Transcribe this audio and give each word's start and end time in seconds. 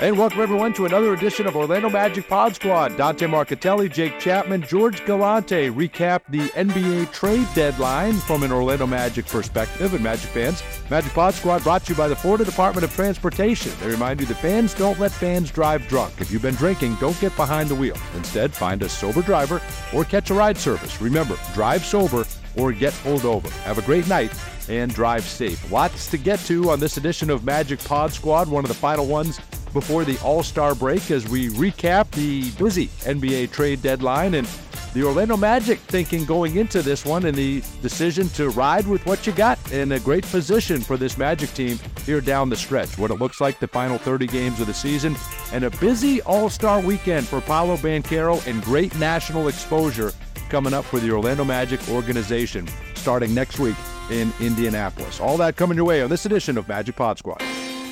And 0.00 0.16
welcome 0.16 0.40
everyone 0.40 0.72
to 0.74 0.86
another 0.86 1.12
edition 1.12 1.48
of 1.48 1.56
Orlando 1.56 1.90
Magic 1.90 2.28
Pod 2.28 2.54
Squad. 2.54 2.96
Dante 2.96 3.26
Marchitelli, 3.26 3.92
Jake 3.92 4.20
Chapman, 4.20 4.62
George 4.62 5.04
Galante 5.04 5.70
recap 5.70 6.20
the 6.28 6.48
NBA 6.50 7.10
trade 7.12 7.48
deadline 7.52 8.14
from 8.14 8.44
an 8.44 8.52
Orlando 8.52 8.86
Magic 8.86 9.26
perspective 9.26 9.94
and 9.94 10.04
Magic 10.04 10.30
fans. 10.30 10.62
Magic 10.88 11.12
Pod 11.14 11.34
Squad 11.34 11.64
brought 11.64 11.84
to 11.84 11.94
you 11.94 11.98
by 11.98 12.06
the 12.06 12.14
Florida 12.14 12.44
Department 12.44 12.84
of 12.84 12.94
Transportation. 12.94 13.72
They 13.80 13.88
remind 13.88 14.20
you 14.20 14.26
that 14.26 14.36
fans 14.36 14.72
don't 14.72 15.00
let 15.00 15.10
fans 15.10 15.50
drive 15.50 15.88
drunk. 15.88 16.20
If 16.20 16.30
you've 16.30 16.42
been 16.42 16.54
drinking, 16.54 16.94
don't 17.00 17.18
get 17.20 17.34
behind 17.34 17.68
the 17.68 17.74
wheel. 17.74 17.96
Instead, 18.14 18.54
find 18.54 18.80
a 18.84 18.88
sober 18.88 19.22
driver 19.22 19.60
or 19.92 20.04
catch 20.04 20.30
a 20.30 20.34
ride 20.34 20.58
service. 20.58 21.00
Remember, 21.00 21.36
drive 21.54 21.84
sober 21.84 22.24
or 22.56 22.70
get 22.70 22.94
pulled 23.02 23.24
over. 23.24 23.50
Have 23.64 23.78
a 23.78 23.82
great 23.82 24.06
night 24.06 24.32
and 24.68 24.94
drive 24.94 25.24
safe. 25.24 25.72
Lots 25.72 26.08
to 26.12 26.18
get 26.18 26.38
to 26.40 26.70
on 26.70 26.78
this 26.78 26.98
edition 26.98 27.30
of 27.30 27.44
Magic 27.44 27.82
Pod 27.82 28.12
Squad, 28.12 28.48
one 28.48 28.64
of 28.64 28.68
the 28.68 28.74
final 28.74 29.04
ones 29.04 29.40
before 29.72 30.04
the 30.04 30.18
All 30.20 30.42
Star 30.42 30.74
break 30.74 31.10
as 31.10 31.28
we 31.28 31.48
recap 31.50 32.10
the 32.12 32.50
busy 32.62 32.86
NBA 33.04 33.50
trade 33.50 33.82
deadline 33.82 34.34
and 34.34 34.48
the 34.94 35.04
Orlando 35.04 35.36
Magic 35.36 35.78
thinking 35.80 36.24
going 36.24 36.56
into 36.56 36.82
this 36.82 37.04
one 37.04 37.26
and 37.26 37.36
the 37.36 37.62
decision 37.82 38.28
to 38.30 38.48
ride 38.50 38.86
with 38.86 39.04
what 39.06 39.26
you 39.26 39.32
got 39.32 39.58
in 39.72 39.92
a 39.92 40.00
great 40.00 40.24
position 40.24 40.80
for 40.80 40.96
this 40.96 41.18
Magic 41.18 41.52
team 41.54 41.78
here 42.06 42.20
down 42.20 42.48
the 42.48 42.56
stretch. 42.56 42.96
What 42.98 43.10
it 43.10 43.18
looks 43.18 43.40
like 43.40 43.58
the 43.58 43.68
final 43.68 43.98
30 43.98 44.26
games 44.26 44.60
of 44.60 44.66
the 44.66 44.74
season 44.74 45.16
and 45.52 45.64
a 45.64 45.70
busy 45.70 46.22
All 46.22 46.48
Star 46.48 46.80
weekend 46.80 47.26
for 47.26 47.40
Paolo 47.40 47.76
Banchero 47.76 48.44
and 48.46 48.62
great 48.62 48.96
national 48.98 49.48
exposure 49.48 50.12
coming 50.48 50.72
up 50.72 50.84
for 50.84 50.98
the 50.98 51.10
Orlando 51.10 51.44
Magic 51.44 51.86
organization 51.90 52.66
starting 52.94 53.34
next 53.34 53.58
week 53.58 53.76
in 54.10 54.32
Indianapolis. 54.40 55.20
All 55.20 55.36
that 55.36 55.56
coming 55.56 55.76
your 55.76 55.86
way 55.86 56.02
on 56.02 56.10
this 56.10 56.26
edition 56.26 56.56
of 56.56 56.66
Magic 56.68 56.96
Pod 56.96 57.18
Squad. 57.18 57.42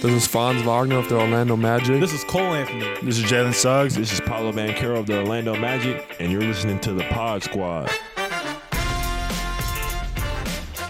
This 0.03 0.13
is 0.13 0.27
Franz 0.27 0.63
Wagner 0.63 0.99
of 0.99 1.09
the 1.09 1.19
Orlando 1.19 1.57
Magic. 1.57 2.01
This 2.01 2.13
is 2.13 2.23
Cole 2.25 2.53
Anthony. 2.53 2.87
This 3.03 3.17
is 3.17 3.25
Jalen 3.25 3.55
Suggs. 3.55 3.95
This 3.95 4.13
is 4.13 4.21
Paolo 4.21 4.53
Banchero 4.53 4.99
of 4.99 5.07
the 5.07 5.19
Orlando 5.19 5.57
Magic, 5.57 6.15
and 6.21 6.31
you're 6.31 6.43
listening 6.43 6.79
to 6.81 6.93
the 6.93 7.03
Pod 7.05 7.43
Squad. 7.43 7.91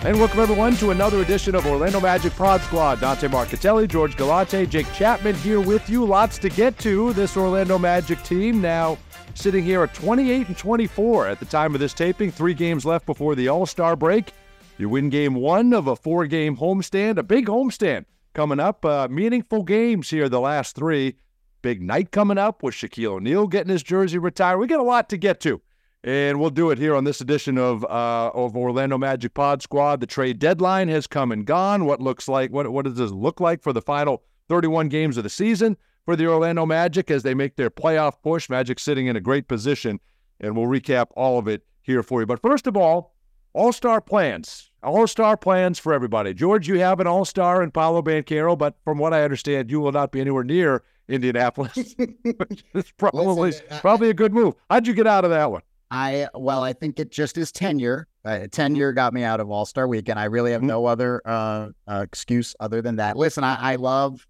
And 0.05 0.19
welcome 0.19 0.41
everyone 0.41 0.75
to 0.79 0.91
another 0.91 1.23
edition 1.23 1.55
of 1.55 1.67
Orlando 1.67 2.01
Magic 2.01 2.35
Pod 2.35 2.61
Squad. 2.63 3.01
Dante 3.01 3.29
Marchitelli, 3.29 3.87
George 3.87 4.17
Galante, 4.17 4.67
Jake 4.67 4.93
Chapman 4.93 5.37
here 5.37 5.61
with 5.61 5.89
you. 5.89 6.05
Lots 6.05 6.37
to 6.39 6.49
get 6.49 6.77
to. 6.81 7.13
This 7.13 7.37
Orlando 7.37 7.79
Magic 7.79 8.21
team 8.25 8.61
now 8.61 8.99
sitting 9.35 9.63
here 9.63 9.85
at 9.85 9.95
28 9.95 10.49
and 10.49 10.59
24 10.59 11.29
at 11.29 11.39
the 11.39 11.47
time 11.47 11.75
of 11.75 11.81
this 11.81 11.95
taping. 11.95 12.33
Three 12.33 12.55
games 12.55 12.85
left 12.85 13.07
before 13.07 13.37
the 13.37 13.47
All 13.47 13.67
Star 13.67 13.95
break. 13.95 14.33
You 14.79 14.89
win 14.89 15.11
game 15.11 15.37
one 15.37 15.73
of 15.73 15.87
a 15.87 15.95
four 15.95 16.27
game 16.27 16.57
homestand, 16.57 17.19
a 17.19 17.23
big 17.23 17.47
homestand 17.47 18.05
coming 18.37 18.61
up. 18.61 18.85
Uh, 18.85 19.09
meaningful 19.11 19.63
games 19.63 20.11
here, 20.11 20.29
the 20.29 20.39
last 20.39 20.77
three. 20.77 21.17
Big 21.63 21.83
night 21.83 22.13
coming 22.13 22.37
up 22.37 22.63
with 22.63 22.75
Shaquille 22.75 23.15
O'Neal 23.15 23.47
getting 23.47 23.73
his 23.73 23.83
jersey 23.83 24.19
retired. 24.19 24.59
We 24.59 24.67
got 24.67 24.79
a 24.79 24.85
lot 24.85 25.09
to 25.09 25.17
get 25.17 25.41
to, 25.41 25.63
and 26.05 26.39
we'll 26.39 26.51
do 26.51 26.71
it 26.71 26.79
here 26.79 26.95
on 26.95 27.05
this 27.05 27.21
edition 27.23 27.57
of 27.57 27.83
uh, 27.85 28.31
of 28.35 28.55
Orlando 28.55 28.99
Magic 28.99 29.33
Pod 29.33 29.63
Squad. 29.63 30.01
The 30.01 30.07
trade 30.07 30.39
deadline 30.39 30.89
has 30.89 31.07
come 31.07 31.33
and 31.33 31.47
gone. 31.47 31.87
What 31.87 32.01
looks 32.01 32.29
like 32.29 32.53
what 32.53 32.71
what 32.71 32.85
does 32.85 32.97
this 32.97 33.11
look 33.11 33.41
like 33.41 33.63
for 33.63 33.73
the 33.73 33.83
final 33.83 34.23
31 34.49 34.91
games 34.91 35.17
of 35.17 35.25
the 35.25 35.31
season 35.31 35.77
for 36.05 36.15
the 36.15 36.27
Orlando 36.27 36.67
Magic 36.67 37.11
as 37.11 37.23
they 37.23 37.35
make 37.35 37.57
their 37.57 37.71
playoff 37.71 38.23
push? 38.23 38.51
Magic 38.51 38.79
sitting 38.79 39.07
in 39.07 39.17
a 39.17 39.21
great 39.21 39.49
position, 39.49 39.99
and 40.41 40.55
we'll 40.55 40.67
recap 40.67 41.07
all 41.17 41.39
of 41.39 41.49
it 41.49 41.63
here 41.81 42.03
for 42.03 42.21
you. 42.21 42.27
But 42.27 42.43
first 42.43 42.67
of 42.67 42.77
all, 42.77 43.17
All 43.55 43.73
Star 43.73 44.01
plans 44.01 44.66
all 44.87 45.07
star 45.07 45.37
plans 45.37 45.79
for 45.79 45.93
everybody. 45.93 46.33
George, 46.33 46.69
you 46.69 46.79
have 46.79 47.01
an 47.01 47.07
all 47.07 47.25
star 47.25 47.63
in 47.63 47.71
Paolo 47.71 48.03
Banchero, 48.03 48.57
but 48.57 48.77
from 48.85 48.99
what 48.99 49.13
I 49.13 49.25
understand, 49.25 49.71
you 49.71 49.81
will 49.81 49.93
not 49.93 50.13
be 50.13 50.21
anywhere 50.21 50.45
near 50.45 50.83
Indianapolis. 51.09 51.95
it's 51.99 52.93
probably 52.93 53.51
Listen, 53.51 53.67
probably 53.81 54.11
a 54.11 54.15
good 54.15 54.33
move. 54.33 54.55
How'd 54.71 54.87
you 54.87 54.95
get 54.95 55.07
out 55.07 55.25
of 55.25 55.31
that 55.31 55.51
one? 55.51 55.63
I 55.91 56.29
well, 56.35 56.63
I 56.63 56.73
think 56.73 56.99
it 56.99 57.11
just 57.11 57.39
is 57.39 57.53
tenure. 57.53 58.09
Uh, 58.25 58.47
tenure 58.51 58.93
got 58.93 59.13
me 59.13 59.23
out 59.23 59.41
of 59.41 59.51
All 59.51 59.67
Star 59.67 59.87
Weekend. 59.87 60.19
I 60.19 60.25
really 60.25 60.53
have 60.53 60.61
mm-hmm. 60.61 60.69
no 60.69 60.87
other 60.87 61.23
uh, 61.25 61.69
uh, 61.87 62.01
excuse 62.03 62.57
other 62.59 62.83
than 62.83 62.97
that. 62.97 63.17
Listen, 63.17 63.45
I, 63.45 63.73
I 63.73 63.77
love 63.77 64.27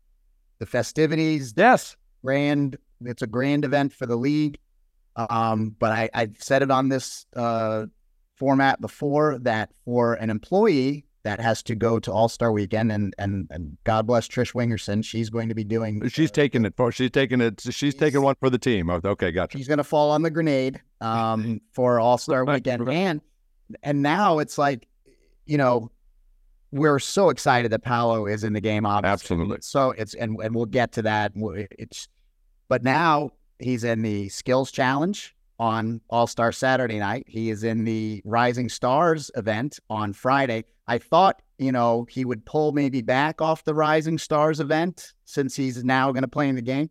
the 0.59 0.67
festivities. 0.67 1.55
Yes, 1.57 1.97
grand. 2.25 2.77
It's 3.05 3.23
a 3.23 3.27
grand 3.27 3.65
event 3.65 3.93
for 3.93 4.07
the 4.07 4.17
league. 4.17 4.59
Um, 5.17 5.75
but 5.79 5.93
I, 5.93 6.11
I've 6.13 6.37
said 6.39 6.63
it 6.63 6.71
on 6.71 6.91
this 6.91 7.25
uh, 7.35 7.87
format 8.37 8.81
before 8.81 9.39
that 9.41 9.71
for 9.85 10.15
an 10.15 10.31
employee 10.31 11.05
that 11.27 11.41
has 11.41 11.61
to 11.61 11.75
go 11.75 11.99
to 11.99 12.13
All 12.13 12.29
Star 12.29 12.53
Weekend, 12.53 12.93
and 12.93 13.13
and 13.19 13.49
and 13.51 13.77
God 13.83 14.07
bless 14.07 14.29
Trish 14.29 14.55
Wingerson, 14.55 15.05
she's 15.05 15.29
going 15.29 15.49
to 15.49 15.57
be 15.57 15.65
doing. 15.65 16.09
She's 16.09 16.31
uh, 16.31 16.35
taking 16.35 16.65
it 16.65 16.75
for. 16.77 16.93
She's 16.93 17.11
taking 17.11 17.41
it. 17.41 17.61
She's, 17.61 17.75
she's 17.75 17.95
taking 17.97 18.23
one 18.23 18.37
for 18.39 18.49
the 18.49 18.59
team. 18.59 18.89
Oh, 18.91 19.01
okay, 19.05 19.33
gotcha. 19.33 19.59
She's 19.59 19.67
going 19.67 19.79
to 19.79 19.85
fall 19.85 20.13
on 20.13 20.23
the 20.23 20.31
grenade 20.31 20.81
um, 21.01 21.61
for 21.73 21.99
All 21.99 22.17
Star 22.17 22.45
Weekend, 22.45 22.89
and 22.89 23.21
and 23.83 24.03
now 24.03 24.39
it's 24.39 24.57
like, 24.57 24.87
you 25.47 25.59
know, 25.59 25.91
we're 26.71 27.01
so 27.01 27.31
excited 27.31 27.73
that 27.73 27.83
Paolo 27.83 28.27
is 28.27 28.45
in 28.45 28.53
the 28.53 28.61
game. 28.61 28.87
Obviously, 28.87 29.13
absolutely. 29.13 29.59
So 29.63 29.91
it's 29.91 30.15
and 30.15 30.39
and 30.41 30.55
we'll 30.55 30.67
get 30.67 30.93
to 30.93 31.03
that. 31.03 31.33
It's, 31.37 32.07
but 32.69 32.85
now 32.85 33.33
he's 33.59 33.83
in 33.83 34.03
the 34.03 34.29
skills 34.29 34.71
challenge 34.71 35.36
on 35.59 36.01
All 36.11 36.27
Star 36.27 36.53
Saturday 36.53 36.99
night. 36.99 37.25
He 37.27 37.51
is 37.51 37.65
in 37.65 37.85
the 37.85 38.23
Rising 38.25 38.69
Stars 38.69 39.31
event 39.35 39.79
on 39.91 40.13
Friday. 40.13 40.65
I 40.87 40.99
thought, 40.99 41.43
you 41.59 41.73
know, 41.73 42.07
he 42.09 42.25
would 42.25 42.45
pull 42.45 42.73
maybe 42.73 43.03
back 43.03 43.41
off 43.41 43.65
the 43.65 43.75
Rising 43.75 44.19
Stars 44.19 44.61
event 44.61 45.13
since 45.25 45.57
he's 45.57 45.83
now 45.85 46.13
going 46.13 46.23
to 46.23 46.29
play 46.29 46.49
in 46.49 46.57
the 46.57 46.63
game. 46.63 46.91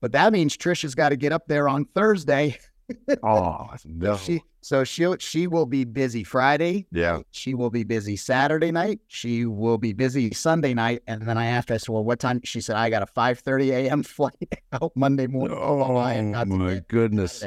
But 0.00 0.12
that 0.12 0.32
means 0.32 0.56
Trisha's 0.56 0.94
got 0.94 1.10
to 1.10 1.16
get 1.16 1.32
up 1.32 1.46
there 1.46 1.68
on 1.68 1.86
Thursday. 1.86 2.58
oh 3.22 3.68
no! 3.84 4.16
She, 4.16 4.42
so 4.60 4.84
she 4.84 5.06
she 5.18 5.46
will 5.46 5.66
be 5.66 5.84
busy 5.84 6.24
Friday. 6.24 6.86
Yeah. 6.92 7.20
She 7.30 7.54
will 7.54 7.70
be 7.70 7.84
busy 7.84 8.16
Saturday 8.16 8.70
night. 8.70 9.00
She 9.08 9.46
will 9.46 9.78
be 9.78 9.92
busy 9.92 10.32
Sunday 10.32 10.74
night. 10.74 11.02
And 11.06 11.26
then 11.26 11.38
I 11.38 11.46
asked, 11.46 11.70
I 11.70 11.76
said, 11.78 11.90
"Well, 11.90 12.04
what 12.04 12.18
time?" 12.18 12.40
She 12.44 12.60
said, 12.60 12.76
"I 12.76 12.90
got 12.90 13.02
a 13.02 13.06
five 13.06 13.38
thirty 13.38 13.72
a.m. 13.72 14.02
flight 14.02 14.34
out 14.72 14.92
Monday 14.94 15.26
morning." 15.26 15.56
Oh, 15.58 15.82
oh 15.82 16.44
my 16.44 16.82
goodness! 16.88 17.44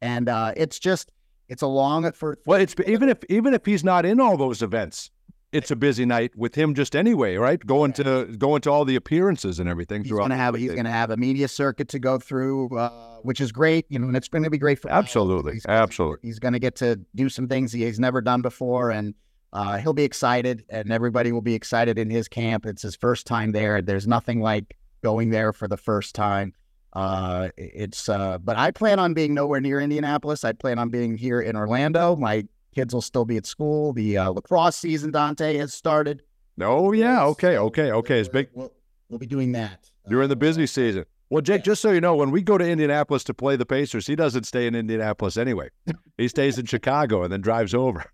And 0.00 0.28
uh, 0.28 0.52
it's 0.56 0.78
just 0.78 1.12
it's 1.48 1.62
a 1.62 1.66
long 1.66 2.10
for. 2.12 2.38
Well, 2.46 2.60
it's 2.60 2.74
even 2.86 3.08
if 3.08 3.18
even 3.28 3.54
if 3.54 3.64
he's 3.64 3.84
not 3.84 4.04
in 4.04 4.20
all 4.20 4.36
those 4.36 4.62
events, 4.62 5.10
it's 5.52 5.70
a 5.70 5.76
busy 5.76 6.04
night 6.04 6.36
with 6.36 6.54
him 6.54 6.74
just 6.74 6.94
anyway, 6.94 7.36
right? 7.36 7.64
Going 7.64 7.92
to 7.94 8.26
going 8.38 8.60
to 8.62 8.70
all 8.70 8.84
the 8.84 8.96
appearances 8.96 9.58
and 9.58 9.68
everything. 9.68 10.02
He's 10.02 10.12
going 10.12 10.30
to 10.30 10.36
have 10.36 10.54
he's 10.54 10.72
going 10.72 10.84
to 10.84 10.90
have 10.90 11.10
a 11.10 11.16
media 11.16 11.48
circuit 11.48 11.88
to 11.88 11.98
go 11.98 12.18
through, 12.18 12.76
uh, 12.76 13.18
which 13.22 13.40
is 13.40 13.50
great. 13.50 13.86
You 13.88 13.98
know, 13.98 14.08
and 14.08 14.16
it's 14.16 14.28
going 14.28 14.44
to 14.44 14.50
be 14.50 14.58
great 14.58 14.78
for 14.78 14.90
absolutely, 14.90 15.54
he's, 15.54 15.66
absolutely. 15.66 16.28
He's 16.28 16.38
going 16.38 16.52
to 16.52 16.58
get 16.58 16.76
to 16.76 17.00
do 17.14 17.28
some 17.28 17.48
things 17.48 17.72
he, 17.72 17.84
he's 17.84 17.98
never 17.98 18.20
done 18.20 18.42
before, 18.42 18.90
and 18.90 19.14
uh, 19.52 19.78
he'll 19.78 19.94
be 19.94 20.04
excited, 20.04 20.64
and 20.68 20.92
everybody 20.92 21.32
will 21.32 21.40
be 21.40 21.54
excited 21.54 21.98
in 21.98 22.10
his 22.10 22.28
camp. 22.28 22.66
It's 22.66 22.82
his 22.82 22.96
first 22.96 23.26
time 23.26 23.52
there. 23.52 23.80
There's 23.80 24.06
nothing 24.06 24.42
like 24.42 24.76
going 25.02 25.30
there 25.30 25.54
for 25.54 25.66
the 25.66 25.78
first 25.78 26.14
time. 26.14 26.52
Uh, 26.92 27.48
it's 27.56 28.08
uh, 28.08 28.38
but 28.38 28.56
I 28.56 28.70
plan 28.70 28.98
on 28.98 29.14
being 29.14 29.34
nowhere 29.34 29.60
near 29.60 29.80
Indianapolis. 29.80 30.44
I 30.44 30.52
plan 30.52 30.78
on 30.78 30.88
being 30.88 31.16
here 31.16 31.40
in 31.40 31.56
Orlando. 31.56 32.16
My 32.16 32.44
kids 32.74 32.94
will 32.94 33.02
still 33.02 33.24
be 33.24 33.36
at 33.36 33.46
school. 33.46 33.92
The 33.92 34.18
uh, 34.18 34.30
lacrosse 34.30 34.76
season, 34.76 35.10
Dante, 35.10 35.56
has 35.58 35.74
started. 35.74 36.22
Oh 36.60 36.92
yeah, 36.92 37.24
okay, 37.26 37.58
okay, 37.58 37.92
okay. 37.92 38.20
It's 38.20 38.28
big. 38.28 38.48
We'll, 38.54 38.72
we'll 39.08 39.18
be 39.18 39.26
doing 39.26 39.52
that. 39.52 39.90
You're 40.08 40.22
in 40.22 40.30
the 40.30 40.36
busy 40.36 40.66
season. 40.66 41.04
Well, 41.30 41.42
Jake, 41.42 41.62
just 41.62 41.82
so 41.82 41.90
you 41.90 42.00
know, 42.00 42.16
when 42.16 42.30
we 42.30 42.40
go 42.40 42.56
to 42.56 42.66
Indianapolis 42.66 43.22
to 43.24 43.34
play 43.34 43.56
the 43.56 43.66
Pacers, 43.66 44.06
he 44.06 44.16
doesn't 44.16 44.44
stay 44.44 44.66
in 44.66 44.74
Indianapolis 44.74 45.36
anyway. 45.36 45.68
He 46.16 46.26
stays 46.26 46.58
in 46.58 46.64
Chicago 46.64 47.22
and 47.22 47.30
then 47.30 47.42
drives 47.42 47.74
over. 47.74 48.06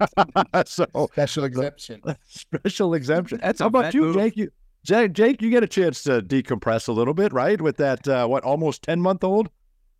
so 0.64 0.86
special 1.12 1.44
exemption. 1.44 2.00
Special 2.28 2.94
exemption. 2.94 3.40
That's 3.42 3.60
how 3.60 3.66
about 3.66 3.92
you, 3.94 4.02
move. 4.02 4.14
Jake? 4.16 4.36
You 4.36 4.50
Jake, 4.88 5.12
Jake, 5.12 5.42
you 5.42 5.50
get 5.50 5.62
a 5.62 5.66
chance 5.66 6.02
to 6.04 6.22
decompress 6.22 6.88
a 6.88 6.92
little 6.92 7.12
bit, 7.12 7.30
right? 7.30 7.60
With 7.60 7.76
that, 7.76 8.08
uh, 8.08 8.26
what, 8.26 8.42
almost 8.42 8.82
10 8.84 9.02
month 9.02 9.22
old? 9.22 9.50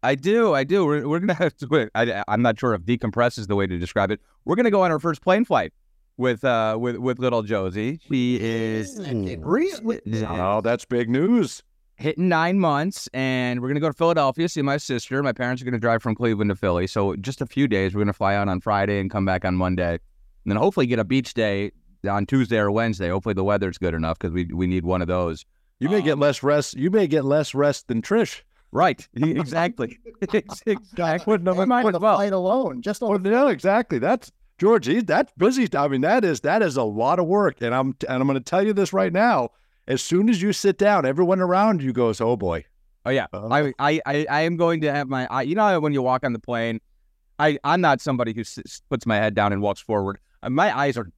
I 0.03 0.15
do. 0.15 0.55
I 0.55 0.65
do. 0.65 0.87
We're, 0.87 1.07
we're 1.07 1.19
going 1.19 1.29
to 1.29 1.35
have 1.35 1.55
to, 1.59 1.91
I, 1.95 2.25
I'm 2.27 2.41
not 2.41 2.59
sure 2.59 2.73
if 2.73 2.81
decompress 2.87 3.39
is 3.39 3.49
the 3.49 3.55
way 3.55 3.67
to 3.67 3.77
describe 3.79 4.11
it. 4.11 4.19
We're 4.47 4.57
going 4.57 4.65
to 4.65 4.71
go 4.71 4.81
on 4.81 4.91
our 4.91 4.99
first 4.99 5.21
plane 5.21 5.45
flight 5.45 5.75
with 6.17 6.43
uh 6.43 6.77
with 6.81 6.97
with 6.97 7.21
little 7.21 7.43
Josie. 7.43 8.01
She 8.09 8.41
is 8.41 8.99
really 8.99 10.25
oh, 10.25 10.61
that's 10.63 10.85
big 10.85 11.09
news. 11.09 11.63
Hitting 11.95 12.29
nine 12.29 12.59
months, 12.59 13.09
and 13.15 13.61
we're 13.61 13.69
gonna 13.69 13.79
go 13.79 13.89
to 13.89 13.97
Philadelphia 13.97 14.49
see 14.49 14.63
my 14.63 14.79
sister. 14.79 15.23
My 15.23 15.33
parents 15.33 15.63
are 15.63 15.65
gonna 15.65 15.79
drive 15.79 16.03
from 16.03 16.17
Cleveland 16.17 16.51
to 16.51 16.57
Philly, 16.57 16.89
so 16.89 17.15
just 17.17 17.41
a 17.41 17.47
few 17.47 17.69
days. 17.69 17.95
We're 17.95 18.01
gonna 18.01 18.13
fly 18.13 18.35
out 18.35 18.49
on 18.49 18.61
Friday 18.61 18.99
and 18.99 19.11
come 19.11 19.25
back 19.25 19.45
on 19.45 19.55
Monday, 19.55 19.93
and 19.93 20.01
then 20.47 20.57
hopefully 20.57 20.87
get 20.87 20.99
a 20.99 21.05
beach 21.05 21.35
day 21.35 21.71
on 22.09 22.27
Tuesday 22.27 22.59
or 22.59 22.71
Wednesday. 22.71 23.09
Hopefully 23.09 23.35
the 23.35 23.45
weather's 23.45 23.79
good 23.79 23.95
enough 23.95 24.19
because 24.19 24.33
we 24.33 24.45
we 24.47 24.67
need 24.67 24.85
one 24.85 25.03
of 25.03 25.09
those. 25.09 25.45
You 25.81 25.89
may 25.89 25.99
um, 25.99 26.05
get 26.05 26.19
less 26.19 26.43
rest. 26.43 26.75
You 26.75 26.91
may 26.91 27.07
get 27.07 27.25
less 27.25 27.55
rest 27.55 27.89
than 27.89 28.03
Trish. 28.03 28.43
Right. 28.73 29.07
Exactly. 29.17 29.99
exactly. 30.67 31.39
Never 31.39 31.67
mind 31.67 31.95
the 31.95 31.99
well. 31.99 32.17
flight 32.17 32.33
alone. 32.33 32.83
Just 32.83 33.03
on 33.03 33.11
well, 33.11 33.19
no, 33.19 33.49
exactly. 33.49 33.99
That's 33.99 34.31
George. 34.59 34.87
He, 34.87 35.01
that's 35.01 35.33
busy. 35.39 35.69
I 35.75 35.89
mean, 35.89 36.01
that 36.03 36.25
is 36.25 36.41
that 36.41 36.63
is 36.63 36.77
a 36.77 36.83
lot 36.83 37.19
of 37.19 37.27
work. 37.27 37.61
And 37.63 37.75
I'm 37.75 37.97
and 38.09 38.21
I'm 38.21 38.27
going 38.27 38.35
to 38.39 38.45
tell 38.45 38.65
you 38.67 38.73
this 38.73 38.93
right 38.93 39.13
now. 39.13 39.51
as 39.87 40.03
soon 40.03 40.29
as 40.29 40.43
you 40.43 40.53
sit 40.53 40.79
down, 40.79 41.07
everyone 41.07 41.41
around 41.41 41.83
you 41.83 41.93
goes, 41.93 42.21
"Oh 42.21 42.37
boy." 42.37 42.65
Oh 43.07 43.11
yeah, 43.11 43.27
Uh, 43.33 43.49
I, 43.49 43.73
I 43.79 44.01
I 44.05 44.27
I 44.29 44.41
am 44.43 44.57
going 44.57 44.81
to 44.83 44.93
have 44.93 45.09
my. 45.09 45.27
I, 45.31 45.43
you 45.43 45.55
know 45.55 45.81
when 45.81 45.93
you 45.95 46.03
walk 46.03 46.25
on 46.25 46.33
the 46.33 46.39
plane, 46.39 46.81
I 47.39 47.59
I'm 47.65 47.81
not 47.81 48.01
somebody 48.01 48.35
who 48.35 48.41
s- 48.41 48.83
puts 48.91 49.07
my 49.07 49.17
head 49.17 49.35
down 49.35 49.53
and 49.53 49.63
walks 49.63 49.81
forward. 49.81 50.19
Uh, 50.43 50.51
My 50.51 50.77
eyes 50.77 50.97
are 50.99 51.09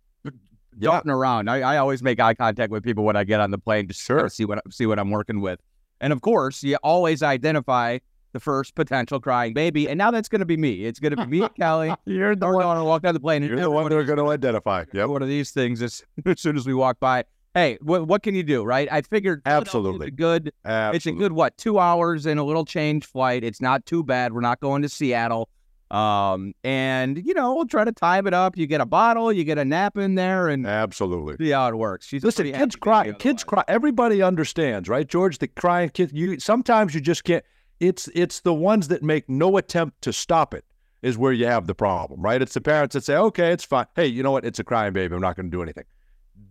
darting 0.78 1.10
around. 1.10 1.48
I, 1.50 1.60
I 1.60 1.76
always 1.78 2.02
make 2.02 2.20
eye 2.20 2.34
contact 2.34 2.70
with 2.72 2.82
people 2.84 3.04
when 3.04 3.16
I 3.16 3.24
get 3.24 3.40
on 3.40 3.50
the 3.50 3.58
plane, 3.58 3.88
just 3.88 4.02
Sure. 4.02 4.22
to 4.24 4.30
see 4.30 4.44
what 4.44 4.60
see 4.72 4.86
what 4.86 4.98
I'm 4.98 5.10
working 5.10 5.40
with. 5.40 5.60
And 6.00 6.12
of 6.12 6.20
course, 6.22 6.62
you 6.62 6.76
always 6.82 7.22
identify 7.22 7.98
the 8.32 8.40
first 8.40 8.74
potential 8.76 9.18
crying 9.20 9.52
baby, 9.54 9.88
and 9.88 9.98
now 9.98 10.10
that's 10.10 10.28
going 10.28 10.38
to 10.40 10.46
be 10.46 10.56
me. 10.56 10.84
It's 10.84 11.00
going 11.00 11.16
to 11.16 11.16
be 11.16 11.26
me 11.26 11.42
and 11.42 11.54
Kelly. 11.56 11.92
You're 12.04 12.36
the 12.36 12.46
one. 12.48 12.76
to 12.76 12.84
walk 12.84 13.02
down 13.02 13.14
the 13.14 13.20
plane. 13.20 13.42
You're 13.42 13.58
the 13.58 13.70
one 13.70 13.88
they're 13.88 14.04
going 14.04 14.18
to 14.18 14.28
identify. 14.30 14.84
Yep. 14.92 15.08
one 15.08 15.20
of 15.22 15.28
these 15.28 15.50
things 15.50 15.82
as, 15.82 16.04
as 16.24 16.40
soon 16.40 16.56
as 16.56 16.66
we 16.66 16.72
walk 16.74 17.00
by. 17.00 17.24
Hey, 17.54 17.78
what 17.82 18.06
what 18.06 18.22
can 18.22 18.36
you 18.36 18.44
do, 18.44 18.62
right? 18.62 18.86
I 18.92 19.02
figured 19.02 19.42
Absolutely. 19.44 20.12
good. 20.12 20.52
It's 20.64 21.06
a 21.06 21.12
good 21.12 21.32
what 21.32 21.56
two 21.58 21.80
hours 21.80 22.24
and 22.26 22.38
a 22.38 22.44
little 22.44 22.64
change 22.64 23.04
flight. 23.04 23.42
It's 23.42 23.60
not 23.60 23.84
too 23.86 24.04
bad. 24.04 24.32
We're 24.32 24.40
not 24.40 24.60
going 24.60 24.82
to 24.82 24.88
Seattle. 24.88 25.48
Um, 25.90 26.54
and 26.62 27.18
you 27.26 27.34
know 27.34 27.54
we'll 27.54 27.66
try 27.66 27.84
to 27.84 27.92
time 27.92 28.26
it 28.28 28.34
up. 28.34 28.56
You 28.56 28.66
get 28.66 28.80
a 28.80 28.86
bottle, 28.86 29.32
you 29.32 29.42
get 29.42 29.58
a 29.58 29.64
nap 29.64 29.96
in 29.96 30.14
there, 30.14 30.48
and 30.48 30.66
Absolutely. 30.66 31.44
see 31.44 31.50
how 31.50 31.68
it 31.68 31.74
works. 31.74 32.06
She's 32.06 32.22
Listen, 32.22 32.52
kids 32.52 32.76
cry. 32.76 33.10
Kids 33.12 33.42
cry. 33.42 33.64
Everybody 33.66 34.22
understands, 34.22 34.88
right, 34.88 35.06
George? 35.06 35.38
The 35.38 35.48
crying 35.48 35.90
kid. 35.90 36.12
You 36.12 36.38
sometimes 36.38 36.94
you 36.94 37.00
just 37.00 37.24
can't. 37.24 37.44
It's 37.80 38.08
it's 38.14 38.40
the 38.40 38.54
ones 38.54 38.88
that 38.88 39.02
make 39.02 39.28
no 39.28 39.56
attempt 39.56 40.02
to 40.02 40.12
stop 40.12 40.54
it 40.54 40.64
is 41.02 41.18
where 41.18 41.32
you 41.32 41.46
have 41.46 41.66
the 41.66 41.74
problem, 41.74 42.20
right? 42.22 42.40
It's 42.40 42.54
the 42.54 42.60
parents 42.60 42.92
that 42.94 43.02
say, 43.02 43.16
"Okay, 43.16 43.50
it's 43.50 43.64
fine. 43.64 43.86
Hey, 43.96 44.06
you 44.06 44.22
know 44.22 44.30
what? 44.30 44.44
It's 44.44 44.60
a 44.60 44.64
crying 44.64 44.92
baby. 44.92 45.14
I'm 45.14 45.20
not 45.20 45.34
going 45.34 45.50
to 45.50 45.56
do 45.56 45.62
anything." 45.62 45.84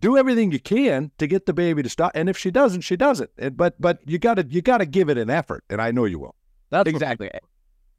Do 0.02 0.18
everything 0.18 0.52
you 0.52 0.60
can 0.60 1.12
to 1.18 1.28
get 1.28 1.46
the 1.46 1.54
baby 1.54 1.82
to 1.82 1.90
stop, 1.90 2.12
and 2.14 2.30
if 2.30 2.38
she 2.38 2.52
doesn't, 2.52 2.82
she 2.82 2.96
doesn't. 2.96 3.30
And, 3.38 3.56
but 3.56 3.80
but 3.80 4.00
you 4.06 4.18
got 4.20 4.36
to 4.36 4.46
you 4.50 4.62
got 4.62 4.80
to 4.80 4.86
give 4.86 5.10
it 5.10 5.18
an 5.18 5.30
effort, 5.30 5.64
and 5.70 5.82
I 5.82 5.92
know 5.92 6.06
you 6.06 6.20
will. 6.20 6.36
That's 6.70 6.90
Exactly. 6.90 7.30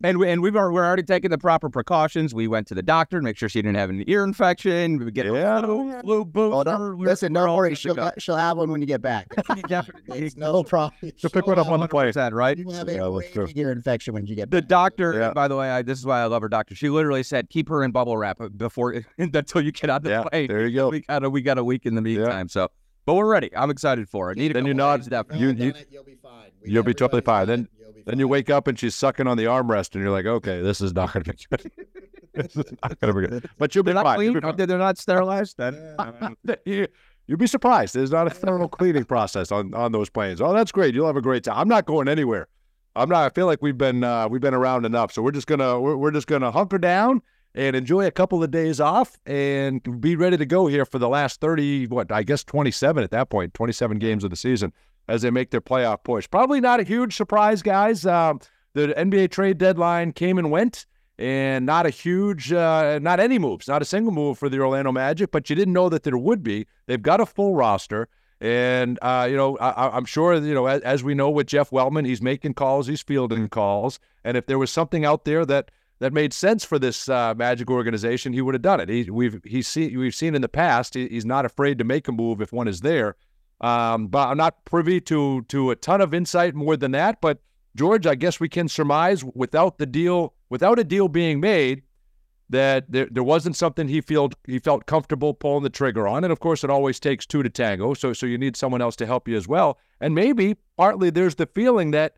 And 0.02 0.16
we, 0.18 0.30
and 0.30 0.40
we've 0.40 0.56
already, 0.56 0.74
we're 0.74 0.86
already 0.86 1.02
taking 1.02 1.30
the 1.30 1.36
proper 1.36 1.68
precautions. 1.68 2.32
We 2.34 2.48
went 2.48 2.66
to 2.68 2.74
the 2.74 2.82
doctor 2.82 3.18
to 3.18 3.22
make 3.22 3.36
sure 3.36 3.50
she 3.50 3.60
didn't 3.60 3.76
have 3.76 3.90
an 3.90 4.02
ear 4.08 4.24
infection. 4.24 4.96
We 4.98 5.10
get 5.10 5.26
Yeah. 5.26 5.60
flu, 5.60 6.00
flu 6.00 6.24
booster. 6.24 6.56
Oh, 6.56 6.64
don't, 6.64 6.96
We're- 6.98 7.10
listen, 7.10 7.34
we're 7.34 7.54
worry. 7.54 7.74
She'll, 7.74 7.94
go. 7.94 8.10
she'll 8.16 8.36
have 8.36 8.56
one 8.56 8.70
when 8.70 8.80
you 8.80 8.86
get 8.86 9.02
back. 9.02 9.26
Definitely. 9.68 10.20
It's 10.24 10.36
no 10.36 10.62
problem. 10.64 11.12
She'll 11.16 11.28
pick 11.30 11.46
one 11.46 11.58
up 11.58 11.68
on 11.68 11.80
the 11.80 11.88
plane. 11.88 12.12
Said, 12.14 12.32
right? 12.32 12.56
You 12.56 12.70
have 12.70 12.88
Yeah, 12.88 13.06
a 13.14 13.22
true. 13.30 13.48
ear 13.54 13.72
infection 13.72 14.14
when 14.14 14.26
you 14.26 14.34
get 14.34 14.50
The 14.50 14.62
doctor, 14.62 15.12
Yeah. 15.18 15.32
by 15.34 15.48
the 15.48 15.56
way, 15.56 15.70
I, 15.70 15.82
this 15.82 15.98
is 15.98 16.06
why 16.06 16.20
I 16.20 16.24
love 16.26 16.40
her 16.42 16.48
doctor. 16.48 16.74
She 16.74 16.88
literally 16.88 17.22
said, 17.22 17.50
keep 17.50 17.68
her 17.68 17.84
in 17.84 17.90
bubble 17.90 18.16
wrap 18.16 18.40
uh, 18.40 18.48
before 18.48 19.02
until 19.18 19.60
you 19.60 19.70
get 19.72 19.90
on 19.90 20.02
the 20.02 20.10
Yeah, 20.10 20.22
plane. 20.22 20.48
there 20.48 20.66
you 20.66 20.74
go. 20.76 20.88
We 20.88 21.00
got 21.00 21.24
a 21.24 21.30
we 21.30 21.42
got 21.42 21.58
a 21.58 21.64
week 21.64 21.84
in 21.84 21.94
the 21.94 22.00
meantime. 22.02 22.48
So, 22.48 22.68
but 23.04 23.14
we're 23.14 23.30
ready. 23.30 23.50
I'm 23.54 23.70
excited 23.70 24.08
for 24.08 24.32
it. 24.32 24.38
Need 24.38 24.54
Then 24.54 24.64
you 24.64 24.72
couple 24.72 24.86
nod- 24.86 24.96
days, 25.00 25.08
definitely. 25.08 25.40
you- 25.46 25.48
You'll 25.52 25.66
you- 25.76 25.84
you'll 25.90 26.04
be 26.04 26.16
fine. 26.22 26.39
We- 26.62 26.72
you'll 26.72 26.82
be 26.82 26.94
totally 26.94 27.18
everybody's 27.18 27.26
fine. 27.26 27.46
done 27.46 27.46
Then- 27.46 27.60
it, 27.60 27.84
you'll 27.84 27.92
be 27.92 28.02
Then 28.06 28.18
you 28.18 28.28
wake 28.28 28.50
up 28.50 28.66
and 28.66 28.78
she's 28.78 28.94
sucking 28.94 29.26
on 29.26 29.36
the 29.36 29.44
armrest, 29.44 29.94
and 29.94 30.02
you're 30.02 30.12
like, 30.12 30.26
"Okay, 30.26 30.62
this 30.62 30.80
is 30.80 30.92
not 30.94 31.12
going 31.12 31.24
to 31.24 31.32
be 31.32 31.38
good. 31.50 31.72
this 32.34 32.56
is 32.56 32.72
not 32.82 32.98
going 33.00 33.14
to 33.14 33.20
be 33.20 33.26
good." 33.26 33.50
But 33.58 33.74
you'll 33.74 33.84
be 33.84 33.92
They're 33.92 34.02
not 34.02 34.16
fine. 34.16 34.22
You'll 34.24 34.34
be 34.34 34.40
fine. 34.40 34.56
They're 34.56 34.78
not 34.78 34.98
sterilized. 34.98 35.56
Then 35.58 35.96
you, 36.64 36.86
you'd 37.26 37.38
be 37.38 37.46
surprised. 37.46 37.94
There's 37.94 38.10
not 38.10 38.26
a 38.26 38.30
thorough 38.30 38.68
cleaning 38.68 39.04
process 39.04 39.52
on, 39.52 39.74
on 39.74 39.92
those 39.92 40.08
planes. 40.10 40.40
Oh, 40.40 40.52
that's 40.52 40.72
great. 40.72 40.94
You'll 40.94 41.06
have 41.06 41.16
a 41.16 41.22
great 41.22 41.44
time. 41.44 41.56
I'm 41.58 41.68
not 41.68 41.86
going 41.86 42.08
anywhere. 42.08 42.48
I'm 42.96 43.08
not. 43.08 43.24
I 43.24 43.28
feel 43.28 43.46
like 43.46 43.60
we've 43.62 43.78
been 43.78 44.02
uh, 44.02 44.28
we've 44.28 44.40
been 44.40 44.54
around 44.54 44.84
enough. 44.84 45.12
So 45.12 45.22
we're 45.22 45.30
just 45.30 45.46
gonna 45.46 45.80
we're, 45.80 45.96
we're 45.96 46.10
just 46.10 46.26
gonna 46.26 46.50
hunker 46.50 46.78
down 46.78 47.22
and 47.54 47.74
enjoy 47.76 48.06
a 48.06 48.10
couple 48.10 48.42
of 48.42 48.50
days 48.50 48.80
off 48.80 49.18
and 49.26 50.00
be 50.00 50.16
ready 50.16 50.36
to 50.36 50.46
go 50.46 50.66
here 50.68 50.84
for 50.84 50.98
the 51.00 51.08
last 51.08 51.40
30 51.40 51.88
what 51.88 52.10
I 52.12 52.22
guess 52.22 52.44
27 52.44 53.02
at 53.02 53.10
that 53.10 53.28
point 53.28 53.54
27 53.54 53.98
games 53.98 54.22
of 54.22 54.30
the 54.30 54.36
season 54.36 54.72
as 55.08 55.22
they 55.22 55.30
make 55.30 55.50
their 55.50 55.60
playoff 55.60 56.04
push. 56.04 56.28
Probably 56.30 56.60
not 56.60 56.80
a 56.80 56.82
huge 56.84 57.16
surprise, 57.16 57.62
guys. 57.62 58.06
Um, 58.06 58.40
the 58.74 58.88
NBA 58.88 59.30
trade 59.30 59.58
deadline 59.58 60.12
came 60.12 60.38
and 60.38 60.50
went 60.50 60.86
and 61.18 61.66
not 61.66 61.84
a 61.84 61.90
huge, 61.90 62.52
uh, 62.52 62.98
not 63.02 63.20
any 63.20 63.38
moves, 63.38 63.68
not 63.68 63.82
a 63.82 63.84
single 63.84 64.12
move 64.12 64.38
for 64.38 64.48
the 64.48 64.58
Orlando 64.58 64.92
Magic, 64.92 65.30
but 65.30 65.50
you 65.50 65.56
didn't 65.56 65.74
know 65.74 65.88
that 65.88 66.02
there 66.02 66.16
would 66.16 66.42
be. 66.42 66.66
They've 66.86 67.02
got 67.02 67.20
a 67.20 67.26
full 67.26 67.54
roster. 67.54 68.08
And, 68.40 68.98
uh, 69.02 69.26
you 69.28 69.36
know, 69.36 69.58
I, 69.58 69.94
I'm 69.94 70.06
sure, 70.06 70.34
you 70.34 70.54
know, 70.54 70.64
as, 70.66 70.80
as 70.80 71.04
we 71.04 71.14
know 71.14 71.28
with 71.28 71.46
Jeff 71.46 71.70
Weltman, 71.70 72.06
he's 72.06 72.22
making 72.22 72.54
calls, 72.54 72.86
he's 72.86 73.02
fielding 73.02 73.50
calls. 73.50 74.00
And 74.24 74.36
if 74.36 74.46
there 74.46 74.58
was 74.58 74.70
something 74.70 75.04
out 75.04 75.26
there 75.26 75.44
that, 75.44 75.70
that 75.98 76.14
made 76.14 76.32
sense 76.32 76.64
for 76.64 76.78
this 76.78 77.08
uh, 77.10 77.34
Magic 77.34 77.70
organization, 77.70 78.32
he 78.32 78.40
would 78.40 78.54
have 78.54 78.62
done 78.62 78.80
it. 78.80 78.88
He, 78.88 79.10
we've 79.10 79.40
he's 79.44 79.68
seen 79.68 79.98
we've 79.98 80.14
seen 80.14 80.34
in 80.34 80.40
the 80.40 80.48
past 80.48 80.94
he, 80.94 81.06
he's 81.08 81.26
not 81.26 81.44
afraid 81.44 81.76
to 81.78 81.84
make 81.84 82.08
a 82.08 82.12
move 82.12 82.40
if 82.40 82.52
one 82.52 82.66
is 82.66 82.80
there. 82.80 83.16
Um, 83.60 84.06
but 84.06 84.28
I'm 84.28 84.38
not 84.38 84.64
privy 84.64 85.00
to 85.02 85.42
to 85.48 85.70
a 85.70 85.76
ton 85.76 86.00
of 86.00 86.14
insight 86.14 86.54
more 86.54 86.76
than 86.76 86.92
that. 86.92 87.20
But 87.20 87.40
George, 87.76 88.06
I 88.06 88.14
guess 88.14 88.40
we 88.40 88.48
can 88.48 88.68
surmise 88.68 89.22
without 89.24 89.78
the 89.78 89.86
deal, 89.86 90.34
without 90.48 90.78
a 90.78 90.84
deal 90.84 91.08
being 91.08 91.40
made, 91.40 91.82
that 92.48 92.90
there, 92.90 93.08
there 93.10 93.22
wasn't 93.22 93.56
something 93.56 93.88
he 93.88 94.00
felt 94.00 94.34
he 94.46 94.58
felt 94.58 94.86
comfortable 94.86 95.34
pulling 95.34 95.62
the 95.62 95.70
trigger 95.70 96.08
on. 96.08 96.24
And 96.24 96.32
of 96.32 96.40
course, 96.40 96.64
it 96.64 96.70
always 96.70 96.98
takes 96.98 97.26
two 97.26 97.42
to 97.42 97.50
tango. 97.50 97.94
So 97.94 98.12
so 98.12 98.26
you 98.26 98.38
need 98.38 98.56
someone 98.56 98.82
else 98.82 98.96
to 98.96 99.06
help 99.06 99.28
you 99.28 99.36
as 99.36 99.46
well. 99.46 99.78
And 100.00 100.14
maybe 100.14 100.56
partly 100.76 101.10
there's 101.10 101.36
the 101.36 101.46
feeling 101.46 101.92
that 101.92 102.14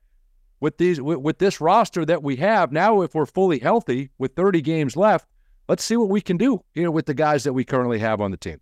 with 0.61 0.79
these 0.79 1.01
with, 1.01 1.19
with 1.19 1.39
this 1.39 1.61
roster 1.61 2.05
that 2.07 2.23
we 2.23 2.37
have 2.37 2.73
now, 2.73 3.03
if 3.03 3.15
we're 3.15 3.27
fully 3.27 3.59
healthy 3.59 4.11
with 4.19 4.35
30 4.35 4.63
games 4.63 4.97
left, 4.97 5.29
let's 5.69 5.85
see 5.85 5.97
what 5.97 6.09
we 6.09 6.21
can 6.21 6.37
do 6.37 6.63
here 6.73 6.91
with 6.91 7.07
the 7.07 7.15
guys 7.15 7.45
that 7.45 7.53
we 7.53 7.65
currently 7.65 7.99
have 7.99 8.21
on 8.21 8.31
the 8.31 8.37
team. 8.37 8.61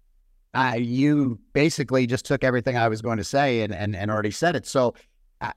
Uh, 0.52 0.74
you 0.76 1.38
basically 1.52 2.06
just 2.06 2.24
took 2.24 2.42
everything 2.42 2.76
I 2.76 2.88
was 2.88 3.00
going 3.00 3.18
to 3.18 3.24
say 3.24 3.62
and, 3.62 3.72
and, 3.72 3.94
and 3.94 4.10
already 4.10 4.32
said 4.32 4.56
it. 4.56 4.66
So, 4.66 4.94
uh, 5.40 5.52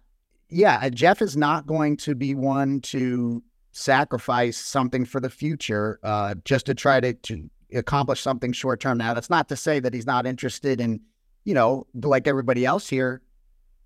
yeah, 0.50 0.88
Jeff 0.90 1.22
is 1.22 1.36
not 1.36 1.66
going 1.66 1.98
to 1.98 2.13
be 2.13 2.36
one 2.36 2.80
to 2.81 3.42
sacrifice 3.72 4.57
something 4.57 5.04
for 5.04 5.19
the 5.19 5.31
future 5.31 6.00
uh, 6.04 6.36
just 6.45 6.68
to 6.68 6.75
try 6.75 7.00
to, 7.00 7.13
to 7.13 7.50
accomplish 7.74 8.22
something 8.22 8.54
short 8.54 8.80
term. 8.80 9.00
Now, 9.00 9.16
that's 9.16 9.31
not 9.31 9.50
to 9.50 9.56
say 9.56 9.80
that 9.80 9.95
he's 9.95 10.06
not 10.06 10.28
interested 10.28 10.80
in, 10.80 11.01
you 11.44 11.56
know, 11.56 11.88
like 11.96 12.28
everybody 12.28 12.63
else 12.63 12.88
here, 12.88 13.24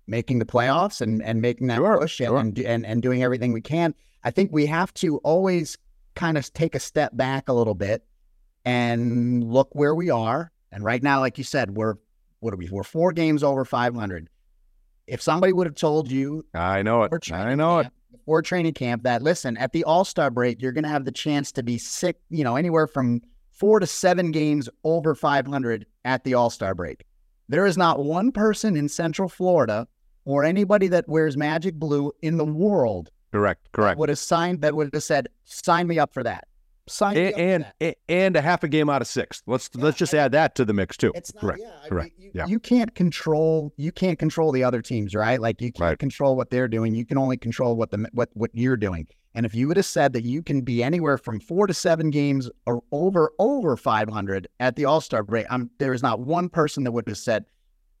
making 0.06 0.40
the 0.40 0.44
playoffs 0.44 1.00
and, 1.00 1.22
and 1.22 1.40
making 1.40 1.68
that 1.68 1.76
Sure, 1.76 1.98
push 1.98 2.16
sure. 2.16 2.36
and, 2.36 2.58
and, 2.58 2.84
and 2.84 3.00
doing 3.02 3.22
everything 3.22 3.52
we 3.52 3.62
can. 3.62 3.94
I 4.24 4.30
think 4.30 4.52
we 4.52 4.66
have 4.66 4.92
to 4.94 5.18
always 5.18 5.78
kind 6.14 6.36
of 6.36 6.52
take 6.52 6.74
a 6.74 6.80
step 6.80 7.16
back 7.16 7.48
a 7.48 7.52
little 7.52 7.74
bit 7.74 8.04
and 8.64 9.42
look 9.44 9.68
where 9.72 9.94
we 9.94 10.10
are. 10.10 10.52
And 10.72 10.84
right 10.84 11.02
now, 11.02 11.20
like 11.20 11.38
you 11.38 11.44
said, 11.44 11.70
we're 11.70 11.94
what 12.40 12.54
are 12.54 12.56
we? 12.56 12.68
We're 12.70 12.84
four 12.84 13.12
games 13.12 13.42
over 13.42 13.64
500. 13.64 14.28
If 15.06 15.22
somebody 15.22 15.52
would 15.52 15.66
have 15.66 15.74
told 15.74 16.10
you 16.10 16.44
I 16.54 16.82
know 16.82 17.02
it. 17.02 17.10
I 17.32 17.54
know 17.54 17.78
it. 17.78 17.84
camp, 17.84 17.94
before 18.12 18.42
training 18.42 18.74
camp 18.74 19.02
that 19.04 19.22
listen, 19.22 19.56
at 19.56 19.72
the 19.72 19.84
All 19.84 20.04
Star 20.04 20.30
break, 20.30 20.60
you're 20.60 20.72
going 20.72 20.84
to 20.84 20.90
have 20.90 21.04
the 21.04 21.12
chance 21.12 21.50
to 21.52 21.62
be 21.62 21.78
sick, 21.78 22.18
you 22.30 22.44
know, 22.44 22.56
anywhere 22.56 22.86
from 22.86 23.22
four 23.50 23.80
to 23.80 23.86
seven 23.86 24.30
games 24.30 24.68
over 24.84 25.14
500 25.14 25.86
at 26.04 26.24
the 26.24 26.34
All 26.34 26.50
Star 26.50 26.74
break. 26.74 27.04
There 27.48 27.66
is 27.66 27.78
not 27.78 28.04
one 28.04 28.30
person 28.30 28.76
in 28.76 28.88
Central 28.88 29.28
Florida 29.28 29.88
or 30.26 30.44
anybody 30.44 30.88
that 30.88 31.08
wears 31.08 31.36
Magic 31.36 31.74
Blue 31.74 32.12
in 32.20 32.36
the 32.36 32.44
world 32.44 33.10
Correct. 33.32 33.72
Correct. 33.72 33.98
would 33.98 34.10
have 34.10 34.18
signed 34.18 34.60
that 34.60 34.74
would 34.74 34.90
have 34.92 35.02
said, 35.02 35.28
"Sign 35.44 35.86
me 35.86 35.98
up 35.98 36.12
for 36.12 36.22
that." 36.22 36.46
And 37.16 37.66
and, 37.80 37.94
and 38.08 38.36
a 38.36 38.40
half 38.40 38.62
a 38.64 38.68
game 38.68 38.88
out 38.90 39.02
of 39.02 39.08
six. 39.08 39.42
Let's 39.46 39.68
Yeah, 39.74 39.84
let's 39.84 39.96
just 39.98 40.14
I- 40.14 40.18
add 40.18 40.32
that 40.32 40.54
to 40.56 40.64
the 40.64 40.72
mix 40.72 40.96
too. 40.96 41.12
It's 41.14 41.34
not, 41.34 41.40
correct. 41.40 41.60
yeah, 41.62 41.72
I 41.84 41.88
correct, 41.88 42.18
mean, 42.18 42.26
you, 42.26 42.30
yeah. 42.34 42.46
you 42.46 42.58
can't 42.58 42.94
control 42.94 43.72
you 43.76 43.92
can't 43.92 44.18
control 44.18 44.52
the 44.52 44.64
other 44.64 44.82
teams, 44.82 45.14
right? 45.14 45.40
Like 45.40 45.60
you 45.60 45.72
can't 45.72 45.80
Right. 45.90 45.98
control 45.98 46.36
what 46.36 46.50
they're 46.50 46.68
doing. 46.68 46.94
You 46.94 47.04
can 47.06 47.18
only 47.18 47.36
control 47.36 47.76
what 47.76 47.90
the 47.90 48.08
what 48.12 48.30
what 48.34 48.50
you're 48.54 48.76
doing. 48.76 49.06
And 49.34 49.44
if 49.46 49.54
you 49.54 49.68
would 49.68 49.76
have 49.76 49.86
said 49.86 50.14
that 50.14 50.24
you 50.24 50.42
can 50.42 50.62
be 50.62 50.82
anywhere 50.82 51.16
from 51.18 51.38
four 51.38 51.66
to 51.66 51.74
seven 51.74 52.10
games 52.10 52.50
or 52.66 52.82
over 52.90 53.30
over 53.38 53.76
500 53.76 54.48
at 54.58 54.74
the 54.74 54.84
All 54.86 55.00
Star 55.00 55.22
break, 55.22 55.46
I'm, 55.50 55.70
there 55.78 55.92
is 55.92 56.02
not 56.02 56.18
one 56.20 56.48
person 56.48 56.82
that 56.84 56.92
would 56.92 57.06
have 57.06 57.18
said, 57.18 57.44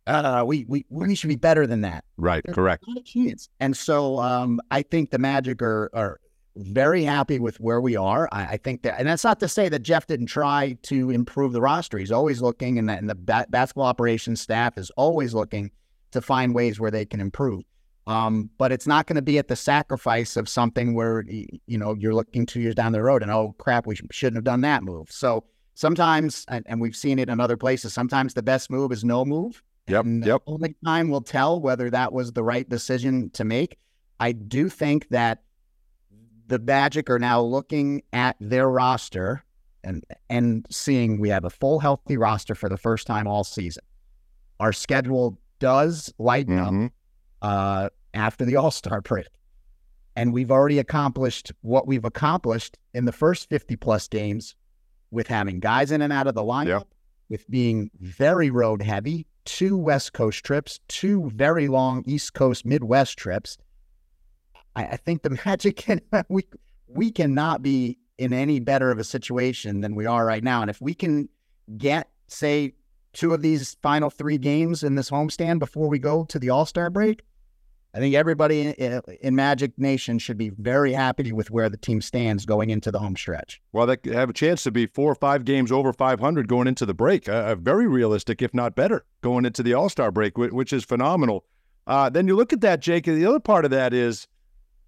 uh, 0.06 0.42
"We 0.46 0.64
we 0.66 0.84
we 0.88 1.14
should 1.14 1.28
be 1.28 1.36
better 1.36 1.66
than 1.66 1.82
that." 1.82 2.04
Right. 2.16 2.42
There's 2.44 2.54
Correct. 2.54 2.84
Not 2.88 2.96
a 2.98 3.02
chance. 3.02 3.48
And 3.60 3.76
so 3.76 4.18
um, 4.18 4.58
I 4.70 4.82
think 4.82 5.10
the 5.10 5.18
Magic 5.18 5.62
are 5.62 5.90
are 5.92 6.18
very 6.58 7.04
happy 7.04 7.38
with 7.38 7.58
where 7.60 7.80
we 7.80 7.96
are. 7.96 8.28
I, 8.32 8.44
I 8.46 8.56
think 8.56 8.82
that, 8.82 8.98
and 8.98 9.08
that's 9.08 9.24
not 9.24 9.40
to 9.40 9.48
say 9.48 9.68
that 9.68 9.80
Jeff 9.80 10.06
didn't 10.06 10.26
try 10.26 10.76
to 10.82 11.10
improve 11.10 11.52
the 11.52 11.60
roster. 11.60 11.98
He's 11.98 12.12
always 12.12 12.42
looking, 12.42 12.78
and, 12.78 12.88
that, 12.88 12.98
and 12.98 13.08
the 13.08 13.14
ba- 13.14 13.46
basketball 13.48 13.86
operations 13.86 14.40
staff 14.40 14.76
is 14.76 14.90
always 14.96 15.34
looking 15.34 15.70
to 16.10 16.20
find 16.20 16.54
ways 16.54 16.80
where 16.80 16.90
they 16.90 17.04
can 17.04 17.20
improve. 17.20 17.62
Um, 18.06 18.48
but 18.56 18.72
it's 18.72 18.86
not 18.86 19.06
going 19.06 19.16
to 19.16 19.22
be 19.22 19.38
at 19.38 19.48
the 19.48 19.56
sacrifice 19.56 20.36
of 20.36 20.48
something 20.48 20.94
where 20.94 21.24
you 21.28 21.76
know 21.76 21.94
you're 21.94 22.14
looking 22.14 22.46
two 22.46 22.60
years 22.60 22.74
down 22.74 22.92
the 22.92 23.02
road 23.02 23.22
and 23.22 23.30
oh 23.30 23.54
crap, 23.58 23.86
we 23.86 23.96
sh- 23.96 24.02
shouldn't 24.10 24.38
have 24.38 24.44
done 24.44 24.62
that 24.62 24.82
move. 24.82 25.10
So 25.10 25.44
sometimes, 25.74 26.46
and, 26.48 26.64
and 26.66 26.80
we've 26.80 26.96
seen 26.96 27.18
it 27.18 27.28
in 27.28 27.38
other 27.38 27.58
places. 27.58 27.92
Sometimes 27.92 28.32
the 28.32 28.42
best 28.42 28.70
move 28.70 28.92
is 28.92 29.04
no 29.04 29.26
move. 29.26 29.62
Yep, 29.88 30.04
And 30.04 30.24
yep. 30.24 30.42
Only 30.46 30.74
time 30.84 31.10
will 31.10 31.20
tell 31.20 31.60
whether 31.60 31.90
that 31.90 32.12
was 32.12 32.32
the 32.32 32.42
right 32.42 32.68
decision 32.68 33.30
to 33.30 33.44
make. 33.44 33.78
I 34.20 34.32
do 34.32 34.70
think 34.70 35.08
that 35.10 35.42
the 36.48 36.58
Magic 36.58 37.08
are 37.10 37.18
now 37.18 37.40
looking 37.40 38.02
at 38.12 38.36
their 38.40 38.68
roster 38.68 39.44
and 39.84 40.04
and 40.28 40.66
seeing 40.70 41.20
we 41.20 41.28
have 41.28 41.44
a 41.44 41.50
full 41.50 41.78
healthy 41.78 42.16
roster 42.16 42.54
for 42.54 42.68
the 42.68 42.76
first 42.76 43.06
time 43.06 43.26
all 43.26 43.44
season. 43.44 43.84
Our 44.58 44.72
schedule 44.72 45.38
does 45.60 46.12
lighten 46.18 46.58
up 46.58 46.72
Mhm. 46.72 46.90
uh, 47.42 47.88
after 48.14 48.44
the 48.44 48.56
All 48.56 48.70
Star 48.70 49.00
break. 49.00 49.28
And 50.16 50.32
we've 50.32 50.50
already 50.50 50.80
accomplished 50.80 51.52
what 51.60 51.86
we've 51.86 52.04
accomplished 52.04 52.76
in 52.92 53.04
the 53.04 53.12
first 53.12 53.48
50 53.48 53.76
plus 53.76 54.08
games 54.08 54.56
with 55.12 55.28
having 55.28 55.60
guys 55.60 55.92
in 55.92 56.02
and 56.02 56.12
out 56.12 56.26
of 56.26 56.34
the 56.34 56.42
lineup, 56.42 56.66
Yeah. 56.66 56.80
with 57.28 57.48
being 57.48 57.90
very 58.00 58.50
road 58.50 58.82
heavy, 58.82 59.26
two 59.44 59.76
West 59.76 60.12
Coast 60.12 60.44
trips, 60.44 60.80
two 60.88 61.30
very 61.30 61.68
long 61.68 62.02
East 62.04 62.34
Coast 62.34 62.66
Midwest 62.66 63.16
trips. 63.16 63.58
I, 64.78 64.92
I 64.92 64.96
think 64.96 65.22
the 65.22 65.30
Magic 65.44 65.76
can 65.76 66.00
we 66.28 66.44
we 66.86 67.10
cannot 67.10 67.62
be 67.62 67.98
in 68.16 68.32
any 68.32 68.60
better 68.60 68.90
of 68.90 68.98
a 68.98 69.04
situation 69.04 69.80
than 69.80 69.94
we 69.94 70.06
are 70.06 70.24
right 70.24 70.42
now. 70.42 70.60
And 70.62 70.70
if 70.70 70.80
we 70.80 70.94
can 70.94 71.28
get, 71.76 72.08
say, 72.26 72.72
two 73.12 73.32
of 73.32 73.42
these 73.42 73.76
final 73.82 74.10
three 74.10 74.38
games 74.38 74.82
in 74.82 74.96
this 74.96 75.10
homestand 75.10 75.60
before 75.60 75.88
we 75.88 75.98
go 75.98 76.24
to 76.24 76.38
the 76.38 76.50
All 76.50 76.66
Star 76.66 76.90
break, 76.90 77.22
I 77.94 77.98
think 77.98 78.14
everybody 78.14 78.68
in, 78.68 79.02
in 79.22 79.34
Magic 79.34 79.72
Nation 79.78 80.18
should 80.18 80.36
be 80.36 80.50
very 80.50 80.92
happy 80.92 81.32
with 81.32 81.50
where 81.50 81.68
the 81.68 81.76
team 81.76 82.00
stands 82.00 82.44
going 82.44 82.70
into 82.70 82.90
the 82.90 82.98
home 82.98 83.16
stretch. 83.16 83.60
Well, 83.72 83.86
they 83.86 83.96
have 84.12 84.30
a 84.30 84.34
chance 84.34 84.62
to 84.64 84.70
be 84.70 84.86
four 84.86 85.10
or 85.10 85.14
five 85.14 85.44
games 85.44 85.72
over 85.72 85.92
500 85.92 86.48
going 86.48 86.68
into 86.68 86.84
the 86.84 86.94
break. 86.94 87.28
Uh, 87.28 87.54
very 87.54 87.86
realistic, 87.86 88.42
if 88.42 88.52
not 88.52 88.74
better, 88.74 89.04
going 89.22 89.44
into 89.46 89.62
the 89.62 89.74
All 89.74 89.88
Star 89.88 90.10
break, 90.10 90.36
which 90.36 90.72
is 90.72 90.84
phenomenal. 90.84 91.44
Uh, 91.86 92.10
then 92.10 92.28
you 92.28 92.36
look 92.36 92.52
at 92.52 92.60
that, 92.60 92.80
Jake. 92.80 93.06
and 93.06 93.16
The 93.16 93.24
other 93.24 93.40
part 93.40 93.64
of 93.64 93.70
that 93.70 93.94
is 93.94 94.28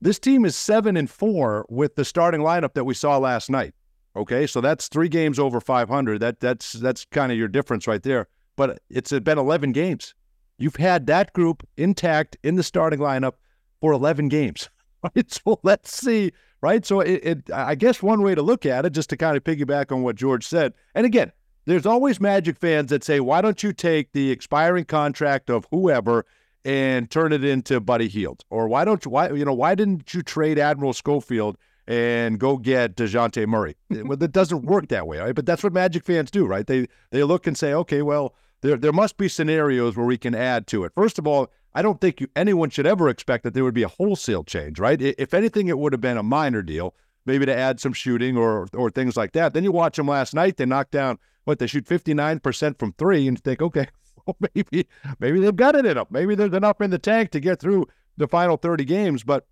this 0.01 0.19
team 0.19 0.45
is 0.45 0.57
seven 0.57 0.97
and 0.97 1.11
four 1.11 1.67
with 1.69 1.95
the 1.97 2.05
starting 2.05 2.41
lineup 2.41 2.75
that 2.75 2.85
we 2.85 2.95
saw 2.95 3.19
last 3.19 3.51
night. 3.51 3.75
Okay, 4.17 4.47
so 4.47 4.61
that's 4.61 4.89
three 4.89 5.09
games 5.09 5.39
over 5.39 5.61
500. 5.61 6.21
That 6.21 6.41
that's 6.41 6.73
that's 6.73 7.05
kind 7.07 7.31
of 7.31 7.39
your 7.39 7.49
difference 7.49 7.87
right 7.87 8.03
there. 8.03 8.29
But 8.57 8.83
it's 8.91 9.13
been 9.13 9.39
11 9.39 9.73
games. 9.73 10.15
You've 10.59 10.77
had 10.77 11.07
that 11.07 11.33
group 11.33 11.67
intact 11.77 12.37
in 12.43 12.57
the 12.57 12.63
starting 12.63 12.99
lineup 12.99 13.35
for 13.81 13.93
11 13.93 14.29
games. 14.29 14.69
Right. 15.03 15.33
So 15.33 15.59
let's 15.63 15.97
see. 15.97 16.31
Right. 16.61 16.85
So 16.85 17.01
it, 17.01 17.25
it 17.25 17.51
I 17.51 17.75
guess 17.75 18.03
one 18.03 18.21
way 18.21 18.35
to 18.35 18.43
look 18.43 18.67
at 18.67 18.85
it, 18.85 18.91
just 18.91 19.09
to 19.09 19.17
kind 19.17 19.35
of 19.35 19.43
piggyback 19.43 19.91
on 19.91 20.03
what 20.03 20.15
George 20.15 20.47
said, 20.47 20.75
and 20.95 21.07
again, 21.07 21.33
there's 21.65 21.87
always 21.87 22.21
Magic 22.21 22.59
fans 22.59 22.91
that 22.91 23.03
say, 23.03 23.19
why 23.19 23.41
don't 23.41 23.63
you 23.63 23.73
take 23.73 24.13
the 24.13 24.31
expiring 24.31 24.85
contract 24.85 25.49
of 25.49 25.67
whoever 25.71 26.27
and 26.65 27.11
turn 27.11 27.33
it 27.33 27.45
into 27.45 27.81
Buddy 27.81 28.09
Hield? 28.09 28.45
Or 28.51 28.69
why 28.69 28.85
don't 28.85 29.05
you 29.05 29.11
why 29.11 29.31
you 29.31 29.45
know, 29.45 29.55
why 29.55 29.75
didn't 29.75 30.13
you 30.15 30.23
trade 30.23 30.59
Admiral 30.59 30.93
Schofield 30.93 31.57
and 31.87 32.39
go 32.39 32.57
get 32.57 32.97
DeJounte 32.97 33.47
Murray? 33.47 33.77
well, 33.91 34.23
it 34.23 34.33
doesn't 34.33 34.63
work 34.63 34.89
that 34.89 35.07
way, 35.07 35.19
right? 35.19 35.35
But 35.35 35.47
that's 35.47 35.63
what 35.63 35.73
Magic 35.73 36.05
fans 36.05 36.31
do, 36.31 36.47
right? 36.47 36.67
They 36.67 36.87
they 37.11 37.23
look 37.25 37.47
and 37.47 37.57
say, 37.57 37.73
okay, 37.75 38.03
well, 38.03 38.35
there 38.63 38.77
there 38.77 38.93
must 38.93 39.17
be 39.17 39.29
scenarios 39.29 39.97
where 39.97 40.07
we 40.07 40.19
can 40.19 40.35
add 40.35 40.67
to 40.69 40.85
it. 40.85 40.93
First 40.95 41.19
of 41.19 41.27
all, 41.27 41.51
I 41.75 41.83
don't 41.83 42.01
think 42.01 42.21
you, 42.21 42.29
anyone 42.35 42.71
should 42.71 42.87
ever 42.87 43.09
expect 43.09 43.45
that 43.45 43.55
there 43.55 43.65
would 43.65 43.75
be 43.75 43.83
a 43.83 43.89
wholesale 43.89 44.45
change, 44.45 44.79
right? 44.79 45.01
If 45.01 45.35
anything, 45.35 45.69
it 45.69 45.79
would 45.79 45.93
have 45.93 46.01
been 46.01 46.17
a 46.17 46.23
minor 46.23 46.63
deal, 46.63 46.95
maybe 47.27 47.47
to 47.47 47.57
add 47.57 47.81
some 47.81 47.93
shooting 47.93 48.37
or 48.37 48.69
or 48.75 48.91
things 48.91 49.17
like 49.17 49.33
that. 49.33 49.55
Then 49.55 49.65
you 49.65 49.73
watch 49.73 49.97
them 49.97 50.09
last 50.09 50.35
night; 50.35 50.57
they 50.57 50.67
knocked 50.67 50.91
down 50.91 51.19
what 51.45 51.59
they 51.59 51.67
shoot 51.67 51.87
fifty 51.87 52.15
nine 52.15 52.41
percent 52.41 52.79
from 52.79 52.93
three, 52.93 53.27
and 53.27 53.43
think, 53.43 53.63
okay, 53.63 53.89
maybe 54.55 54.87
maybe 55.19 55.41
they've 55.41 55.57
got 55.57 55.75
it 55.75 55.87
in 55.87 55.95
them. 55.95 56.07
Maybe 56.11 56.35
there's 56.35 56.53
enough 56.53 56.81
in 56.81 56.91
the 56.91 56.99
tank 56.99 57.31
to 57.33 57.41
get 57.41 57.61
through 57.61 57.87
the 58.17 58.29
final 58.29 58.57
thirty 58.57 58.85
games, 58.85 59.25
but 59.25 59.47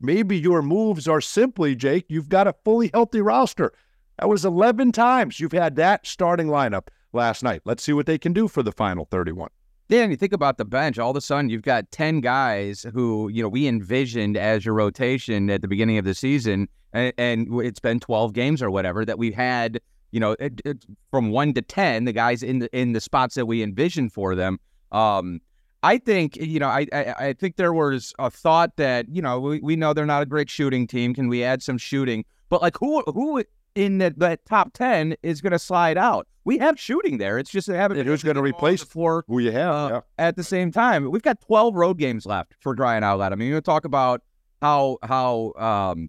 maybe 0.00 0.38
your 0.38 0.62
moves 0.62 1.08
are 1.08 1.20
simply, 1.20 1.74
Jake, 1.74 2.06
you've 2.08 2.28
got 2.28 2.46
a 2.46 2.54
fully 2.64 2.90
healthy 2.92 3.20
roster. 3.20 3.72
That 4.18 4.28
was 4.28 4.44
11 4.44 4.92
times 4.92 5.38
you've 5.38 5.52
had 5.52 5.76
that 5.76 6.06
starting 6.06 6.48
lineup 6.48 6.88
last 7.12 7.42
night. 7.42 7.62
Let's 7.64 7.82
see 7.82 7.92
what 7.92 8.06
they 8.06 8.18
can 8.18 8.32
do 8.32 8.48
for 8.48 8.62
the 8.62 8.72
final 8.72 9.06
31. 9.10 9.50
Yeah, 9.88 10.02
and 10.02 10.10
you 10.10 10.16
think 10.16 10.34
about 10.34 10.58
the 10.58 10.66
bench, 10.66 10.98
all 10.98 11.10
of 11.10 11.16
a 11.16 11.20
sudden 11.20 11.48
you've 11.48 11.62
got 11.62 11.90
10 11.92 12.20
guys 12.20 12.84
who, 12.92 13.28
you 13.28 13.42
know, 13.42 13.48
we 13.48 13.66
envisioned 13.66 14.36
as 14.36 14.64
your 14.64 14.74
rotation 14.74 15.48
at 15.48 15.62
the 15.62 15.68
beginning 15.68 15.96
of 15.98 16.04
the 16.04 16.14
season, 16.14 16.68
and, 16.92 17.12
and 17.16 17.48
it's 17.62 17.80
been 17.80 17.98
12 17.98 18.34
games 18.34 18.62
or 18.62 18.70
whatever 18.70 19.04
that 19.04 19.18
we've 19.18 19.34
had, 19.34 19.80
you 20.10 20.20
know, 20.20 20.36
it, 20.38 20.60
it, 20.64 20.84
from 21.10 21.30
1 21.30 21.54
to 21.54 21.62
10, 21.62 22.04
the 22.04 22.12
guys 22.12 22.42
in 22.42 22.60
the 22.60 22.78
in 22.78 22.92
the 22.92 23.00
spots 23.00 23.34
that 23.34 23.46
we 23.46 23.62
envisioned 23.62 24.12
for 24.12 24.34
them. 24.34 24.58
Um, 24.92 25.40
I 25.82 25.98
think, 25.98 26.36
you 26.36 26.58
know, 26.58 26.68
I, 26.68 26.86
I 26.92 27.14
I 27.18 27.32
think 27.34 27.56
there 27.56 27.72
was 27.72 28.14
a 28.18 28.30
thought 28.30 28.76
that, 28.76 29.06
you 29.08 29.22
know, 29.22 29.38
we, 29.38 29.60
we 29.60 29.76
know 29.76 29.92
they're 29.92 30.06
not 30.06 30.22
a 30.22 30.26
great 30.26 30.50
shooting 30.50 30.86
team. 30.86 31.14
Can 31.14 31.28
we 31.28 31.44
add 31.44 31.62
some 31.62 31.78
shooting? 31.78 32.24
But 32.48 32.62
like 32.62 32.76
who 32.78 33.02
who 33.02 33.44
in 33.74 33.98
the, 33.98 34.12
that 34.16 34.44
top 34.44 34.72
10 34.72 35.14
is 35.22 35.40
going 35.40 35.52
to 35.52 35.58
slide 35.58 35.96
out? 35.96 36.26
We 36.44 36.58
have 36.58 36.80
shooting 36.80 37.18
there. 37.18 37.38
It's 37.38 37.50
just 37.50 37.68
haven't 37.68 38.06
who's 38.06 38.22
gonna 38.22 38.42
replace 38.42 38.82
for 38.82 39.22
Who 39.28 39.38
you 39.38 39.52
have? 39.52 39.74
uh, 39.74 39.88
yeah. 39.92 40.00
at 40.26 40.36
the 40.36 40.42
same 40.42 40.72
time. 40.72 41.10
We've 41.10 41.22
got 41.22 41.40
12 41.42 41.74
road 41.74 41.98
games 41.98 42.24
left 42.24 42.54
for 42.60 42.74
crying 42.74 43.04
out 43.04 43.18
loud. 43.18 43.32
I 43.32 43.36
mean, 43.36 43.48
you 43.50 43.60
talk 43.60 43.84
about 43.84 44.22
how 44.62 44.96
how 45.02 45.52
um 45.58 46.08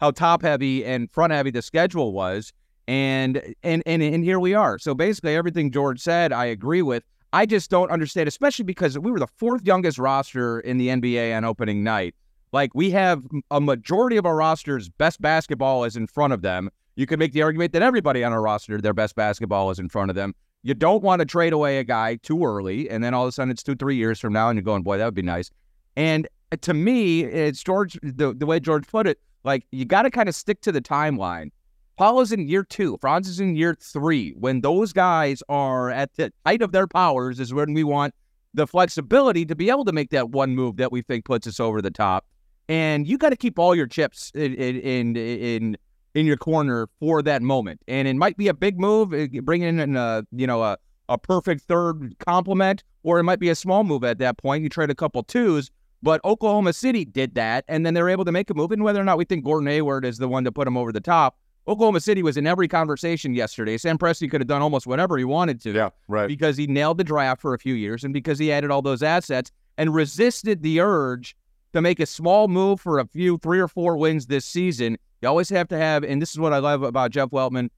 how 0.00 0.10
top 0.10 0.42
heavy 0.42 0.84
and 0.84 1.10
front 1.10 1.32
heavy 1.32 1.52
the 1.52 1.62
schedule 1.62 2.12
was, 2.12 2.52
and 2.88 3.54
and 3.62 3.82
and 3.86 4.02
and 4.02 4.24
here 4.24 4.38
we 4.38 4.54
are. 4.54 4.78
So 4.78 4.94
basically, 4.94 5.34
everything 5.34 5.70
George 5.70 6.00
said, 6.00 6.32
I 6.32 6.46
agree 6.46 6.82
with. 6.82 7.02
I 7.32 7.44
just 7.44 7.70
don't 7.70 7.90
understand, 7.90 8.28
especially 8.28 8.64
because 8.64 8.98
we 8.98 9.10
were 9.10 9.18
the 9.18 9.26
fourth 9.26 9.66
youngest 9.66 9.98
roster 9.98 10.60
in 10.60 10.78
the 10.78 10.88
NBA 10.88 11.36
on 11.36 11.44
opening 11.44 11.82
night. 11.82 12.14
Like 12.52 12.74
we 12.74 12.90
have 12.92 13.22
a 13.50 13.60
majority 13.60 14.16
of 14.16 14.24
our 14.24 14.36
roster's 14.36 14.88
best 14.88 15.20
basketball 15.20 15.84
is 15.84 15.96
in 15.96 16.06
front 16.06 16.32
of 16.32 16.42
them. 16.42 16.70
You 16.94 17.06
could 17.06 17.18
make 17.18 17.32
the 17.32 17.42
argument 17.42 17.72
that 17.72 17.82
everybody 17.82 18.24
on 18.24 18.32
our 18.32 18.40
roster, 18.40 18.80
their 18.80 18.94
best 18.94 19.14
basketball 19.16 19.70
is 19.70 19.78
in 19.78 19.88
front 19.88 20.10
of 20.10 20.16
them. 20.16 20.34
You 20.62 20.74
don't 20.74 21.02
want 21.02 21.20
to 21.20 21.26
trade 21.26 21.52
away 21.52 21.78
a 21.78 21.84
guy 21.84 22.16
too 22.16 22.44
early, 22.44 22.88
and 22.88 23.04
then 23.04 23.12
all 23.12 23.24
of 23.24 23.28
a 23.28 23.32
sudden 23.32 23.50
it's 23.50 23.62
two, 23.62 23.76
three 23.76 23.96
years 23.96 24.18
from 24.18 24.32
now, 24.32 24.48
and 24.48 24.56
you're 24.56 24.64
going, 24.64 24.82
boy, 24.82 24.96
that 24.96 25.04
would 25.04 25.14
be 25.14 25.22
nice. 25.22 25.50
And 25.96 26.26
uh, 26.52 26.56
to 26.62 26.74
me, 26.74 27.24
it's 27.24 27.62
George, 27.62 27.98
the, 28.02 28.32
the 28.32 28.46
way 28.46 28.58
George 28.58 28.86
put 28.86 29.06
it, 29.06 29.20
like 29.44 29.66
you 29.70 29.84
got 29.84 30.02
to 30.02 30.10
kind 30.10 30.28
of 30.28 30.34
stick 30.34 30.60
to 30.62 30.72
the 30.72 30.80
timeline. 30.80 31.50
Paul 31.96 32.20
is 32.20 32.30
in 32.30 32.46
year 32.46 32.62
two, 32.62 32.98
Franz 33.00 33.28
is 33.28 33.40
in 33.40 33.56
year 33.56 33.74
three. 33.80 34.32
When 34.32 34.60
those 34.60 34.92
guys 34.92 35.42
are 35.48 35.90
at 35.90 36.14
the 36.16 36.32
height 36.44 36.60
of 36.60 36.72
their 36.72 36.86
powers, 36.86 37.40
is 37.40 37.54
when 37.54 37.72
we 37.72 37.84
want 37.84 38.14
the 38.52 38.66
flexibility 38.66 39.46
to 39.46 39.54
be 39.54 39.70
able 39.70 39.84
to 39.84 39.92
make 39.92 40.10
that 40.10 40.30
one 40.30 40.54
move 40.54 40.76
that 40.76 40.92
we 40.92 41.02
think 41.02 41.24
puts 41.24 41.46
us 41.46 41.58
over 41.58 41.80
the 41.80 41.90
top. 41.90 42.26
And 42.68 43.06
you 43.06 43.16
got 43.16 43.30
to 43.30 43.36
keep 43.36 43.58
all 43.58 43.74
your 43.74 43.86
chips 43.86 44.30
in 44.34 44.54
in 44.54 45.16
in 45.16 45.76
in 46.14 46.26
your 46.26 46.36
corner 46.36 46.88
for 47.00 47.22
that 47.22 47.42
moment. 47.42 47.80
And 47.88 48.08
it 48.08 48.16
might 48.16 48.36
be 48.36 48.48
a 48.48 48.54
big 48.54 48.78
move, 48.78 49.14
eh, 49.14 49.28
bringing 49.42 49.78
in 49.78 49.96
a 49.96 50.24
you 50.32 50.46
know 50.46 50.62
a 50.62 50.76
a 51.08 51.16
perfect 51.16 51.62
third 51.62 52.14
complement, 52.18 52.82
or 53.04 53.18
it 53.18 53.22
might 53.22 53.38
be 53.38 53.48
a 53.48 53.54
small 53.54 53.84
move 53.84 54.04
at 54.04 54.18
that 54.18 54.36
point. 54.38 54.62
You 54.62 54.68
trade 54.68 54.90
a 54.90 54.94
couple 54.94 55.22
twos, 55.22 55.70
but 56.02 56.20
Oklahoma 56.24 56.72
City 56.72 57.04
did 57.04 57.34
that, 57.36 57.64
and 57.68 57.86
then 57.86 57.94
they're 57.94 58.08
able 58.08 58.24
to 58.24 58.32
make 58.32 58.50
a 58.50 58.54
move. 58.54 58.72
And 58.72 58.82
whether 58.82 59.00
or 59.00 59.04
not 59.04 59.16
we 59.16 59.24
think 59.24 59.44
Gordon 59.44 59.68
Hayward 59.68 60.04
is 60.04 60.18
the 60.18 60.28
one 60.28 60.44
to 60.44 60.52
put 60.52 60.66
him 60.66 60.76
over 60.76 60.92
the 60.92 61.00
top, 61.00 61.38
Oklahoma 61.68 62.00
City 62.00 62.22
was 62.22 62.36
in 62.36 62.46
every 62.46 62.68
conversation 62.68 63.34
yesterday. 63.34 63.76
Sam 63.76 63.98
Presti 63.98 64.30
could 64.30 64.40
have 64.40 64.46
done 64.46 64.62
almost 64.62 64.86
whatever 64.86 65.18
he 65.18 65.24
wanted 65.24 65.60
to 65.62 65.72
Yeah, 65.72 65.90
right. 66.06 66.28
because 66.28 66.56
he 66.56 66.66
nailed 66.66 66.98
the 66.98 67.04
draft 67.04 67.40
for 67.40 67.54
a 67.54 67.58
few 67.58 67.74
years 67.74 68.04
and 68.04 68.14
because 68.14 68.38
he 68.38 68.52
added 68.52 68.70
all 68.70 68.82
those 68.82 69.02
assets 69.02 69.50
and 69.76 69.92
resisted 69.94 70.62
the 70.62 70.80
urge 70.80 71.36
to 71.72 71.82
make 71.82 71.98
a 72.00 72.06
small 72.06 72.48
move 72.48 72.80
for 72.80 72.98
a 72.98 73.06
few, 73.06 73.38
three 73.38 73.58
or 73.58 73.68
four 73.68 73.96
wins 73.96 74.26
this 74.26 74.44
season. 74.44 74.96
You 75.22 75.28
always 75.28 75.48
have 75.50 75.68
to 75.68 75.76
have, 75.76 76.04
and 76.04 76.22
this 76.22 76.30
is 76.30 76.38
what 76.38 76.52
I 76.52 76.58
love 76.58 76.82
about 76.82 77.10
Jeff 77.10 77.30
Weltman 77.30 77.68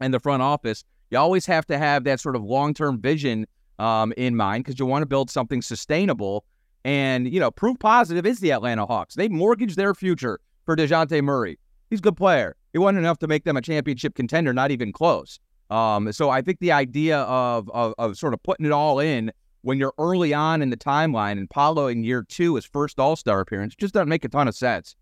and 0.00 0.12
the 0.12 0.20
front 0.20 0.42
office. 0.42 0.84
You 1.10 1.18
always 1.18 1.46
have 1.46 1.64
to 1.66 1.78
have 1.78 2.04
that 2.04 2.20
sort 2.20 2.36
of 2.36 2.44
long 2.44 2.74
term 2.74 3.00
vision 3.00 3.46
um, 3.78 4.12
in 4.16 4.36
mind 4.36 4.64
because 4.64 4.78
you 4.78 4.86
want 4.86 5.02
to 5.02 5.06
build 5.06 5.30
something 5.30 5.62
sustainable. 5.62 6.44
And, 6.84 7.32
you 7.32 7.40
know, 7.40 7.50
proof 7.50 7.78
positive 7.78 8.26
is 8.26 8.40
the 8.40 8.52
Atlanta 8.52 8.86
Hawks. 8.86 9.14
They 9.14 9.28
mortgaged 9.28 9.76
their 9.76 9.94
future 9.94 10.38
for 10.64 10.76
DeJounte 10.76 11.22
Murray. 11.22 11.58
He's 11.90 12.00
a 12.00 12.02
good 12.02 12.16
player. 12.16 12.56
He 12.76 12.78
wasn't 12.78 12.98
enough 12.98 13.18
to 13.20 13.26
make 13.26 13.44
them 13.44 13.56
a 13.56 13.62
championship 13.62 14.14
contender, 14.14 14.52
not 14.52 14.70
even 14.70 14.92
close. 14.92 15.40
Um, 15.70 16.12
so 16.12 16.28
I 16.28 16.42
think 16.42 16.58
the 16.58 16.72
idea 16.72 17.20
of, 17.20 17.70
of 17.70 17.94
of 17.96 18.18
sort 18.18 18.34
of 18.34 18.42
putting 18.42 18.66
it 18.66 18.72
all 18.72 18.98
in 18.98 19.32
when 19.62 19.78
you're 19.78 19.94
early 19.96 20.34
on 20.34 20.60
in 20.60 20.68
the 20.68 20.76
timeline 20.76 21.38
and 21.38 21.48
Paolo 21.48 21.86
in 21.86 22.04
year 22.04 22.22
two, 22.22 22.54
his 22.54 22.66
first 22.66 22.98
All 23.00 23.16
Star 23.16 23.40
appearance, 23.40 23.74
just 23.74 23.94
doesn't 23.94 24.10
make 24.10 24.26
a 24.26 24.28
ton 24.28 24.46
of 24.46 24.54
sense. 24.54 24.94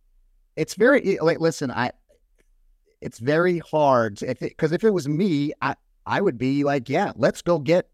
It's 0.55 0.77
very 0.77 1.19
like 1.21 1.41
listen, 1.41 1.73
I 1.73 1.91
it's 3.01 3.19
very 3.19 3.59
hard 3.59 4.21
because 4.41 4.71
if 4.71 4.85
it 4.85 4.91
was 4.91 5.09
me, 5.09 5.53
I 5.61 5.75
I 6.07 6.21
would 6.21 6.39
be 6.39 6.63
like, 6.63 6.89
yeah, 6.89 7.11
let's 7.17 7.43
go 7.43 7.59
get 7.59 7.89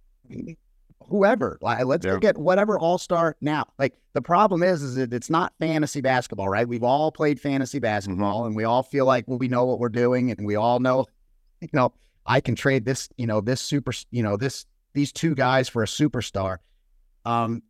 whoever. 1.10 1.58
Like, 1.60 1.84
let's 1.84 2.04
Yeah. 2.06 2.12
go 2.12 2.18
get 2.18 2.38
whatever 2.38 2.78
all 2.78 2.98
star 2.98 3.36
now. 3.40 3.64
Like 3.78 3.94
the 4.12 4.22
problem 4.22 4.62
is, 4.62 4.82
is 4.82 4.94
that 4.96 5.12
it's 5.12 5.30
not 5.30 5.52
fantasy 5.58 6.00
basketball, 6.00 6.48
right? 6.48 6.66
We've 6.68 6.82
all 6.82 7.12
played 7.12 7.40
fantasy 7.40 7.78
basketball, 7.78 8.46
and 8.46 8.56
we 8.56 8.64
all 8.64 8.82
feel 8.82 9.04
like 9.06 9.26
well, 9.28 9.38
we 9.38 9.48
know 9.48 9.64
what 9.64 9.78
we're 9.78 9.88
doing, 9.88 10.30
and 10.30 10.46
we 10.46 10.56
all 10.56 10.80
know, 10.80 11.06
you 11.60 11.68
know, 11.72 11.92
I 12.26 12.40
can 12.40 12.54
trade 12.54 12.84
this, 12.84 13.08
you 13.16 13.26
know, 13.26 13.40
this 13.40 13.60
super, 13.60 13.92
you 14.10 14.22
know, 14.22 14.36
this 14.36 14.66
these 14.94 15.12
two 15.12 15.34
guys 15.34 15.68
for 15.68 15.82
a 15.82 15.86
superstar. 15.86 16.58
Um, 17.24 17.62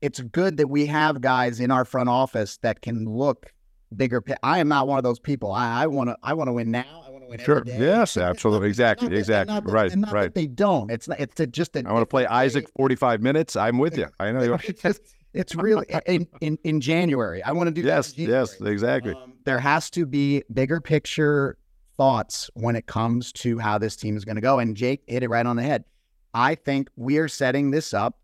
it's 0.00 0.20
good 0.20 0.56
that 0.58 0.68
we 0.68 0.86
have 0.86 1.20
guys 1.20 1.60
in 1.60 1.70
our 1.70 1.84
front 1.84 2.08
office 2.08 2.56
that 2.58 2.80
can 2.82 3.04
look 3.04 3.52
bigger. 3.94 4.22
I 4.42 4.58
am 4.60 4.68
not 4.68 4.86
one 4.86 4.98
of 4.98 5.04
those 5.04 5.18
people. 5.18 5.52
I 5.52 5.86
want 5.86 6.10
to. 6.10 6.16
I 6.22 6.34
want 6.34 6.48
to 6.48 6.52
win 6.52 6.70
now. 6.70 7.07
Win 7.28 7.40
Sure. 7.40 7.62
Yes, 7.66 8.16
absolutely. 8.16 8.68
not- 8.68 8.70
Exactly. 8.70 9.08
that- 9.08 9.16
Exactly. 9.16 9.54
that- 9.54 9.64
Right, 9.72 9.92
and 9.92 10.00
not 10.02 10.10
that 10.10 10.16
right. 10.16 10.34
They 10.34 10.46
don't. 10.46 10.90
It's 10.90 11.08
not. 11.08 11.20
It's 11.20 11.40
just 11.50 11.76
a. 11.76 11.86
I 11.86 11.92
want 11.92 12.02
to 12.02 12.06
play 12.06 12.22
way. 12.22 12.28
Isaac 12.28 12.68
45 12.76 13.20
minutes. 13.22 13.56
I'm 13.56 13.78
with 13.78 13.96
you. 13.98 14.06
I 14.18 14.32
know 14.32 14.42
you. 14.42 14.54
It's 14.64 14.82
just- 14.82 15.02
it's 15.34 15.54
really 15.54 15.86
in, 16.06 16.26
in 16.40 16.58
in 16.64 16.80
January. 16.80 17.42
I 17.42 17.52
want 17.52 17.68
to 17.68 17.70
do 17.70 17.82
that 17.82 18.12
yes, 18.16 18.18
yes, 18.18 18.60
exactly. 18.62 19.12
Um, 19.12 19.34
there 19.44 19.58
has 19.58 19.90
to 19.90 20.06
be 20.06 20.42
bigger 20.52 20.80
picture 20.80 21.58
thoughts 21.98 22.48
when 22.54 22.76
it 22.76 22.86
comes 22.86 23.30
to 23.32 23.58
how 23.58 23.76
this 23.76 23.94
team 23.94 24.16
is 24.16 24.24
going 24.24 24.36
to 24.36 24.42
go. 24.42 24.58
And 24.58 24.74
Jake 24.74 25.02
hit 25.06 25.22
it 25.22 25.28
right 25.28 25.44
on 25.44 25.56
the 25.56 25.62
head. 25.62 25.84
I 26.32 26.54
think 26.54 26.88
we 26.96 27.18
are 27.18 27.28
setting 27.28 27.70
this 27.72 27.92
up 27.92 28.18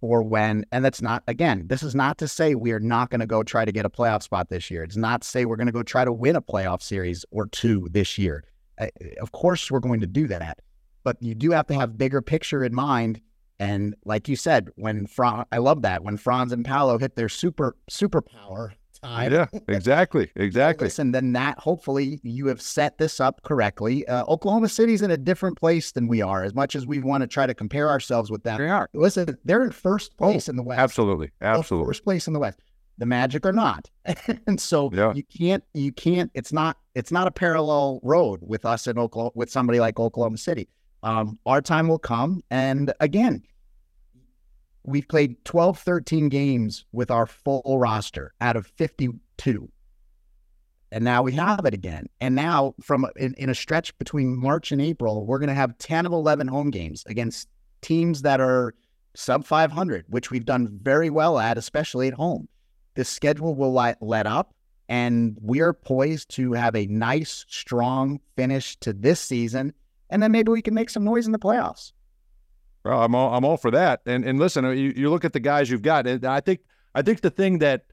for 0.00 0.22
when, 0.22 0.64
and 0.72 0.84
that's 0.84 1.02
not, 1.02 1.22
again, 1.26 1.64
this 1.66 1.82
is 1.82 1.94
not 1.94 2.16
to 2.18 2.26
say 2.26 2.54
we 2.54 2.72
are 2.72 2.80
not 2.80 3.10
going 3.10 3.20
to 3.20 3.26
go 3.26 3.42
try 3.42 3.64
to 3.64 3.72
get 3.72 3.84
a 3.84 3.90
playoff 3.90 4.22
spot 4.22 4.48
this 4.48 4.70
year. 4.70 4.82
It's 4.82 4.96
not 4.96 5.22
to 5.22 5.28
say 5.28 5.44
we're 5.44 5.56
going 5.56 5.66
to 5.66 5.72
go 5.72 5.82
try 5.82 6.04
to 6.04 6.12
win 6.12 6.36
a 6.36 6.42
playoff 6.42 6.82
series 6.82 7.24
or 7.30 7.46
two 7.46 7.86
this 7.90 8.16
year. 8.16 8.44
Of 9.20 9.32
course, 9.32 9.70
we're 9.70 9.80
going 9.80 10.00
to 10.00 10.06
do 10.06 10.26
that. 10.28 10.60
But 11.04 11.22
you 11.22 11.34
do 11.34 11.50
have 11.50 11.66
to 11.66 11.74
have 11.74 11.98
bigger 11.98 12.22
picture 12.22 12.64
in 12.64 12.74
mind. 12.74 13.20
And 13.58 13.94
like 14.06 14.26
you 14.26 14.36
said, 14.36 14.68
when 14.76 15.06
Franz, 15.06 15.44
I 15.52 15.58
love 15.58 15.82
that 15.82 16.02
when 16.02 16.16
Franz 16.16 16.52
and 16.52 16.64
Paolo 16.64 16.96
hit 16.98 17.16
their 17.16 17.28
super 17.28 17.76
superpower 17.90 18.72
time. 19.02 19.32
Yeah, 19.32 19.46
exactly, 19.68 20.30
exactly. 20.36 20.86
Listen, 20.86 21.12
then 21.12 21.32
that 21.32 21.58
hopefully 21.58 22.20
you 22.22 22.46
have 22.48 22.60
set 22.60 22.98
this 22.98 23.20
up 23.20 23.42
correctly. 23.42 24.06
Uh, 24.06 24.24
Oklahoma 24.28 24.68
City's 24.68 25.02
in 25.02 25.10
a 25.10 25.16
different 25.16 25.58
place 25.58 25.92
than 25.92 26.08
we 26.08 26.22
are. 26.22 26.44
As 26.44 26.54
much 26.54 26.74
as 26.76 26.86
we 26.86 26.98
want 27.00 27.22
to 27.22 27.26
try 27.26 27.46
to 27.46 27.54
compare 27.54 27.88
ourselves 27.88 28.30
with 28.30 28.42
them, 28.42 28.58
They 28.58 28.68
are. 28.68 28.88
listen, 28.94 29.36
they're 29.44 29.62
in 29.64 29.70
first 29.72 30.16
place 30.16 30.48
in 30.48 30.56
the 30.56 30.62
West. 30.62 30.80
Absolutely, 30.80 31.30
absolutely. 31.40 31.88
First 31.90 32.04
place 32.04 32.26
in 32.26 32.32
the 32.32 32.40
West. 32.40 32.60
The 32.98 33.06
Magic 33.06 33.46
are 33.46 33.52
not, 33.52 33.88
and 34.46 34.60
so 34.60 34.90
Yeah. 34.92 35.14
you 35.14 35.22
can't, 35.22 35.64
you 35.72 35.90
can't. 35.90 36.30
It's 36.34 36.52
not, 36.52 36.76
it's 36.94 37.10
not 37.10 37.26
a 37.26 37.30
parallel 37.30 37.98
road 38.02 38.40
with 38.42 38.66
us 38.66 38.86
in 38.86 38.98
Oklahoma, 38.98 39.30
with 39.34 39.50
somebody 39.50 39.80
like 39.80 39.98
Oklahoma 39.98 40.36
City. 40.36 40.68
Um, 41.02 41.38
our 41.46 41.62
time 41.62 41.88
will 41.88 41.98
come, 41.98 42.42
and 42.50 42.92
again, 43.00 43.42
we've 44.84 45.08
played 45.08 45.44
12, 45.44 45.78
13 45.78 46.28
games 46.28 46.84
with 46.92 47.10
our 47.10 47.26
full 47.26 47.78
roster 47.78 48.32
out 48.40 48.56
of 48.56 48.66
52. 48.66 49.70
And 50.92 51.04
now 51.04 51.22
we 51.22 51.32
have 51.32 51.64
it 51.64 51.74
again. 51.74 52.06
And 52.20 52.34
now, 52.34 52.74
from 52.82 53.06
in, 53.16 53.34
in 53.34 53.48
a 53.48 53.54
stretch 53.54 53.96
between 53.98 54.36
March 54.36 54.72
and 54.72 54.82
April, 54.82 55.24
we're 55.24 55.38
going 55.38 55.48
to 55.48 55.54
have 55.54 55.78
10 55.78 56.06
of 56.06 56.12
11 56.12 56.48
home 56.48 56.70
games 56.70 57.04
against 57.06 57.48
teams 57.80 58.22
that 58.22 58.40
are 58.40 58.74
sub 59.14 59.44
500, 59.44 60.06
which 60.08 60.30
we've 60.30 60.44
done 60.44 60.68
very 60.82 61.10
well 61.10 61.38
at, 61.38 61.58
especially 61.58 62.08
at 62.08 62.14
home. 62.14 62.48
The 62.94 63.04
schedule 63.04 63.54
will 63.54 63.72
let, 63.72 64.02
let 64.02 64.26
up, 64.26 64.52
and 64.88 65.38
we 65.40 65.60
are 65.60 65.72
poised 65.72 66.30
to 66.30 66.52
have 66.54 66.74
a 66.74 66.86
nice, 66.86 67.44
strong 67.48 68.20
finish 68.36 68.76
to 68.78 68.92
this 68.92 69.20
season. 69.20 69.72
And 70.10 70.20
then 70.20 70.32
maybe 70.32 70.50
we 70.50 70.62
can 70.62 70.74
make 70.74 70.90
some 70.90 71.04
noise 71.04 71.26
in 71.26 71.32
the 71.32 71.38
playoffs. 71.38 71.92
Well, 72.84 73.02
I'm 73.02 73.14
all 73.14 73.34
I'm 73.34 73.44
all 73.44 73.56
for 73.56 73.70
that. 73.70 74.00
And 74.06 74.24
and 74.24 74.38
listen, 74.38 74.64
you, 74.64 74.92
you 74.96 75.10
look 75.10 75.24
at 75.24 75.32
the 75.32 75.40
guys 75.40 75.70
you've 75.70 75.82
got, 75.82 76.06
and 76.06 76.24
I 76.24 76.40
think 76.40 76.60
I 76.94 77.02
think 77.02 77.20
the 77.20 77.30
thing 77.30 77.58
that 77.58 77.84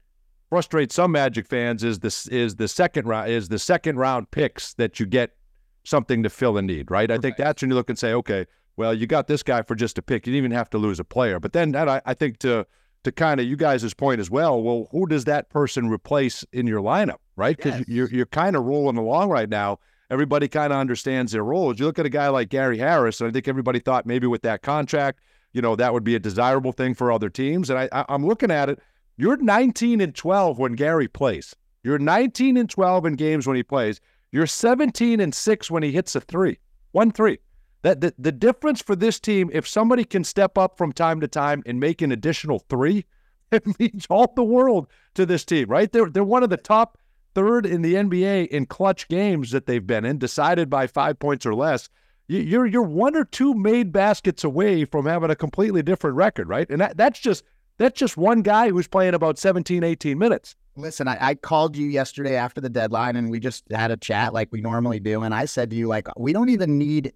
frustrates 0.48 0.94
some 0.94 1.12
Magic 1.12 1.46
fans 1.46 1.84
is 1.84 1.98
this 1.98 2.26
is 2.28 2.56
the 2.56 2.68
second 2.68 3.06
round 3.06 3.30
is 3.30 3.48
the 3.48 3.58
second 3.58 3.96
round 3.98 4.30
picks 4.30 4.74
that 4.74 4.98
you 4.98 5.06
get 5.06 5.36
something 5.84 6.22
to 6.22 6.30
fill 6.30 6.56
a 6.58 6.62
need, 6.62 6.90
right? 6.90 7.10
I 7.10 7.18
think 7.18 7.36
that's 7.36 7.62
when 7.62 7.70
you 7.70 7.74
look 7.74 7.88
and 7.90 7.98
say, 7.98 8.12
okay, 8.12 8.46
well, 8.76 8.94
you 8.94 9.06
got 9.06 9.26
this 9.26 9.42
guy 9.42 9.62
for 9.62 9.74
just 9.74 9.98
a 9.98 10.02
pick. 10.02 10.26
You 10.26 10.32
didn't 10.32 10.44
even 10.44 10.50
have 10.52 10.70
to 10.70 10.78
lose 10.78 11.00
a 11.00 11.04
player. 11.04 11.40
But 11.40 11.52
then 11.52 11.72
that 11.72 11.88
I, 11.88 12.00
I 12.06 12.14
think 12.14 12.38
to 12.40 12.66
to 13.04 13.12
kind 13.12 13.40
of 13.40 13.46
you 13.46 13.56
guys' 13.56 13.94
point 13.94 14.20
as 14.20 14.30
well, 14.30 14.60
well, 14.60 14.88
who 14.90 15.06
does 15.06 15.24
that 15.24 15.50
person 15.50 15.88
replace 15.88 16.44
in 16.52 16.66
your 16.66 16.80
lineup, 16.82 17.18
right? 17.36 17.56
Because 17.56 17.80
Yes. 17.80 17.88
you're 17.88 18.08
you're 18.10 18.26
kind 18.26 18.56
of 18.56 18.64
rolling 18.64 18.96
along 18.96 19.28
right 19.30 19.48
now. 19.48 19.78
Everybody 20.10 20.48
kind 20.48 20.72
of 20.72 20.78
understands 20.78 21.32
their 21.32 21.44
roles. 21.44 21.78
You 21.78 21.86
look 21.86 21.98
at 21.98 22.06
a 22.06 22.10
guy 22.10 22.28
like 22.28 22.48
Gary 22.48 22.78
Harris, 22.78 23.20
and 23.20 23.28
I 23.28 23.32
think 23.32 23.46
everybody 23.46 23.78
thought 23.78 24.06
maybe 24.06 24.26
with 24.26 24.42
that 24.42 24.62
contract, 24.62 25.20
you 25.52 25.60
know, 25.60 25.76
that 25.76 25.92
would 25.92 26.04
be 26.04 26.14
a 26.14 26.18
desirable 26.18 26.72
thing 26.72 26.94
for 26.94 27.12
other 27.12 27.28
teams. 27.28 27.68
And 27.70 27.78
I, 27.78 27.88
I 27.92 28.04
I'm 28.08 28.26
looking 28.26 28.50
at 28.50 28.70
it. 28.70 28.80
You're 29.16 29.36
19 29.36 30.00
and 30.00 30.14
12 30.14 30.58
when 30.58 30.74
Gary 30.74 31.08
plays. 31.08 31.54
You're 31.82 31.98
19 31.98 32.56
and 32.56 32.70
12 32.70 33.06
in 33.06 33.14
games 33.14 33.46
when 33.46 33.56
he 33.56 33.62
plays. 33.62 34.00
You're 34.30 34.46
17 34.46 35.20
and 35.20 35.34
6 35.34 35.70
when 35.70 35.82
he 35.82 35.90
hits 35.90 36.14
a 36.14 36.20
three, 36.20 36.58
one 36.92 37.10
three. 37.10 37.38
That 37.82 38.00
the, 38.00 38.12
the 38.18 38.32
difference 38.32 38.82
for 38.82 38.96
this 38.96 39.20
team, 39.20 39.50
if 39.52 39.66
somebody 39.66 40.04
can 40.04 40.24
step 40.24 40.58
up 40.58 40.76
from 40.76 40.92
time 40.92 41.20
to 41.20 41.28
time 41.28 41.62
and 41.64 41.78
make 41.78 42.02
an 42.02 42.12
additional 42.12 42.58
three, 42.68 43.04
it 43.52 43.78
means 43.78 44.06
all 44.10 44.32
the 44.34 44.44
world 44.44 44.88
to 45.14 45.24
this 45.24 45.44
team, 45.44 45.68
right? 45.68 45.90
They're 45.90 46.10
they're 46.10 46.24
one 46.24 46.42
of 46.42 46.50
the 46.50 46.56
top 46.56 46.98
third 47.34 47.66
in 47.66 47.82
the 47.82 47.94
NBA 47.94 48.48
in 48.48 48.66
clutch 48.66 49.08
games 49.08 49.50
that 49.50 49.66
they've 49.66 49.86
been 49.86 50.04
in, 50.04 50.18
decided 50.18 50.68
by 50.70 50.86
five 50.86 51.18
points 51.18 51.44
or 51.46 51.54
less. 51.54 51.88
You- 52.26 52.40
You're 52.40 52.66
you're 52.66 52.82
one 52.82 53.16
or 53.16 53.24
two 53.24 53.54
made 53.54 53.92
baskets 53.92 54.44
away 54.44 54.84
from 54.84 55.06
having 55.06 55.30
a 55.30 55.36
completely 55.36 55.82
different 55.82 56.16
record, 56.16 56.48
right? 56.48 56.68
And 56.70 56.80
that, 56.80 56.96
that's 56.96 57.18
just 57.20 57.44
that's 57.78 57.98
just 57.98 58.16
one 58.16 58.42
guy 58.42 58.70
who's 58.70 58.88
playing 58.88 59.14
about 59.14 59.38
17, 59.38 59.84
18 59.84 60.18
minutes. 60.18 60.56
Listen, 60.76 61.06
I, 61.08 61.16
I 61.20 61.34
called 61.36 61.76
you 61.76 61.86
yesterday 61.88 62.34
after 62.36 62.60
the 62.60 62.68
deadline 62.68 63.16
and 63.16 63.30
we 63.30 63.38
just 63.40 63.64
had 63.70 63.90
a 63.90 63.96
chat 63.96 64.32
like 64.32 64.48
we 64.52 64.60
normally 64.60 65.00
do. 65.00 65.22
And 65.22 65.32
I 65.34 65.44
said 65.44 65.70
to 65.70 65.76
you, 65.76 65.86
like, 65.88 66.06
we 66.16 66.32
don't 66.32 66.48
even 66.50 66.76
need, 66.78 67.12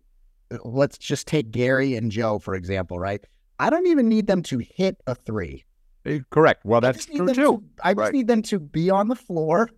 let's 0.64 0.98
just 0.98 1.27
take 1.29 1.51
Gary 1.51 1.94
and 1.96 2.11
Joe, 2.11 2.38
for 2.38 2.55
example, 2.55 2.98
right? 2.98 3.25
I 3.59 3.70
don't 3.70 3.87
even 3.87 4.09
need 4.09 4.27
them 4.27 4.42
to 4.44 4.59
hit 4.59 4.96
a 5.07 5.14
three. 5.14 5.64
Eh, 6.05 6.20
Correct. 6.31 6.64
Well, 6.64 6.79
I 6.79 6.81
that's 6.92 6.98
just 6.98 7.11
need 7.11 7.16
true 7.18 7.27
them 7.27 7.35
too. 7.37 7.42
to- 7.42 7.62
I 7.85 7.90
just 7.92 7.98
Right. 7.98 8.12
need 8.12 8.27
them 8.29 8.42
to 8.42 8.59
be 8.59 8.90
on 8.90 9.09
the 9.09 9.14
floor 9.16 9.68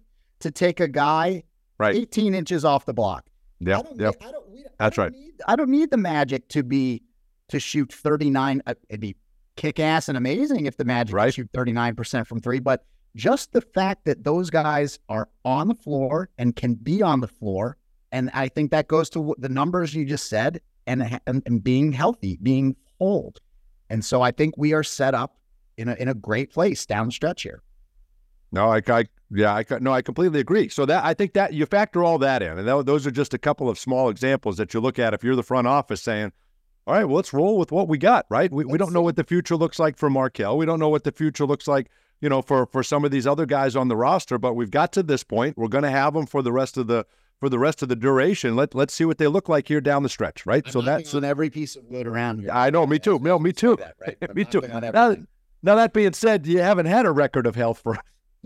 to 0.44 0.50
take 0.50 0.78
a 0.80 0.88
guy 0.88 1.42
Right. 1.78 1.96
18 1.96 2.34
inches 2.34 2.64
off 2.64 2.84
the 2.86 2.94
block. 2.94 3.24
I 3.66 3.70
Yep. 3.70 3.96
don't, 3.96 4.00
I 4.22 4.30
don't, 4.30 4.44
That's 4.78 4.96
right. 4.96 5.10
Need, 5.10 5.32
I 5.48 5.56
don't 5.56 5.70
need 5.70 5.90
the 5.90 5.96
Magic 5.96 6.46
to 6.50 6.62
be 6.62 7.02
to 7.48 7.58
shoot 7.58 7.92
39. 7.92 8.62
uh, 8.66 8.74
It'd 8.88 9.00
be 9.00 9.16
kick 9.56 9.80
ass 9.80 10.08
and 10.08 10.16
amazing 10.16 10.66
if 10.66 10.76
the 10.76 10.84
Magic 10.84 11.14
Right. 11.14 11.34
shoot 11.34 11.50
39% 11.52 12.26
from 12.28 12.40
three. 12.40 12.60
But 12.60 12.84
just 13.16 13.52
the 13.52 13.60
fact 13.60 14.04
that 14.04 14.22
those 14.24 14.50
guys 14.50 14.98
are 15.08 15.28
on 15.44 15.66
the 15.68 15.74
floor 15.74 16.28
and 16.38 16.54
can 16.54 16.74
be 16.74 17.02
on 17.02 17.20
the 17.20 17.28
floor, 17.28 17.76
and 18.12 18.30
I 18.34 18.48
think 18.48 18.70
that 18.70 18.86
goes 18.86 19.10
to 19.10 19.34
the 19.38 19.48
numbers 19.48 19.94
you 19.94 20.04
just 20.04 20.28
said, 20.28 20.60
and 20.86 21.18
and, 21.26 21.42
and 21.46 21.62
being 21.64 21.90
healthy, 21.92 22.38
being 22.42 22.76
whole. 22.98 23.34
And 23.90 24.04
so 24.04 24.22
I 24.22 24.30
think 24.30 24.56
we 24.56 24.72
are 24.74 24.82
set 24.84 25.14
up 25.14 25.36
in 25.76 25.88
a 25.88 25.94
in 25.94 26.06
a 26.08 26.14
great 26.14 26.52
place 26.52 26.86
down 26.86 27.06
the 27.06 27.12
stretch 27.12 27.42
here. 27.42 27.62
No, 28.54 28.70
I, 28.70 28.80
I 28.88 29.04
yeah, 29.32 29.52
I 29.52 29.64
no, 29.80 29.92
I 29.92 30.00
completely 30.00 30.38
agree. 30.38 30.68
So 30.68 30.86
that 30.86 31.04
I 31.04 31.12
think 31.12 31.32
that 31.32 31.52
you 31.52 31.66
factor 31.66 32.04
all 32.04 32.18
that 32.18 32.40
in, 32.40 32.56
and 32.56 32.68
tho- 32.68 32.82
those 32.82 33.04
are 33.06 33.10
just 33.10 33.34
a 33.34 33.38
couple 33.38 33.68
of 33.68 33.78
small 33.78 34.08
examples 34.08 34.58
that 34.58 34.72
you 34.72 34.80
look 34.80 34.98
at 34.98 35.12
if 35.12 35.24
you're 35.24 35.34
the 35.34 35.42
front 35.42 35.66
office 35.66 36.00
saying, 36.00 36.32
"All 36.86 36.94
right, 36.94 37.04
well, 37.04 37.16
let's 37.16 37.32
roll 37.32 37.58
with 37.58 37.72
what 37.72 37.88
we 37.88 37.98
got." 37.98 38.26
Right? 38.30 38.52
We, 38.52 38.64
we 38.64 38.78
don't 38.78 38.92
know 38.92 39.02
what 39.02 39.16
the 39.16 39.24
future 39.24 39.56
looks 39.56 39.80
like 39.80 39.98
for 39.98 40.08
Markel. 40.08 40.56
We 40.56 40.66
don't 40.66 40.78
know 40.78 40.88
what 40.88 41.02
the 41.02 41.10
future 41.10 41.46
looks 41.46 41.66
like, 41.66 41.90
you 42.20 42.28
know, 42.28 42.42
for 42.42 42.66
for 42.66 42.84
some 42.84 43.04
of 43.04 43.10
these 43.10 43.26
other 43.26 43.44
guys 43.44 43.74
on 43.74 43.88
the 43.88 43.96
roster. 43.96 44.38
But 44.38 44.54
we've 44.54 44.70
got 44.70 44.92
to 44.92 45.02
this 45.02 45.24
point. 45.24 45.58
We're 45.58 45.68
going 45.68 45.84
to 45.84 45.90
have 45.90 46.14
them 46.14 46.26
for 46.26 46.40
the 46.40 46.52
rest 46.52 46.76
of 46.76 46.86
the 46.86 47.04
for 47.40 47.48
the 47.48 47.58
rest 47.58 47.82
of 47.82 47.88
the 47.88 47.96
duration. 47.96 48.54
Let 48.54 48.72
let's 48.72 48.94
see 48.94 49.04
what 49.04 49.18
they 49.18 49.26
look 49.26 49.48
like 49.48 49.66
here 49.66 49.80
down 49.80 50.04
the 50.04 50.08
stretch. 50.08 50.46
Right? 50.46 50.70
so 50.70 50.80
that's 50.80 51.12
on 51.12 51.24
every 51.24 51.50
piece 51.50 51.74
of 51.74 51.86
wood 51.86 52.06
around 52.06 52.38
here. 52.38 52.50
I 52.52 52.70
know, 52.70 52.86
me 52.86 53.00
too. 53.00 53.18
No, 53.18 53.40
me 53.40 53.52
too. 53.52 53.76
That, 53.80 53.96
right? 54.00 54.34
Me 54.36 54.44
too. 54.44 54.60
Now, 54.60 55.16
now 55.64 55.74
that 55.74 55.92
being 55.92 56.12
said, 56.12 56.46
you 56.46 56.58
haven't 56.58 56.86
had 56.86 57.04
a 57.04 57.10
record 57.10 57.46
of 57.46 57.56
health 57.56 57.80
for 57.82 57.98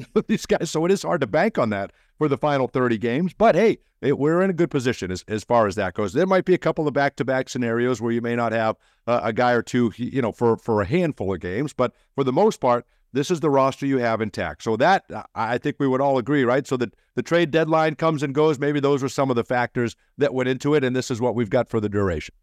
these 0.29 0.47
guys, 0.47 0.71
so 0.71 0.85
it 0.85 0.91
is 0.91 1.03
hard 1.03 1.21
to 1.21 1.27
bank 1.27 1.59
on 1.59 1.71
that 1.71 1.93
for 2.19 2.29
the 2.29 2.37
final 2.37 2.69
30 2.69 2.99
games. 2.99 3.35
But 3.35 3.55
hey, 3.55 3.79
it, 4.01 4.19
we're 4.19 4.43
in 4.43 4.51
a 4.51 4.55
good 4.55 4.71
position 4.71 5.11
as, 5.11 5.25
as 5.29 5.45
far 5.45 5.67
as 5.67 5.75
that 5.77 5.95
goes. 5.95 6.13
There 6.13 6.27
might 6.27 6.45
be 6.45 6.55
a 6.55 6.59
couple 6.59 6.87
of 6.87 6.95
back-to-back 6.95 7.49
scenarios 7.49 8.01
where 8.01 8.13
you 8.13 8.21
may 8.21 8.37
not 8.37 8.53
have 8.53 8.77
uh, 9.07 9.21
a 9.23 9.33
guy 9.33 9.53
or 9.53 9.63
two, 9.63 9.93
you 9.97 10.23
know, 10.23 10.33
for 10.33 10.57
for 10.57 10.81
a 10.83 10.87
handful 10.87 11.33
of 11.33 11.41
games, 11.41 11.73
but 11.73 11.93
for 12.15 12.25
the 12.25 12.33
most 12.33 12.61
part, 12.61 12.87
this 13.13 13.31
is 13.31 13.41
the 13.41 13.51
roster 13.51 13.87
you 13.87 13.99
have 13.99 14.21
intact. 14.21 14.63
So 14.63 14.77
that 14.77 15.05
I 15.11 15.25
I 15.35 15.59
think 15.59 15.77
we 15.79 15.89
would 15.89 16.01
all 16.01 16.19
agree, 16.19 16.45
right? 16.45 16.67
So 16.67 16.77
that 16.77 16.95
the 17.15 17.23
trade 17.23 17.51
deadline 17.51 17.95
comes 17.95 18.23
and 18.23 18.35
goes. 18.35 18.59
Maybe 18.59 18.81
those 18.81 19.03
were 19.03 19.09
some 19.09 19.31
of 19.31 19.37
the 19.37 19.45
factors 19.45 19.97
that 20.19 20.35
went 20.35 20.49
into 20.49 20.75
it, 20.75 20.85
and 20.85 20.95
this 20.95 21.11
is 21.11 21.21
what 21.21 21.35
we've 21.35 21.51
got 21.51 21.69
for 21.69 21.81
the 21.81 21.89
duration. 21.89 22.35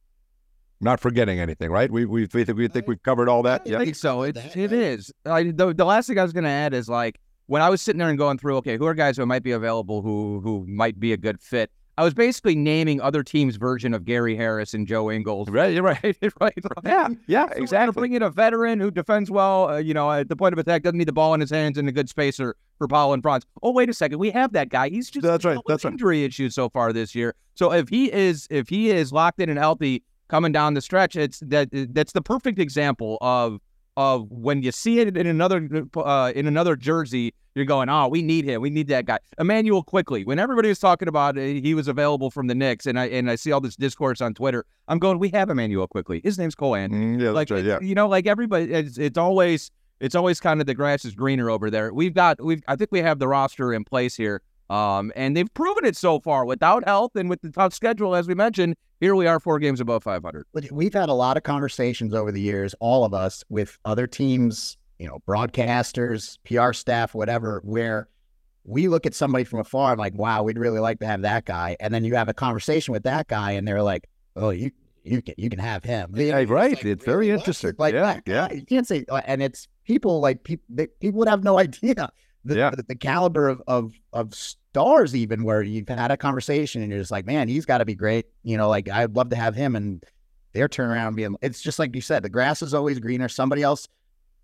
Not 0.81 0.99
forgetting 0.99 1.39
anything, 1.39 1.71
right? 1.71 1.89
We 1.89 2.05
we, 2.05 2.27
we 2.33 2.43
think 2.43 2.57
we 2.57 2.67
think 2.67 2.87
we've 2.87 3.01
covered 3.01 3.29
all 3.29 3.43
that. 3.43 3.61
I 3.65 3.69
Yeah. 3.69 3.79
Think 3.79 3.95
so. 3.95 4.23
It, 4.23 4.33
that, 4.33 4.57
it 4.57 4.71
right? 4.71 4.73
is. 4.73 5.11
I, 5.25 5.43
the, 5.43 5.73
the 5.73 5.85
last 5.85 6.07
thing 6.07 6.19
I 6.19 6.23
was 6.23 6.33
going 6.33 6.43
to 6.43 6.49
add 6.49 6.73
is 6.73 6.89
like 6.89 7.19
when 7.47 7.61
I 7.61 7.69
was 7.69 7.81
sitting 7.81 7.99
there 7.99 8.09
and 8.09 8.17
going 8.17 8.37
through, 8.37 8.57
okay, 8.57 8.77
who 8.77 8.85
are 8.85 8.93
guys 8.93 9.17
who 9.17 9.25
might 9.25 9.43
be 9.43 9.51
available 9.51 10.01
who 10.01 10.39
who 10.41 10.65
might 10.67 10.99
be 10.99 11.13
a 11.13 11.17
good 11.17 11.39
fit? 11.41 11.71
I 11.97 12.03
was 12.03 12.13
basically 12.13 12.55
naming 12.57 12.99
other 12.99 13.23
teams' 13.23 13.55
version 13.55 13.93
of 13.93 14.03
Gary 14.03 14.35
Harris 14.35 14.73
and 14.73 14.85
Joe 14.85 15.09
Ingles. 15.09 15.49
Right, 15.49 15.73
you're 15.73 15.81
right. 15.81 16.01
right. 16.41 16.53
Yeah, 16.83 17.07
yeah, 17.27 17.47
So 17.47 17.53
exactly. 17.61 17.93
Bring 17.93 18.13
in 18.13 18.21
a 18.21 18.29
veteran 18.29 18.81
who 18.81 18.91
defends 18.91 19.31
well, 19.31 19.69
uh, 19.69 19.77
you 19.77 19.93
know, 19.93 20.11
at 20.11 20.27
the 20.27 20.35
point 20.35 20.51
of 20.51 20.59
attack, 20.59 20.83
doesn't 20.83 20.97
need 20.97 21.07
the 21.07 21.13
ball 21.13 21.33
in 21.33 21.39
his 21.39 21.49
hands 21.51 21.77
and 21.77 21.87
a 21.87 21.93
good 21.93 22.09
spacer 22.09 22.57
for 22.77 22.87
Paul 22.89 23.13
and 23.13 23.23
Franz. 23.23 23.45
Oh, 23.63 23.71
wait 23.71 23.89
a 23.89 23.93
second, 23.93 24.19
we 24.19 24.29
have 24.31 24.51
that 24.51 24.67
guy. 24.67 24.89
He's 24.89 25.09
just 25.09 25.25
That's 25.25 25.45
right, 25.45 25.57
that's 25.67 25.85
right. 25.85 25.93
injury 25.93 26.25
issues 26.25 26.53
so 26.53 26.69
far 26.69 26.91
this 26.91 27.15
year. 27.15 27.33
So 27.55 27.71
if 27.71 27.87
he 27.87 28.11
is 28.11 28.45
if 28.49 28.67
he 28.67 28.89
is 28.91 29.13
locked 29.13 29.39
in 29.39 29.47
and 29.49 29.57
healthy 29.57 30.03
coming 30.27 30.51
down 30.51 30.73
the 30.73 30.81
stretch, 30.81 31.15
it's 31.15 31.39
that 31.45 31.69
that's 31.93 32.11
the 32.11 32.21
perfect 32.21 32.59
example 32.59 33.17
of 33.21 33.61
of 33.97 34.29
when 34.29 34.61
you 34.61 34.71
see 34.71 34.99
it 34.99 35.15
in 35.15 35.27
another 35.27 35.87
uh, 35.95 36.31
in 36.35 36.47
another 36.47 36.75
jersey, 36.75 37.33
you're 37.53 37.65
going, 37.65 37.87
oh, 37.87 38.07
we 38.07 38.21
need 38.21 38.45
him, 38.45 38.61
we 38.61 38.69
need 38.69 38.87
that 38.89 39.05
guy, 39.05 39.19
Immanuel 39.39 39.83
Quickley. 39.83 40.25
When 40.25 40.39
everybody 40.39 40.67
was 40.67 40.79
talking 40.79 41.07
about 41.07 41.37
it, 41.37 41.63
he 41.63 41.73
was 41.73 41.87
available 41.87 42.29
from 42.29 42.47
the 42.47 42.55
Knicks, 42.55 42.85
and 42.85 42.99
I 42.99 43.05
and 43.05 43.29
I 43.29 43.35
see 43.35 43.51
all 43.51 43.61
this 43.61 43.75
discourse 43.75 44.21
on 44.21 44.33
Twitter, 44.33 44.65
I'm 44.87 44.99
going, 44.99 45.19
we 45.19 45.29
have 45.29 45.49
Immanuel 45.49 45.87
Quickley. 45.87 46.21
His 46.23 46.37
name's 46.37 46.55
Anthony. 46.59 47.17
Mm, 47.17 47.21
yeah, 47.21 47.29
like 47.29 47.47
that's 47.47 47.63
right. 47.63 47.65
Yeah. 47.65 47.79
you 47.79 47.95
know, 47.95 48.07
like 48.07 48.27
everybody, 48.27 48.73
it's, 48.73 48.97
it's 48.97 49.17
always 49.17 49.71
it's 49.99 50.15
always 50.15 50.39
kind 50.39 50.59
of 50.59 50.67
the 50.67 50.73
grass 50.73 51.05
is 51.05 51.15
greener 51.15 51.49
over 51.49 51.69
there. 51.69 51.93
We've 51.93 52.13
got 52.13 52.43
we've 52.43 52.61
I 52.67 52.75
think 52.75 52.91
we 52.91 52.99
have 52.99 53.19
the 53.19 53.27
roster 53.27 53.73
in 53.73 53.83
place 53.83 54.15
here. 54.15 54.41
Um, 54.69 55.11
and 55.15 55.37
they've 55.37 55.53
proven 55.53 55.85
it 55.85 55.95
so 55.95 56.19
far 56.19 56.45
without 56.45 56.85
health 56.85 57.15
and 57.15 57.29
with 57.29 57.41
the 57.41 57.51
tough 57.51 57.73
schedule, 57.73 58.15
as 58.15 58.27
we 58.27 58.35
mentioned. 58.35 58.75
Here 58.99 59.15
we 59.15 59.27
are, 59.27 59.39
four 59.39 59.59
games 59.59 59.79
above 59.79 60.03
500. 60.03 60.45
We've 60.71 60.93
had 60.93 61.09
a 61.09 61.13
lot 61.13 61.37
of 61.37 61.43
conversations 61.43 62.13
over 62.13 62.31
the 62.31 62.41
years, 62.41 62.73
all 62.79 63.03
of 63.03 63.13
us, 63.13 63.43
with 63.49 63.77
other 63.85 64.07
teams, 64.07 64.77
you 64.99 65.07
know, 65.07 65.19
broadcasters, 65.27 66.37
PR 66.45 66.73
staff, 66.73 67.13
whatever, 67.13 67.61
where 67.63 68.07
we 68.63 68.87
look 68.87 69.05
at 69.05 69.13
somebody 69.13 69.43
from 69.43 69.59
afar 69.59 69.91
and 69.91 69.99
like, 69.99 70.15
wow, 70.15 70.43
we'd 70.43 70.57
really 70.57 70.79
like 70.79 70.99
to 70.99 71.05
have 71.05 71.21
that 71.21 71.45
guy. 71.45 71.77
And 71.79 71.93
then 71.93 72.03
you 72.03 72.15
have 72.15 72.29
a 72.29 72.33
conversation 72.33 72.91
with 72.93 73.03
that 73.03 73.27
guy, 73.27 73.51
and 73.51 73.67
they're 73.67 73.83
like, 73.83 74.07
oh, 74.35 74.49
you 74.49 74.71
you 75.03 75.21
can 75.21 75.35
you 75.37 75.49
can 75.49 75.59
have 75.59 75.83
him. 75.83 76.15
You 76.15 76.31
know, 76.31 76.37
Hey, 76.37 76.45
right. 76.45 76.71
like, 76.71 76.85
It's 76.85 77.05
very 77.05 77.27
really? 77.27 77.31
What? 77.33 77.39
interesting. 77.41 77.73
Like 77.77 77.93
Yeah, 77.93 78.19
yeah. 78.25 78.51
You 78.51 78.65
can't 78.65 78.87
say, 78.87 79.05
uh, 79.09 79.21
and 79.25 79.43
it's 79.43 79.67
people 79.85 80.19
like 80.19 80.43
people 80.43 80.87
people 80.99 81.19
would 81.19 81.27
have 81.27 81.43
no 81.43 81.59
idea 81.67 82.09
the, 82.45 82.55
Yeah. 82.55 82.69
the, 82.69 82.83
the 82.83 82.95
caliber 82.95 83.49
of, 83.49 83.61
of 83.67 83.93
of 84.13 84.33
stars 84.33 85.15
even 85.15 85.43
where 85.43 85.61
you've 85.61 85.87
had 85.89 86.11
a 86.11 86.17
conversation 86.17 86.81
and 86.81 86.91
you're 86.91 86.99
just 87.01 87.11
like, 87.11 87.25
man, 87.25 87.47
he's 87.47 87.65
got 87.65 87.79
to 87.79 87.85
be 87.85 87.95
great. 87.95 88.25
You 88.43 88.57
know, 88.57 88.69
like 88.69 88.89
I'd 88.89 89.15
love 89.15 89.29
to 89.29 89.35
have 89.35 89.55
him, 89.55 89.75
and 89.75 90.03
their 90.53 90.69
turnaround 90.69 91.15
being, 91.15 91.35
it's 91.41 91.61
just 91.61 91.79
like 91.79 91.93
you 91.95 92.01
said, 92.01 92.23
the 92.23 92.29
grass 92.29 92.61
is 92.61 92.73
always 92.73 92.99
greener. 92.99 93.27
Somebody 93.27 93.61
else. 93.61 93.87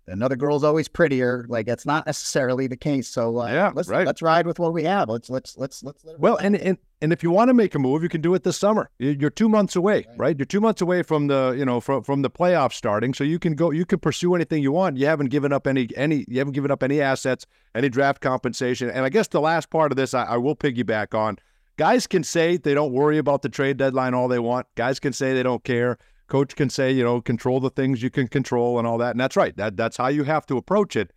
Another 0.08 0.34
girl's 0.36 0.64
always 0.64 0.88
prettier. 0.88 1.46
Like 1.48 1.64
that's 1.66 1.86
not 1.86 2.06
necessarily 2.06 2.66
the 2.66 2.76
case. 2.76 3.08
So 3.08 3.38
uh, 3.40 3.46
Yeah, 3.46 3.70
let's 3.74 3.88
right. 3.88 4.06
let's 4.06 4.20
ride 4.22 4.46
with 4.46 4.58
what 4.58 4.72
we 4.72 4.82
have. 4.84 5.08
Let's 5.08 5.30
let's 5.30 5.56
let's 5.56 5.82
let's. 5.84 6.04
Let 6.04 6.18
Well, 6.18 6.36
and, 6.36 6.56
and 6.56 6.76
and 7.00 7.12
if 7.12 7.22
you 7.22 7.30
want 7.30 7.48
to 7.48 7.54
make 7.54 7.74
a 7.74 7.78
move, 7.78 8.02
you 8.02 8.08
can 8.08 8.20
do 8.20 8.34
it 8.34 8.42
this 8.42 8.56
summer. 8.56 8.90
You- 8.98 9.16
You're 9.18 9.30
two 9.30 9.48
months 9.48 9.76
away, 9.76 10.04
Right. 10.10 10.18
right? 10.18 10.38
You're 10.38 10.46
two 10.46 10.60
months 10.60 10.80
away 10.82 11.02
from 11.04 11.28
the 11.28 11.54
you 11.56 11.64
know 11.64 11.80
from 11.80 12.02
from 12.02 12.22
the 12.22 12.30
playoffs 12.30 12.74
starting, 12.74 13.14
so 13.14 13.22
you 13.22 13.38
can 13.38 13.54
go. 13.54 13.70
You 13.70 13.84
can 13.86 14.00
pursue 14.00 14.34
anything 14.34 14.60
you 14.62 14.72
want. 14.72 14.96
You 14.96 15.06
haven't 15.06 15.28
given 15.30 15.52
up 15.52 15.66
any 15.68 15.88
any. 15.96 16.24
You 16.26 16.38
haven't 16.38 16.54
given 16.54 16.70
up 16.72 16.82
any 16.82 17.00
assets, 17.00 17.46
any 17.74 17.88
draft 17.88 18.20
compensation. 18.20 18.90
And 18.90 19.04
I 19.04 19.08
guess 19.08 19.28
the 19.28 19.40
last 19.40 19.70
part 19.70 19.92
of 19.92 19.96
this, 19.96 20.14
I, 20.14 20.24
I 20.24 20.36
will 20.36 20.56
piggyback 20.56 21.14
on. 21.16 21.38
Guys 21.78 22.06
can 22.06 22.22
say 22.22 22.56
they 22.58 22.74
don't 22.74 22.92
worry 22.92 23.18
about 23.18 23.42
the 23.42 23.48
trade 23.48 23.76
deadline 23.78 24.14
all 24.14 24.28
they 24.28 24.38
want. 24.38 24.66
Guys 24.74 25.00
can 25.00 25.12
say 25.12 25.32
they 25.32 25.42
don't 25.42 25.64
care. 25.64 25.96
Coach 26.32 26.56
can 26.56 26.70
say 26.70 26.90
you 26.90 27.04
know 27.04 27.20
control 27.20 27.60
the 27.60 27.68
things 27.68 28.02
you 28.02 28.08
can 28.08 28.26
control 28.26 28.78
and 28.78 28.88
all 28.88 28.96
that. 28.96 29.10
And 29.10 29.20
that's 29.20 29.36
right. 29.36 29.54
That 29.58 29.76
that's 29.76 29.98
how 29.98 30.08
you 30.08 30.24
have 30.24 30.46
to 30.46 30.56
approach 30.56 30.96
it. 30.96 31.12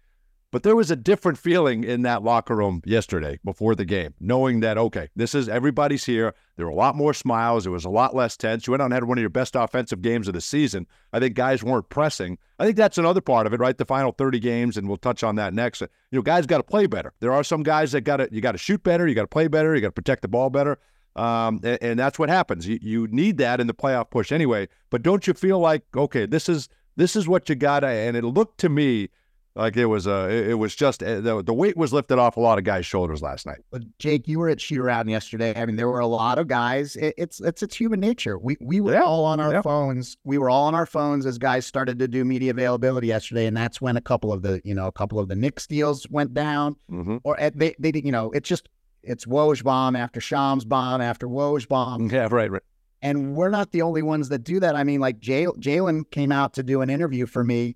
But 0.51 0.63
there 0.63 0.75
was 0.75 0.91
a 0.91 0.97
different 0.97 1.37
feeling 1.37 1.85
in 1.85 2.01
that 2.01 2.21
locker 2.21 2.53
room 2.53 2.81
yesterday 2.85 3.39
before 3.43 3.75
the 3.75 3.85
game, 3.85 4.13
knowing 4.19 4.59
that, 4.59 4.77
okay, 4.77 5.09
this 5.15 5.33
is 5.33 5.47
everybody's 5.47 6.03
here. 6.03 6.33
There 6.57 6.65
were 6.65 6.71
a 6.71 6.75
lot 6.75 6.97
more 6.97 7.13
smiles. 7.13 7.65
It 7.65 7.69
was 7.69 7.85
a 7.85 7.89
lot 7.89 8.13
less 8.13 8.35
tense. 8.35 8.67
You 8.67 8.71
went 8.71 8.81
out 8.81 8.85
and 8.85 8.93
had 8.93 9.05
one 9.05 9.17
of 9.17 9.21
your 9.21 9.29
best 9.29 9.55
offensive 9.55 10.01
games 10.01 10.27
of 10.27 10.33
the 10.33 10.41
season. 10.41 10.85
I 11.13 11.19
think 11.19 11.35
guys 11.35 11.63
weren't 11.63 11.87
pressing. 11.87 12.37
I 12.59 12.65
think 12.65 12.75
that's 12.75 12.97
another 12.97 13.21
part 13.21 13.47
of 13.47 13.53
it, 13.53 13.59
right? 13.59 13.77
The 13.77 13.85
final 13.85 14.11
30 14.11 14.39
games, 14.39 14.75
and 14.75 14.87
we'll 14.87 14.97
touch 14.97 15.23
on 15.23 15.35
that 15.35 15.53
next. 15.53 15.79
You 15.81 15.87
know, 16.11 16.21
guys 16.21 16.45
got 16.45 16.57
to 16.57 16.63
play 16.63 16.87
better. 16.87 17.13
There 17.21 17.33
are 17.33 17.43
some 17.43 17.63
guys 17.63 17.93
that 17.93 18.01
got 18.01 18.17
to, 18.17 18.29
you 18.31 18.41
got 18.41 18.53
to 18.53 18.57
shoot 18.57 18.83
better. 18.83 19.07
You 19.07 19.15
got 19.15 19.23
to 19.23 19.27
play 19.27 19.47
better. 19.47 19.75
You 19.75 19.81
got 19.81 19.87
to 19.87 19.93
protect 19.93 20.23
the 20.23 20.27
ball 20.29 20.49
better. 20.49 20.77
Um, 21.15 21.59
and, 21.63 21.77
and 21.81 21.99
that's 21.99 22.19
what 22.19 22.29
happens. 22.29 22.67
You, 22.67 22.79
you 22.81 23.07
need 23.07 23.37
that 23.37 23.59
in 23.61 23.67
the 23.67 23.73
playoff 23.73 24.09
push 24.09 24.31
anyway. 24.31 24.67
But 24.89 25.01
don't 25.03 25.25
you 25.27 25.33
feel 25.33 25.59
like, 25.59 25.83
okay, 25.95 26.25
this 26.25 26.49
is, 26.49 26.67
this 26.97 27.15
is 27.15 27.27
what 27.27 27.47
you 27.49 27.55
got 27.55 27.83
and 27.83 28.15
it 28.17 28.23
looked 28.23 28.57
to 28.59 28.69
me, 28.69 29.09
like 29.57 29.77
it 29.77 29.85
was 29.85 30.05
uh, 30.05 30.27
it, 30.29 30.55
was 30.55 30.75
just 30.75 31.01
uh, 31.01 31.21
the, 31.21 31.41
the 31.41 31.53
weight 31.53 31.77
was 31.77 31.93
lifted 31.93 32.19
off 32.19 32.35
a 32.35 32.41
lot 32.41 32.57
of 32.57 32.65
guys' 32.65 32.85
shoulders 32.85 33.21
last 33.21 33.45
night. 33.45 33.59
But 33.71 33.83
Jake, 33.99 34.27
you 34.27 34.39
were 34.39 34.49
at 34.49 34.59
shoot 34.59 34.81
around 34.81 35.07
yesterday. 35.07 35.53
I 35.55 35.65
mean, 35.65 35.77
there 35.77 35.87
were 35.87 36.01
a 36.01 36.07
lot 36.07 36.37
of 36.39 36.47
guys. 36.49 36.97
It, 36.97 37.13
it's 37.17 37.39
it's 37.39 37.63
it's 37.63 37.73
human 37.73 38.01
nature. 38.01 38.37
We 38.37 38.57
we 38.59 38.81
were 38.81 38.91
Yeah, 38.91 39.03
all 39.03 39.23
on 39.23 39.39
our 39.39 39.53
yeah. 39.53 39.61
phones. 39.61 40.17
We 40.25 40.37
were 40.37 40.49
all 40.49 40.65
on 40.65 40.75
our 40.75 40.85
phones 40.85 41.25
as 41.25 41.37
guys 41.37 41.65
started 41.65 41.99
to 41.99 42.07
do 42.09 42.25
media 42.25 42.51
availability 42.51 43.07
yesterday, 43.07 43.45
and 43.45 43.55
that's 43.55 43.79
when 43.79 43.95
a 43.95 44.01
couple 44.01 44.33
of 44.33 44.41
the 44.41 44.61
you 44.65 44.75
know 44.75 44.87
a 44.87 44.91
couple 44.91 45.19
of 45.19 45.29
the 45.29 45.35
Knicks 45.35 45.67
deals 45.67 46.05
went 46.09 46.33
down. 46.33 46.75
Mm-hmm. 46.91 47.17
Or 47.23 47.37
they 47.55 47.75
they 47.79 47.93
did- 47.93 48.05
you 48.05 48.11
know 48.11 48.31
it's 48.31 48.49
just 48.49 48.67
it's 49.05 49.25
Woj 49.25 49.63
bomb 49.63 49.95
after 49.95 50.19
Shams 50.19 50.65
bomb 50.65 51.01
after 51.01 51.27
Woj 51.27 51.67
bomb, 51.67 52.09
Yeah, 52.09 52.27
right, 52.31 52.51
right. 52.51 52.61
and 53.01 53.35
we're 53.35 53.49
not 53.49 53.71
the 53.71 53.81
only 53.81 54.01
ones 54.01 54.29
that 54.29 54.43
do 54.43 54.59
that. 54.59 54.75
I 54.75 54.83
mean, 54.83 54.99
like 54.99 55.19
Jay, 55.19 55.45
Jalen 55.45 56.09
came 56.11 56.31
out 56.31 56.53
to 56.53 56.63
do 56.63 56.81
an 56.81 56.89
interview 56.89 57.25
for 57.25 57.43
me, 57.43 57.75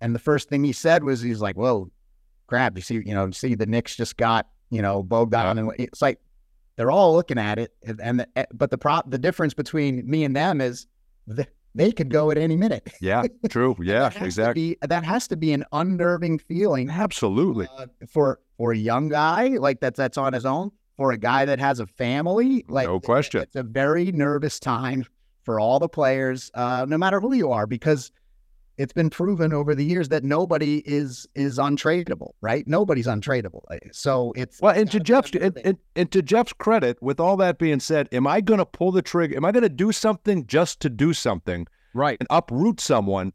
and 0.00 0.14
the 0.14 0.18
first 0.18 0.48
thing 0.48 0.64
he 0.64 0.72
said 0.72 1.04
was 1.04 1.20
he's 1.20 1.40
like, 1.40 1.56
"Whoa, 1.56 1.90
crap! 2.46 2.76
You 2.76 2.82
see, 2.82 2.94
you 2.94 3.14
know, 3.14 3.30
see 3.30 3.54
the 3.54 3.66
Knicks 3.66 3.96
just 3.96 4.16
got 4.16 4.46
you 4.70 4.82
know 4.82 5.02
Bogdan, 5.02 5.58
and 5.58 5.72
it's 5.78 6.02
like 6.02 6.18
they're 6.76 6.90
all 6.90 7.14
looking 7.14 7.38
at 7.38 7.58
it, 7.58 7.72
and, 8.00 8.20
the, 8.20 8.46
but 8.52 8.70
the 8.70 8.78
prop 8.78 9.10
the 9.10 9.18
difference 9.18 9.54
between 9.54 10.08
me 10.08 10.24
and 10.24 10.36
them 10.36 10.60
is 10.60 10.86
th- 11.34 11.48
they 11.76 11.92
could 11.92 12.10
go 12.10 12.30
at 12.30 12.38
any 12.38 12.56
minute. 12.56 12.90
Yeah, 13.00 13.22
true. 13.48 13.76
Yeah, 13.80 14.08
That 14.08 14.22
exactly. 14.22 14.76
be- 14.80 14.86
that 14.86 15.04
has 15.04 15.28
to 15.28 15.36
be 15.36 15.52
an 15.52 15.64
unnerving 15.72 16.38
feeling 16.38 16.90
Absolutely. 16.90 17.68
uh, 17.78 17.86
for 18.08 18.40
for 18.56 18.72
a 18.72 18.76
young 18.76 19.08
guy 19.08 19.48
like 19.66 19.80
that's 19.80 19.96
that's 19.98 20.16
on 20.18 20.32
his 20.32 20.46
own, 20.46 20.70
for 20.96 21.12
a 21.12 21.18
guy 21.18 21.44
that 21.44 21.58
has 21.58 21.78
a 21.80 21.86
family, 21.86 22.64
like 22.68 22.86
No 22.88 22.98
question. 23.00 23.42
it's 23.42 23.56
a 23.56 23.62
very 23.62 24.10
nervous 24.12 24.58
time 24.58 25.04
for 25.44 25.60
all 25.60 25.78
the 25.78 25.88
players, 25.88 26.50
uh, 26.54 26.86
no 26.88 26.98
matter 26.98 27.20
who 27.20 27.32
you 27.34 27.52
are, 27.52 27.66
because 27.66 28.10
it's 28.78 28.92
been 28.92 29.08
proven 29.10 29.52
over 29.52 29.74
the 29.74 29.84
years 29.84 30.08
that 30.10 30.22
nobody 30.24 30.78
is 30.84 31.26
is 31.34 31.58
untradeable, 31.58 32.32
right? 32.40 32.66
Nobody's 32.68 33.06
untradeable. 33.06 33.62
Uh, 33.70 33.76
So 33.92 34.32
it's 34.36 34.60
Well, 34.60 34.74
and 34.78 34.90
to 34.90 35.00
Jeff's 35.00 35.30
and, 35.32 35.56
and, 35.64 35.78
and 35.94 36.10
to 36.12 36.22
Jeff's 36.22 36.52
credit, 36.52 36.98
with 37.02 37.18
all 37.20 37.36
that 37.38 37.58
being 37.58 37.80
said, 37.80 38.08
am 38.12 38.26
I 38.26 38.40
going 38.40 38.58
to 38.58 38.66
pull 38.66 38.92
the 38.92 39.02
trigger? 39.02 39.36
Am 39.36 39.44
I 39.44 39.52
going 39.52 39.62
to 39.62 39.68
do 39.68 39.92
something 39.92 40.46
just 40.46 40.80
to 40.80 40.90
do 40.90 41.12
something 41.12 41.66
Right. 41.94 42.18
and 42.20 42.26
uproot 42.30 42.80
someone 42.80 43.32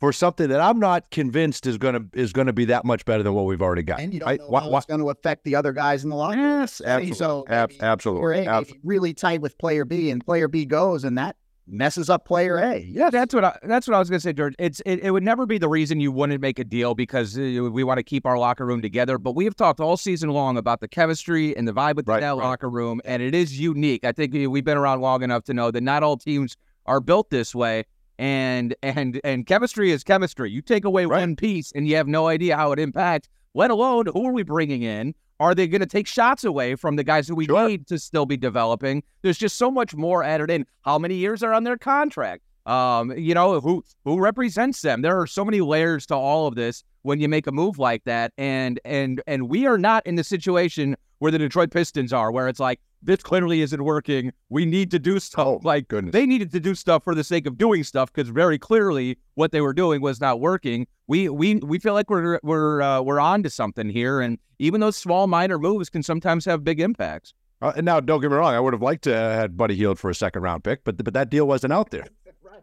for 0.00 0.12
something 0.12 0.48
that 0.48 0.60
I'm 0.60 0.78
not 0.78 1.10
convinced 1.10 1.66
is 1.66 1.78
going 1.78 1.94
to 1.94 2.04
is 2.18 2.32
going 2.32 2.46
to 2.46 2.52
be 2.52 2.66
that 2.66 2.84
much 2.84 3.04
better 3.04 3.22
than 3.22 3.32
what 3.34 3.46
we've 3.46 3.62
already 3.62 3.82
got? 3.82 4.00
and 4.00 4.12
you 4.12 4.20
don't 4.20 4.28
I- 4.28 4.36
know 4.36 4.46
why- 4.48 4.60
how 4.60 4.68
why- 4.70 4.78
it's 4.78 4.86
going 4.86 5.00
to 5.00 5.10
affect 5.10 5.44
the 5.44 5.56
other 5.56 5.72
guys 5.72 6.04
in 6.04 6.10
the 6.10 6.16
locker. 6.16 6.36
room. 6.36 6.60
Yes, 6.60 6.80
absolutely. 6.84 7.14
So 7.16 7.44
Ab- 7.48 7.70
maybe 7.70 7.80
absolutely. 7.82 8.22
player 8.22 8.42
A 8.42 8.44
may 8.44 8.48
Abs- 8.50 8.72
really 8.84 9.14
tight 9.14 9.40
with 9.40 9.56
player 9.58 9.84
B, 9.84 10.10
and 10.10 10.24
player 10.24 10.46
B 10.48 10.64
goes, 10.66 11.02
and 11.04 11.16
that 11.18 11.36
messes 11.66 12.10
up 12.10 12.24
player 12.26 12.56
A. 12.58 12.78
Yeah, 12.78 13.10
that's 13.10 13.34
what 13.34 13.44
I, 13.44 13.58
that's 13.62 13.86
what 13.88 13.94
I 13.94 13.98
was 13.98 14.10
gonna 14.10 14.20
say, 14.20 14.32
George. 14.32 14.54
It's 14.58 14.80
it, 14.86 15.00
it 15.00 15.10
would 15.10 15.22
never 15.22 15.46
be 15.46 15.58
the 15.58 15.68
reason 15.68 16.00
you 16.00 16.12
wouldn't 16.12 16.40
make 16.40 16.58
a 16.58 16.64
deal 16.64 16.94
because 16.94 17.36
uh, 17.38 17.40
we 17.72 17.84
want 17.84 17.98
to 17.98 18.02
keep 18.02 18.26
our 18.26 18.38
locker 18.38 18.66
room 18.66 18.82
together. 18.82 19.18
But 19.18 19.34
we 19.34 19.44
have 19.44 19.56
talked 19.56 19.80
all 19.80 19.96
season 19.96 20.30
long 20.30 20.56
about 20.56 20.80
the 20.80 20.88
chemistry 20.88 21.56
and 21.56 21.66
the 21.66 21.72
vibe 21.72 21.96
within 21.96 22.12
Right, 22.14 22.20
that 22.20 22.30
right. 22.30 22.44
locker 22.44 22.68
room, 22.68 23.00
and 23.04 23.22
it 23.22 23.34
is 23.34 23.58
unique. 23.58 24.04
I 24.04 24.12
think 24.12 24.32
we- 24.34 24.46
we've 24.46 24.64
been 24.64 24.76
around 24.78 25.00
long 25.00 25.22
enough 25.22 25.44
to 25.44 25.54
know 25.54 25.70
that 25.70 25.82
not 25.82 26.02
all 26.02 26.16
teams 26.16 26.56
are 26.86 27.00
built 27.00 27.30
this 27.30 27.54
way. 27.54 27.84
And 28.18 28.76
and 28.82 29.20
and 29.24 29.44
chemistry 29.46 29.90
is 29.90 30.04
chemistry. 30.04 30.50
You 30.50 30.62
take 30.62 30.84
away 30.84 31.06
Right. 31.06 31.20
one 31.20 31.34
piece, 31.34 31.72
and 31.74 31.88
you 31.88 31.96
have 31.96 32.06
no 32.06 32.28
idea 32.28 32.56
how 32.56 32.70
it 32.72 32.78
impacts. 32.78 33.28
Let 33.54 33.70
alone 33.70 34.06
who 34.12 34.26
are 34.26 34.32
we 34.32 34.42
bringing 34.44 34.82
in? 34.82 35.14
Are 35.40 35.54
they 35.54 35.66
going 35.66 35.80
to 35.80 35.86
take 35.86 36.06
shots 36.06 36.44
away 36.44 36.76
from 36.76 36.96
the 36.96 37.04
guys 37.04 37.26
who 37.28 37.34
we 37.34 37.46
Sure. 37.46 37.68
need 37.68 37.86
to 37.88 37.98
still 37.98 38.26
be 38.26 38.36
developing? 38.36 39.02
There's 39.22 39.38
just 39.38 39.56
so 39.56 39.70
much 39.70 39.94
more 39.94 40.22
added 40.22 40.50
in. 40.50 40.66
How 40.82 40.98
many 40.98 41.16
years 41.16 41.42
are 41.42 41.52
on 41.52 41.64
their 41.64 41.76
contract? 41.76 42.42
Um, 42.66 43.12
you 43.12 43.34
know, 43.34 43.60
who 43.60 43.84
who 44.04 44.18
represents 44.18 44.80
them? 44.80 45.02
There 45.02 45.20
are 45.20 45.26
so 45.26 45.44
many 45.44 45.60
layers 45.60 46.06
to 46.06 46.14
all 46.14 46.46
of 46.46 46.54
this 46.54 46.82
when 47.02 47.20
you 47.20 47.28
make 47.28 47.46
a 47.46 47.52
move 47.52 47.78
like 47.78 48.04
that. 48.04 48.32
And 48.38 48.80
and 48.84 49.20
and 49.26 49.48
we 49.48 49.66
are 49.66 49.76
not 49.76 50.06
in 50.06 50.14
the 50.14 50.24
situation 50.24 50.96
where 51.18 51.30
the 51.30 51.38
Detroit 51.38 51.70
Pistons 51.70 52.12
are, 52.12 52.30
where 52.32 52.48
it's 52.48 52.60
like, 52.60 52.80
this 53.04 53.22
clearly 53.22 53.60
isn't 53.60 53.84
working. 53.84 54.32
We 54.48 54.64
need 54.66 54.90
to 54.92 54.98
do 54.98 55.20
stuff. 55.20 55.46
Oh, 55.46 55.60
like 55.62 55.88
goodness. 55.88 56.12
they 56.12 56.26
needed 56.26 56.50
to 56.52 56.60
do 56.60 56.74
stuff 56.74 57.04
for 57.04 57.14
the 57.14 57.24
sake 57.24 57.46
of 57.46 57.58
doing 57.58 57.84
stuff 57.84 58.12
because 58.12 58.28
very 58.30 58.58
clearly 58.58 59.18
what 59.34 59.52
they 59.52 59.60
were 59.60 59.72
doing 59.74 60.00
was 60.00 60.20
not 60.20 60.40
working. 60.40 60.86
We 61.06 61.28
we 61.28 61.56
we 61.56 61.78
feel 61.78 61.94
like 61.94 62.10
we're 62.10 62.40
we're 62.42 62.80
uh, 62.82 63.02
we're 63.02 63.20
on 63.20 63.42
to 63.42 63.50
something 63.50 63.88
here, 63.88 64.20
and 64.20 64.38
even 64.58 64.80
those 64.80 64.96
small 64.96 65.26
minor 65.26 65.58
moves 65.58 65.90
can 65.90 66.02
sometimes 66.02 66.44
have 66.46 66.64
big 66.64 66.80
impacts. 66.80 67.34
Uh, 67.62 67.72
and 67.76 67.84
now, 67.86 68.00
don't 68.00 68.20
get 68.20 68.30
me 68.30 68.36
wrong. 68.36 68.54
I 68.54 68.60
would 68.60 68.72
have 68.74 68.82
liked 68.82 69.04
to 69.04 69.14
have 69.14 69.38
had 69.38 69.56
Buddy 69.56 69.74
Hield 69.74 69.98
for 69.98 70.10
a 70.10 70.14
second 70.14 70.42
round 70.42 70.64
pick, 70.64 70.84
but 70.84 71.02
but 71.02 71.14
that 71.14 71.30
deal 71.30 71.46
wasn't 71.46 71.72
out 71.72 71.90
there. 71.90 72.06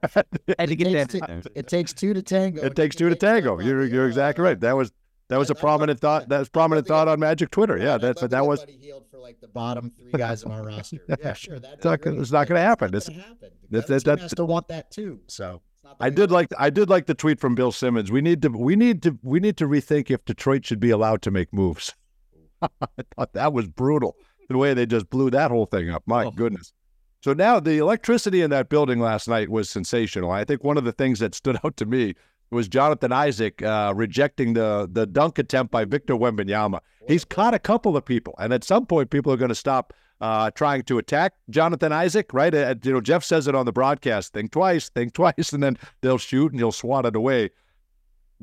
And 0.58 0.68
to 0.68 0.74
It 0.74 0.76
get 0.78 1.10
takes, 1.10 1.14
that, 1.14 1.44
two, 1.44 1.50
it 1.54 1.68
takes 1.68 1.94
two 1.94 2.14
to 2.14 2.22
tango. 2.24 2.64
It 2.64 2.76
takes 2.76 2.96
two 2.96 3.10
to 3.10 3.16
tango. 3.16 3.60
You're 3.60 3.86
you're 3.86 4.08
exactly 4.08 4.44
right. 4.44 4.60
That 4.60 4.76
was 4.76 4.92
that 5.32 5.40
was 5.40 5.50
a 5.50 5.56
prominent 5.56 6.00
thought. 6.00 6.30
That 6.30 6.40
was 6.40 6.50
prominent 6.50 6.86
thought 6.88 7.08
on 7.08 7.20
Magic 7.20 7.50
Twitter. 7.50 7.78
Yeah, 7.78 7.98
that 7.98 8.18
but 8.22 8.30
that 8.30 8.46
was 8.46 8.64
Hield 8.68 9.06
for 9.10 9.18
like 9.18 9.42
the 9.42 9.48
bottom 9.48 9.92
three 9.98 10.12
guys 10.12 10.44
on 10.44 10.52
our 10.52 10.64
roster. 10.68 10.98
Yeah, 11.08 11.34
sure. 11.34 11.60
That 11.60 11.74
It's 11.76 11.86
not 11.86 12.06
it's 12.06 12.06
not 12.06 12.06
happen. 12.06 12.20
It's 12.20 12.30
It's- 12.30 12.32
not 12.32 12.48
gonna 12.48 12.60
happen. 12.60 12.92
that's- 12.92 13.08
The 13.08 13.78
other 13.80 13.88
that's- 13.88 14.04
team 14.04 14.18
has 14.20 14.34
to 14.36 14.46
want 14.46 14.68
that 14.68 14.92
too. 14.92 15.22
So 15.28 15.62
I 16.00 16.10
did 16.10 16.32
like 16.32 16.50
I 16.58 16.70
did 16.70 16.90
like 16.90 17.06
the 17.08 17.14
tweet 17.16 17.40
from 17.40 17.56
Bill 17.56 17.72
Simmons. 17.72 18.12
We 18.12 18.22
need 18.22 18.42
to 18.44 18.50
we 18.50 18.76
need 18.76 19.02
to 19.04 19.18
we 19.24 19.40
need 19.40 19.58
to 19.58 19.66
rethink 19.68 20.12
if 20.12 20.24
Detroit 20.26 20.66
should 20.66 20.80
be 20.80 20.90
allowed 20.92 21.22
to 21.24 21.32
make 21.32 21.52
moves. 21.54 21.96
I 22.62 22.70
thought 23.18 23.34
that 23.34 23.54
was 23.54 23.68
brutal. 23.68 24.16
The 24.50 24.58
way 24.58 24.74
they 24.74 24.86
just 24.86 25.10
blew 25.10 25.30
that 25.32 25.50
whole 25.50 25.66
thing 25.66 25.90
up. 25.90 26.04
My 26.06 26.26
Oh. 26.26 26.32
goodness. 26.32 26.74
So 27.24 27.34
now 27.34 27.60
the 27.60 27.78
electricity 27.78 28.42
in 28.42 28.50
that 28.50 28.68
building 28.68 29.00
last 29.00 29.28
night 29.28 29.50
was 29.50 29.70
sensational. 29.70 30.32
I 30.32 30.44
think 30.44 30.64
one 30.64 30.78
of 30.78 30.84
the 30.86 30.92
things 30.92 31.20
that 31.20 31.36
stood 31.36 31.58
out 31.64 31.78
to 31.78 31.86
me 31.86 32.16
was 32.52 32.68
Jonathan 32.68 33.12
Isaac 33.12 33.62
uh, 33.64 33.94
rejecting 33.96 34.54
the 34.54 34.88
the 34.92 35.06
dunk 35.06 35.40
attempt 35.40 35.72
by 35.72 35.86
Victor 35.86 36.16
Wembanyama. 36.16 36.80
He's 37.08 37.26
caught 37.26 37.54
a 37.54 37.60
couple 37.60 37.98
of 37.98 38.06
people, 38.06 38.36
and 38.38 38.54
at 38.54 38.64
some 38.64 38.86
point, 38.86 39.10
people 39.10 39.32
are 39.32 39.38
going 39.38 39.50
to 39.50 39.56
stop 39.56 39.94
uh, 40.20 40.52
trying 40.52 40.84
to 40.84 40.98
attack 40.98 41.34
Jonathan 41.50 41.92
Isaac. 41.92 42.34
Right? 42.34 42.54
Uh, 42.54 42.76
you 42.84 42.94
know, 42.94 43.02
Jeff 43.02 43.24
says 43.24 43.48
it 43.48 43.56
on 43.56 43.66
the 43.66 43.72
broadcast: 43.72 44.34
think 44.34 44.52
twice, 44.52 44.90
think 44.90 45.14
twice, 45.14 45.54
and 45.54 45.64
then 45.64 45.78
they'll 46.02 46.18
shoot 46.18 46.52
and 46.52 46.60
he'll 46.60 46.72
swat 46.72 47.06
it 47.06 47.16
away. 47.16 47.50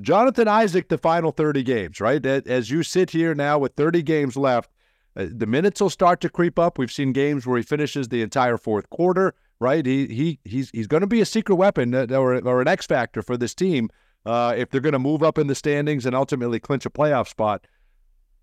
Jonathan 0.01 0.47
Isaac, 0.47 0.89
the 0.89 0.99
final 0.99 1.33
30 1.33 1.63
games, 1.65 2.01
right? 2.01 2.25
As 2.25 2.71
you 2.71 2.85
sit 2.85 3.11
here 3.11 3.35
now 3.35 3.59
with 3.59 3.75
30 3.75 4.03
games 4.03 4.37
left, 4.37 4.71
uh, 5.17 5.27
the 5.29 5.47
minutes 5.47 5.81
will 5.81 5.91
start 5.91 6.21
to 6.21 6.29
creep 6.29 6.59
up. 6.59 6.79
We've 6.79 6.93
seen 6.93 7.13
games 7.13 7.47
where 7.47 7.57
he 7.57 7.65
finishes 7.65 8.09
the 8.09 8.23
entire 8.23 8.57
fourth 8.57 8.89
quarter, 8.91 9.35
right? 9.61 9.85
He 9.85 10.07
he 10.07 10.39
he's 10.45 10.71
he's 10.71 10.87
going 10.87 11.01
to 11.03 11.07
be 11.07 11.21
a 11.21 11.27
secret 11.27 11.57
weapon 11.57 11.95
uh, 11.95 12.07
or, 12.11 12.35
or 12.47 12.61
an 12.61 12.69
X 12.69 12.87
factor 12.87 13.23
for 13.23 13.37
this 13.37 13.55
team 13.55 13.91
uh, 14.27 14.55
if 14.57 14.71
they're 14.71 14.81
going 14.81 14.93
to 14.93 14.99
move 14.99 15.23
up 15.23 15.39
in 15.39 15.47
the 15.47 15.55
standings 15.55 16.07
and 16.07 16.15
ultimately 16.15 16.61
clinch 16.61 16.87
a 16.87 16.91
playoff 16.91 17.29
spot. 17.29 17.67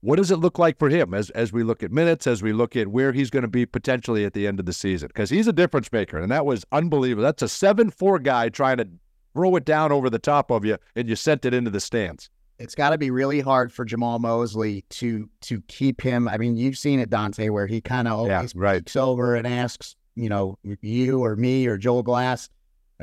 What 0.01 0.17
does 0.17 0.29
it 0.29 0.37
look 0.37 0.59
like 0.59 0.77
for 0.77 0.89
him 0.89 1.13
as 1.13 1.31
as 1.31 1.51
we 1.51 1.63
look 1.63 1.81
at 1.81 1.91
minutes, 1.91 2.27
as 2.27 2.43
we 2.43 2.53
look 2.53 2.75
at 2.75 2.89
where 2.89 3.11
he's 3.11 3.29
going 3.29 3.41
to 3.41 3.47
be 3.47 3.65
potentially 3.65 4.23
at 4.23 4.33
the 4.33 4.45
end 4.45 4.59
of 4.59 4.65
the 4.65 4.73
season? 4.73 5.07
Because 5.07 5.29
he's 5.29 5.47
a 5.47 5.53
difference 5.53 5.91
maker, 5.91 6.19
and 6.19 6.31
that 6.31 6.45
was 6.45 6.63
unbelievable. 6.71 7.23
That's 7.23 7.41
a 7.41 7.49
seven 7.49 7.89
four 7.89 8.19
guy 8.19 8.49
trying 8.49 8.77
to 8.77 8.87
throw 9.33 9.55
it 9.55 9.65
down 9.65 9.91
over 9.91 10.09
the 10.09 10.19
top 10.19 10.51
of 10.51 10.63
you, 10.63 10.77
and 10.95 11.09
you 11.09 11.15
sent 11.15 11.43
it 11.45 11.53
into 11.53 11.71
the 11.71 11.79
stands. 11.79 12.29
It's 12.59 12.75
got 12.75 12.91
to 12.91 12.97
be 12.97 13.11
really 13.11 13.41
hard 13.41 13.73
for 13.73 13.83
Jamahl 13.83 14.19
Mosley 14.19 14.85
to 14.91 15.27
to 15.41 15.61
keep 15.67 16.01
him. 16.01 16.27
I 16.27 16.37
mean, 16.37 16.55
you've 16.55 16.77
seen 16.77 16.99
it, 16.99 17.09
Dante, 17.09 17.49
where 17.49 17.67
he 17.67 17.81
kind 17.81 18.07
of 18.07 18.19
always 18.19 18.53
yeah, 18.53 18.61
right. 18.61 18.95
over 18.95 19.35
and 19.35 19.47
asks, 19.47 19.95
you 20.15 20.29
know, 20.29 20.57
you 20.63 21.23
or 21.23 21.35
me 21.35 21.67
or 21.67 21.77
Joel 21.77 22.03
Glass, 22.03 22.49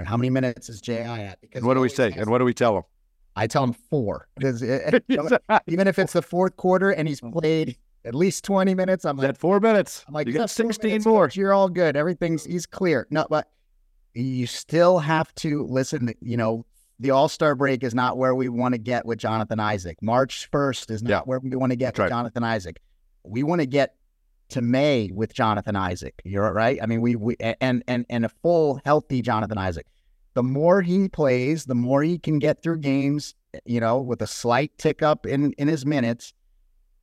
how 0.04 0.16
many 0.16 0.30
minutes 0.30 0.68
is 0.68 0.80
Ji 0.80 0.94
at? 0.94 1.40
Because 1.40 1.62
what 1.62 1.74
do 1.74 1.80
we 1.80 1.88
say? 1.88 2.12
And 2.16 2.30
what 2.30 2.38
do 2.38 2.44
we 2.44 2.54
tell 2.54 2.76
him? 2.76 2.82
I 3.34 3.46
tell 3.46 3.64
him 3.64 3.72
four 3.72 4.28
it, 4.40 5.04
even 5.66 5.88
if 5.88 5.98
it's 5.98 6.12
the 6.12 6.22
fourth 6.22 6.56
quarter 6.56 6.90
and 6.90 7.08
he's 7.08 7.20
played 7.20 7.76
at 8.04 8.14
least 8.14 8.44
20 8.44 8.74
minutes, 8.74 9.04
I'm 9.04 9.16
like, 9.16 9.38
four 9.38 9.60
minutes. 9.60 10.04
I'm 10.06 10.14
like, 10.14 10.26
you 10.26 10.34
got 10.34 10.50
16 10.50 11.02
more. 11.04 11.30
You're 11.32 11.54
all 11.54 11.68
good. 11.68 11.96
Everything's, 11.96 12.44
he's 12.44 12.66
clear. 12.66 13.06
No, 13.10 13.26
but 13.30 13.48
you 14.14 14.46
still 14.46 14.98
have 14.98 15.34
to 15.36 15.64
listen. 15.66 16.12
You 16.20 16.36
know, 16.36 16.66
the 16.98 17.10
All 17.10 17.28
Star 17.28 17.54
break 17.54 17.82
is 17.82 17.94
not 17.94 18.18
where 18.18 18.34
we 18.34 18.48
want 18.48 18.74
to 18.74 18.78
get 18.78 19.06
with 19.06 19.18
Jonathan 19.18 19.60
Isaac. 19.60 19.98
March 20.02 20.48
1st 20.52 20.90
is 20.90 21.02
not 21.02 21.10
yeah. 21.10 21.20
where 21.20 21.38
we 21.38 21.54
want 21.56 21.70
to 21.70 21.76
get 21.76 21.86
That's 21.86 21.98
with 21.98 22.04
right. 22.04 22.10
Jonathan 22.10 22.44
Isaac. 22.44 22.80
We 23.24 23.42
want 23.42 23.60
to 23.60 23.66
get 23.66 23.94
to 24.52 24.62
May 24.62 25.10
with 25.12 25.34
Jonathan 25.34 25.76
Isaac. 25.76 26.20
You're 26.24 26.52
right. 26.52 26.78
I 26.82 26.86
mean, 26.86 27.00
we, 27.00 27.16
we 27.16 27.36
and 27.40 27.82
and 27.86 28.06
and 28.08 28.24
a 28.24 28.28
full 28.28 28.80
healthy 28.84 29.22
Jonathan 29.22 29.58
Isaac. 29.58 29.86
The 30.34 30.42
more 30.42 30.80
he 30.80 31.08
plays, 31.08 31.66
the 31.66 31.74
more 31.74 32.02
he 32.02 32.18
can 32.18 32.38
get 32.38 32.62
through 32.62 32.78
games. 32.78 33.34
You 33.66 33.80
know, 33.80 33.98
with 33.98 34.22
a 34.22 34.26
slight 34.26 34.76
tick 34.78 35.02
up 35.02 35.26
in 35.26 35.52
in 35.54 35.68
his 35.68 35.84
minutes, 35.84 36.32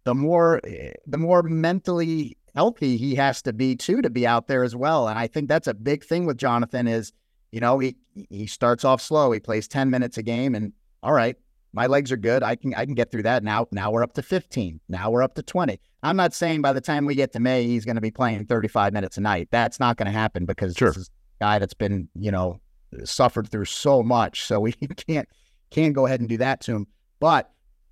the 0.04 0.16
more 0.16 0.62
eh, 0.64 0.94
the 1.06 1.18
more 1.18 1.44
mentally 1.44 2.38
healthy 2.56 2.98
he 2.98 3.16
has 3.16 3.42
to 3.44 3.54
be 3.54 3.76
too 3.76 4.02
to 4.02 4.10
be 4.10 4.26
out 4.26 4.48
there 4.48 4.64
as 4.64 4.76
well. 4.76 5.08
And 5.08 5.20
I 5.20 5.28
think 5.28 5.48
that's 5.48 5.68
a 5.68 5.74
big 5.74 6.04
thing 6.04 6.26
with 6.26 6.38
Jonathan 6.38 6.88
is, 6.88 7.14
you 7.52 7.60
know, 7.60 7.80
he 7.80 7.96
he 8.30 8.48
starts 8.48 8.84
off 8.84 9.02
slow. 9.02 9.32
He 9.32 9.40
plays 9.40 9.68
10 9.68 9.90
minutes 9.90 10.18
a 10.18 10.24
game 10.24 10.56
and 10.56 10.74
all 11.04 11.14
right, 11.14 11.36
my 11.74 11.88
legs 11.88 12.12
are 12.12 12.18
good. 12.18 12.44
I 12.44 12.56
can 12.56 12.74
I 12.74 12.86
can 12.86 12.96
get 12.96 13.12
through 13.12 13.24
that. 13.24 13.44
Now 13.44 13.68
now 13.72 13.92
we're 13.92 14.04
up 14.04 14.14
to 14.14 14.22
15. 14.22 14.80
Now 14.90 15.12
we're 15.12 15.24
up 15.24 15.36
to 15.36 15.44
20. 15.44 15.80
I'm 16.02 16.16
not 16.16 16.34
saying 16.34 16.62
by 16.62 16.74
the 16.74 16.82
time 16.82 17.06
we 17.06 17.16
get 17.16 17.34
to 17.34 17.40
May 17.40 17.66
he's 17.66 17.86
going 17.86 17.96
to 17.96 18.02
be 18.02 18.12
playing 18.12 18.46
35 18.46 18.94
minutes 18.94 19.18
a 19.18 19.22
night. 19.22 19.50
That's 19.52 19.80
not 19.80 19.98
going 19.98 20.06
to 20.06 20.12
happen 20.12 20.46
because 20.46 20.76
sure. 20.76 20.90
this 20.90 20.98
is 20.98 21.10
a 21.42 21.44
guy 21.44 21.60
that's 21.60 21.74
been, 21.74 22.08
you 22.16 22.32
know, 22.32 22.60
suffered 23.04 23.50
through 23.50 23.66
so 23.66 24.02
much. 24.02 24.46
So 24.46 24.60
we 24.60 24.72
can't 25.08 25.28
can't 25.72 25.94
go 25.94 26.06
ahead 26.06 26.20
and 26.20 26.30
do 26.30 26.38
that 26.38 26.62
to 26.62 26.76
him. 26.76 26.88
But 27.20 27.52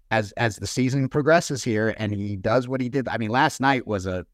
as 0.10 0.32
as 0.34 0.58
the 0.58 0.68
season 0.68 1.10
progresses 1.10 1.64
here 1.64 1.94
and 1.98 2.14
he 2.14 2.36
does 2.36 2.68
what 2.68 2.82
he 2.82 2.90
did, 2.90 3.08
I 3.08 3.18
mean, 3.18 3.30
last 3.30 3.60
night 3.60 3.86
was 3.86 4.06
a 4.06 4.26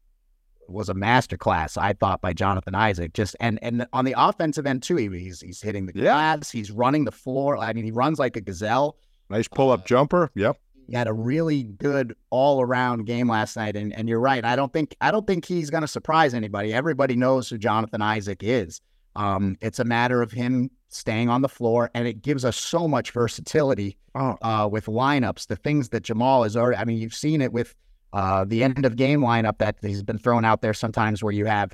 was 0.68 0.88
a 0.88 0.94
masterclass, 0.94 1.76
I 1.76 1.92
thought, 1.92 2.20
by 2.20 2.32
Jonathan 2.32 2.74
Isaac. 2.74 3.12
Just 3.12 3.36
and 3.40 3.58
and 3.62 3.86
on 3.92 4.04
the 4.04 4.14
offensive 4.16 4.66
end 4.66 4.82
too, 4.82 4.96
he's 4.96 5.40
he's 5.40 5.60
hitting 5.60 5.86
the 5.86 5.92
glass, 5.92 6.50
he's 6.50 6.70
running 6.70 7.04
the 7.04 7.12
floor. 7.12 7.58
I 7.58 7.72
mean, 7.72 7.84
he 7.84 7.90
runs 7.90 8.18
like 8.18 8.36
a 8.36 8.40
gazelle. 8.40 8.96
Nice 9.30 9.48
pull 9.48 9.70
up 9.70 9.80
uh, 9.80 9.84
jumper. 9.84 10.30
Yep. 10.34 10.58
He 10.88 10.94
had 10.94 11.06
a 11.06 11.12
really 11.12 11.64
good 11.64 12.14
all 12.30 12.60
around 12.60 13.06
game 13.06 13.28
last 13.28 13.56
night, 13.56 13.76
and 13.76 13.92
and 13.94 14.08
you're 14.08 14.20
right. 14.20 14.44
I 14.44 14.56
don't 14.56 14.72
think 14.72 14.96
I 15.00 15.10
don't 15.10 15.26
think 15.26 15.44
he's 15.44 15.70
going 15.70 15.82
to 15.82 15.88
surprise 15.88 16.34
anybody. 16.34 16.72
Everybody 16.72 17.16
knows 17.16 17.48
who 17.48 17.58
Jonathan 17.58 18.02
Isaac 18.02 18.42
is. 18.42 18.80
Um, 19.16 19.56
it's 19.60 19.78
a 19.78 19.84
matter 19.84 20.22
of 20.22 20.32
him 20.32 20.70
staying 20.88 21.28
on 21.28 21.42
the 21.42 21.48
floor, 21.48 21.90
and 21.94 22.06
it 22.06 22.22
gives 22.22 22.44
us 22.44 22.56
so 22.56 22.88
much 22.88 23.10
versatility 23.12 23.96
oh. 24.14 24.36
uh, 24.42 24.68
with 24.70 24.86
lineups. 24.86 25.46
The 25.46 25.56
things 25.56 25.90
that 25.90 26.02
Jamahl 26.02 26.46
is 26.46 26.56
already. 26.56 26.76
I 26.76 26.84
mean, 26.84 26.98
you've 26.98 27.14
seen 27.14 27.40
it 27.40 27.52
with 27.52 27.74
uh, 28.12 28.44
the 28.44 28.62
end 28.62 28.84
of 28.84 28.96
game 28.96 29.20
lineup 29.20 29.58
that 29.58 29.76
he's 29.82 30.02
been 30.02 30.18
thrown 30.18 30.44
out 30.44 30.62
there 30.62 30.74
sometimes 30.74 31.22
where 31.22 31.32
you 31.32 31.46
have 31.46 31.72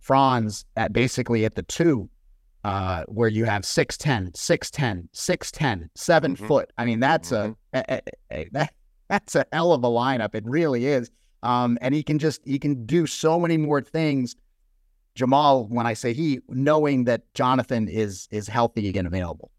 Franz 0.00 0.64
at 0.76 0.92
basically 0.92 1.44
at 1.44 1.54
the 1.54 1.62
two, 1.62 2.08
uh, 2.64 3.04
where 3.08 3.28
you 3.28 3.44
have 3.44 3.62
6'10, 3.62 4.32
6'10, 4.32 5.08
6'10, 5.12 5.88
7 5.94 6.34
mm-hmm. 6.34 6.46
foot. 6.46 6.72
I 6.78 6.84
mean, 6.84 7.00
that's 7.00 7.30
mm-hmm. 7.30 7.52
a, 7.74 7.84
a, 7.88 8.00
a, 8.30 8.48
that, 8.52 8.74
that's 9.08 9.34
a 9.34 9.44
hell 9.52 9.72
of 9.72 9.84
a 9.84 9.88
lineup. 9.88 10.34
It 10.34 10.44
really 10.46 10.86
is. 10.86 11.10
Um, 11.42 11.76
and 11.80 11.94
he 11.94 12.02
can 12.02 12.18
just 12.18 12.40
he 12.44 12.58
can 12.58 12.86
do 12.86 13.06
so 13.06 13.38
many 13.38 13.56
more 13.56 13.80
things. 13.80 14.36
Jamahl, 15.16 15.68
when 15.68 15.86
I 15.86 15.94
say 15.94 16.12
he, 16.12 16.40
knowing 16.48 17.04
that 17.04 17.22
Jonathan 17.34 17.88
is 17.88 18.28
is 18.30 18.46
healthy 18.46 18.88
again 18.88 19.06
available. 19.06 19.50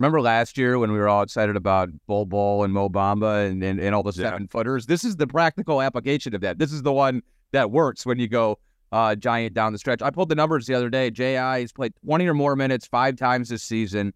Remember 0.00 0.20
last 0.20 0.58
year 0.58 0.78
when 0.78 0.92
we 0.92 0.98
were 0.98 1.08
all 1.08 1.22
excited 1.22 1.56
about 1.56 1.90
Bol 2.06 2.24
Bol 2.24 2.64
and 2.64 2.72
Mo 2.72 2.88
Bamba 2.88 3.48
and, 3.48 3.62
and, 3.62 3.78
and 3.78 3.94
all 3.94 4.02
the 4.02 4.12
seven 4.12 4.42
yeah. 4.42 4.48
footers? 4.50 4.86
This 4.86 5.04
is 5.04 5.16
the 5.16 5.26
practical 5.26 5.80
application 5.82 6.34
of 6.34 6.40
that. 6.40 6.58
This 6.58 6.72
is 6.72 6.82
the 6.82 6.92
one 6.92 7.22
that 7.52 7.70
works 7.70 8.06
when 8.06 8.18
you 8.18 8.26
go 8.26 8.58
uh, 8.92 9.14
giant 9.14 9.54
down 9.54 9.72
the 9.72 9.78
stretch. 9.78 10.02
I 10.02 10.10
pulled 10.10 10.28
the 10.28 10.34
numbers 10.34 10.66
the 10.66 10.74
other 10.74 10.90
day. 10.90 11.10
JI 11.10 11.34
has 11.34 11.72
played 11.72 11.92
20 12.04 12.26
or 12.26 12.34
more 12.34 12.56
minutes 12.56 12.86
five 12.86 13.16
times 13.16 13.48
this 13.48 13.62
season, 13.62 14.12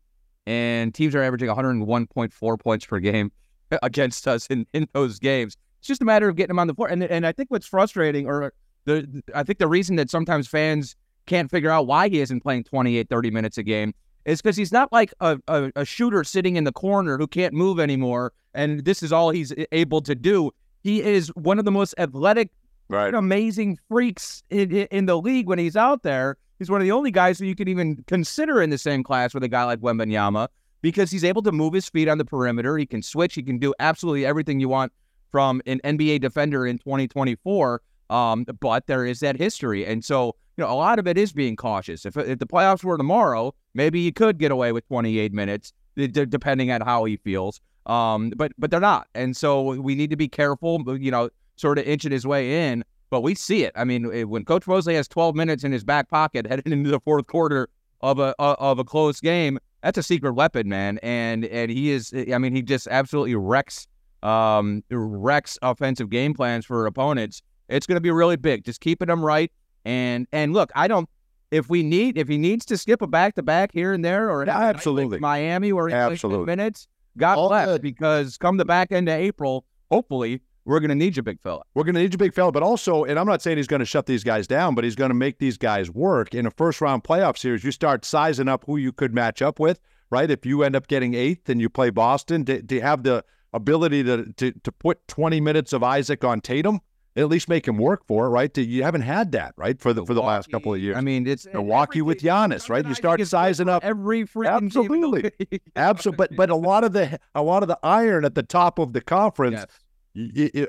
and 0.46 0.94
teams 0.94 1.14
are 1.14 1.22
averaging 1.22 1.48
101.4 1.48 2.60
points 2.60 2.86
per 2.86 2.98
game 2.98 3.30
against 3.82 4.26
us 4.26 4.46
in, 4.48 4.66
in 4.72 4.88
those 4.92 5.18
games. 5.18 5.56
It's 5.78 5.88
just 5.88 6.02
a 6.02 6.04
matter 6.04 6.28
of 6.28 6.36
getting 6.36 6.48
them 6.48 6.58
on 6.58 6.66
the 6.66 6.74
floor. 6.74 6.88
And, 6.88 7.02
and 7.04 7.26
I 7.26 7.32
think 7.32 7.50
what's 7.50 7.66
frustrating, 7.66 8.26
or 8.26 8.52
the 8.84 9.22
I 9.34 9.42
think 9.42 9.58
the 9.58 9.68
reason 9.68 9.96
that 9.96 10.10
sometimes 10.10 10.48
fans 10.48 10.96
can't 11.26 11.50
figure 11.50 11.70
out 11.70 11.86
why 11.86 12.08
he 12.08 12.20
isn't 12.20 12.40
playing 12.40 12.64
28, 12.64 13.08
30 13.08 13.30
minutes 13.30 13.58
a 13.58 13.62
game 13.62 13.94
is 14.24 14.40
because 14.40 14.56
he's 14.56 14.72
not 14.72 14.90
like 14.92 15.12
a, 15.20 15.38
a, 15.48 15.70
a, 15.76 15.84
shooter 15.84 16.24
sitting 16.24 16.56
in 16.56 16.64
the 16.64 16.72
corner 16.72 17.18
who 17.18 17.26
can't 17.26 17.52
move 17.52 17.78
anymore, 17.78 18.32
and 18.54 18.84
this 18.84 19.02
is 19.02 19.12
all 19.12 19.30
he's 19.30 19.52
able 19.72 20.00
to 20.00 20.14
do. 20.14 20.50
He 20.82 21.02
is 21.02 21.28
one 21.34 21.58
of 21.58 21.64
the 21.64 21.70
most 21.70 21.94
athletic, 21.98 22.50
right. 22.88 23.14
amazing 23.14 23.78
freaks 23.88 24.42
in, 24.50 24.70
in 24.70 25.06
the 25.06 25.18
league 25.18 25.48
when 25.48 25.58
he's 25.58 25.76
out 25.76 26.02
there. 26.02 26.36
He's 26.58 26.70
one 26.70 26.80
of 26.80 26.84
the 26.84 26.92
only 26.92 27.10
guys 27.10 27.38
who 27.38 27.46
you 27.46 27.54
can 27.54 27.68
even 27.68 28.04
consider 28.06 28.62
in 28.62 28.70
the 28.70 28.78
same 28.78 29.02
class 29.02 29.34
with 29.34 29.42
a 29.42 29.48
guy 29.48 29.64
like 29.64 29.80
Wembanyama 29.80 30.48
because 30.82 31.10
he's 31.10 31.24
able 31.24 31.42
to 31.42 31.52
move 31.52 31.72
his 31.72 31.88
feet 31.88 32.08
on 32.08 32.18
the 32.18 32.24
perimeter. 32.24 32.76
He 32.76 32.86
can 32.86 33.02
switch. 33.02 33.34
He 33.34 33.42
can 33.42 33.58
do 33.58 33.74
absolutely 33.80 34.24
everything 34.24 34.60
you 34.60 34.68
want 34.68 34.92
from 35.30 35.60
an 35.66 35.80
NBA 35.82 36.20
defender 36.20 36.66
in 36.66 36.78
2024. 36.78 37.82
Um, 38.10 38.44
but 38.60 38.86
there 38.86 39.04
is 39.04 39.20
that 39.20 39.36
history, 39.36 39.86
and 39.86 40.04
so 40.04 40.36
you 40.56 40.62
know, 40.62 40.70
a 40.70 40.74
lot 40.74 40.98
of 40.98 41.06
it 41.06 41.18
is 41.18 41.32
being 41.32 41.56
cautious. 41.56 42.06
If, 42.06 42.16
if 42.16 42.38
the 42.38 42.46
playoffs 42.46 42.84
were 42.84 42.96
tomorrow, 42.96 43.54
maybe 43.74 44.02
he 44.02 44.12
could 44.12 44.38
get 44.38 44.52
away 44.52 44.72
with 44.72 44.86
28 44.86 45.32
minutes, 45.32 45.72
d- 45.96 46.06
depending 46.06 46.70
on 46.70 46.80
how 46.80 47.04
he 47.04 47.16
feels. 47.16 47.60
Um, 47.86 48.30
but 48.36 48.52
but 48.56 48.70
they're 48.70 48.80
not, 48.80 49.08
and 49.14 49.36
so 49.36 49.74
we 49.80 49.94
need 49.94 50.10
to 50.10 50.16
be 50.16 50.28
careful. 50.28 50.82
You 50.98 51.10
know, 51.10 51.28
sort 51.56 51.78
of 51.78 51.84
inching 51.84 52.12
his 52.12 52.26
way 52.26 52.70
in. 52.70 52.84
But 53.10 53.22
we 53.22 53.34
see 53.34 53.64
it. 53.64 53.72
I 53.76 53.84
mean, 53.84 54.12
eh, 54.12 54.24
when 54.24 54.44
Coach 54.44 54.66
Mosley 54.66 54.94
has 54.94 55.06
12 55.06 55.36
minutes 55.36 55.62
in 55.62 55.72
his 55.72 55.84
back 55.84 56.08
pocket 56.08 56.46
heading 56.48 56.72
into 56.72 56.90
the 56.90 57.00
fourth 57.00 57.26
quarter 57.26 57.68
of 58.00 58.18
a 58.18 58.34
of 58.38 58.78
a 58.78 58.84
close 58.84 59.20
game, 59.20 59.58
that's 59.82 59.98
a 59.98 60.02
secret 60.02 60.32
weapon, 60.32 60.68
man. 60.68 60.98
And 61.02 61.44
and 61.46 61.70
he 61.70 61.90
is. 61.90 62.12
Eh, 62.12 62.34
I 62.34 62.38
mean, 62.38 62.54
he 62.54 62.62
just 62.62 62.88
absolutely 62.88 63.34
wrecks 63.34 63.86
um 64.22 64.82
wrecks 64.90 65.58
offensive 65.62 66.10
game 66.10 66.34
plans 66.34 66.64
for 66.64 66.86
opponents. 66.86 67.42
It's 67.68 67.86
going 67.86 67.96
to 67.96 68.00
be 68.00 68.10
really 68.10 68.36
big. 68.36 68.64
Just 68.64 68.80
keeping 68.80 69.08
them 69.08 69.24
right 69.24 69.50
and 69.84 70.26
and 70.32 70.52
look, 70.52 70.70
I 70.74 70.88
don't. 70.88 71.08
If 71.50 71.68
we 71.68 71.82
need, 71.82 72.18
if 72.18 72.26
he 72.26 72.36
needs 72.36 72.64
to 72.66 72.76
skip 72.76 73.00
a 73.00 73.06
back 73.06 73.36
to 73.36 73.42
back 73.42 73.70
here 73.72 73.92
and 73.92 74.04
there, 74.04 74.28
or 74.30 74.44
yeah, 74.44 74.58
absolutely 74.58 75.18
Miami, 75.20 75.72
where 75.72 75.88
he 75.88 75.94
absolutely 75.94 76.46
minutes, 76.46 76.88
God 77.16 77.38
All 77.38 77.48
bless. 77.48 77.66
Good. 77.66 77.82
Because 77.82 78.36
come 78.38 78.56
the 78.56 78.64
back 78.64 78.90
end 78.90 79.08
of 79.08 79.14
April, 79.14 79.64
hopefully 79.90 80.40
we're 80.64 80.80
going 80.80 80.90
to 80.90 80.94
need 80.94 81.16
you, 81.16 81.22
big 81.22 81.40
fella. 81.40 81.62
We're 81.74 81.84
going 81.84 81.94
to 81.94 82.00
need 82.00 82.12
you, 82.12 82.18
big 82.18 82.34
fella. 82.34 82.52
But 82.52 82.62
also, 82.62 83.04
and 83.04 83.18
I'm 83.18 83.26
not 83.26 83.42
saying 83.42 83.56
he's 83.56 83.66
going 83.66 83.80
to 83.80 83.86
shut 83.86 84.06
these 84.06 84.24
guys 84.24 84.46
down, 84.46 84.74
but 84.74 84.84
he's 84.84 84.96
going 84.96 85.10
to 85.10 85.14
make 85.14 85.38
these 85.38 85.58
guys 85.58 85.90
work 85.90 86.34
in 86.34 86.46
a 86.46 86.50
first 86.50 86.80
round 86.80 87.04
playoff 87.04 87.38
series. 87.38 87.64
You 87.64 87.72
start 87.72 88.04
sizing 88.04 88.48
up 88.48 88.64
who 88.66 88.76
you 88.76 88.92
could 88.92 89.14
match 89.14 89.42
up 89.42 89.60
with, 89.60 89.80
right? 90.10 90.30
If 90.30 90.46
you 90.46 90.62
end 90.62 90.76
up 90.76 90.86
getting 90.86 91.14
eighth 91.14 91.48
and 91.48 91.60
you 91.60 91.68
play 91.68 91.90
Boston, 91.90 92.44
to, 92.46 92.62
to 92.62 92.80
have 92.80 93.02
the 93.02 93.24
ability 93.52 94.02
to, 94.02 94.32
to 94.32 94.52
to 94.52 94.72
put 94.72 95.06
20 95.08 95.40
minutes 95.40 95.72
of 95.72 95.82
Isaac 95.82 96.24
on 96.24 96.40
Tatum 96.40 96.80
at 97.16 97.28
least 97.28 97.48
make 97.48 97.66
him 97.68 97.78
work 97.78 98.04
for 98.06 98.26
it, 98.26 98.30
right? 98.30 98.56
You 98.58 98.82
haven't 98.82 99.02
had 99.02 99.32
that, 99.32 99.54
right, 99.56 99.80
for 99.80 99.92
the 99.92 100.04
for 100.04 100.14
the 100.14 100.22
last 100.22 100.50
couple 100.50 100.74
of 100.74 100.80
years. 100.80 100.96
I 100.96 101.00
mean, 101.00 101.26
it's 101.26 101.46
Milwaukee 101.52 102.02
with 102.02 102.18
Giannis, 102.20 102.68
right? 102.68 102.86
You 102.86 102.94
start 102.94 103.24
sizing 103.26 103.68
up 103.68 103.84
every 103.84 104.24
freaking 104.24 104.66
Absolutely. 104.66 105.30
Absolutely, 105.76 106.16
but 106.16 106.36
but 106.36 106.50
a 106.50 106.56
lot 106.56 106.84
of 106.84 106.92
the 106.92 107.18
a 107.34 107.42
lot 107.42 107.62
of 107.62 107.68
the 107.68 107.78
iron 107.82 108.24
at 108.24 108.34
the 108.34 108.42
top 108.42 108.78
of 108.78 108.92
the 108.92 109.00
conference 109.00 109.54
Yes. 109.54 109.66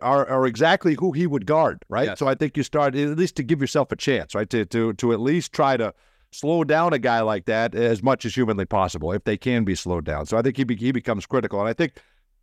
Are 0.01 0.27
are 0.27 0.47
exactly 0.47 0.95
who 0.99 1.12
he 1.12 1.27
would 1.27 1.45
guard, 1.45 1.84
right? 1.88 2.08
Yes. 2.08 2.19
So 2.19 2.27
I 2.27 2.36
think 2.36 2.58
you 2.58 2.63
start 2.63 2.95
at 2.95 3.17
least 3.17 3.36
to 3.36 3.43
give 3.43 3.62
yourself 3.62 3.91
a 3.91 3.95
chance, 3.95 4.34
right? 4.34 4.49
To 4.49 4.65
to 4.65 4.93
to 4.93 5.13
at 5.13 5.19
least 5.19 5.53
try 5.53 5.77
to 5.77 5.93
slow 6.31 6.63
down 6.63 6.93
a 6.93 6.99
guy 6.99 7.21
like 7.21 7.45
that 7.45 7.75
as 7.75 8.01
much 8.01 8.25
as 8.25 8.34
humanly 8.34 8.65
possible, 8.65 9.12
if 9.12 9.23
they 9.23 9.38
can 9.38 9.63
be 9.63 9.75
slowed 9.75 10.03
down. 10.03 10.25
So 10.25 10.38
I 10.38 10.41
think 10.41 10.58
he 10.58 10.63
be, 10.63 10.75
he 10.75 10.91
becomes 10.91 11.25
critical, 11.25 11.60
and 11.60 11.69
I 11.69 11.73
think. 11.73 11.93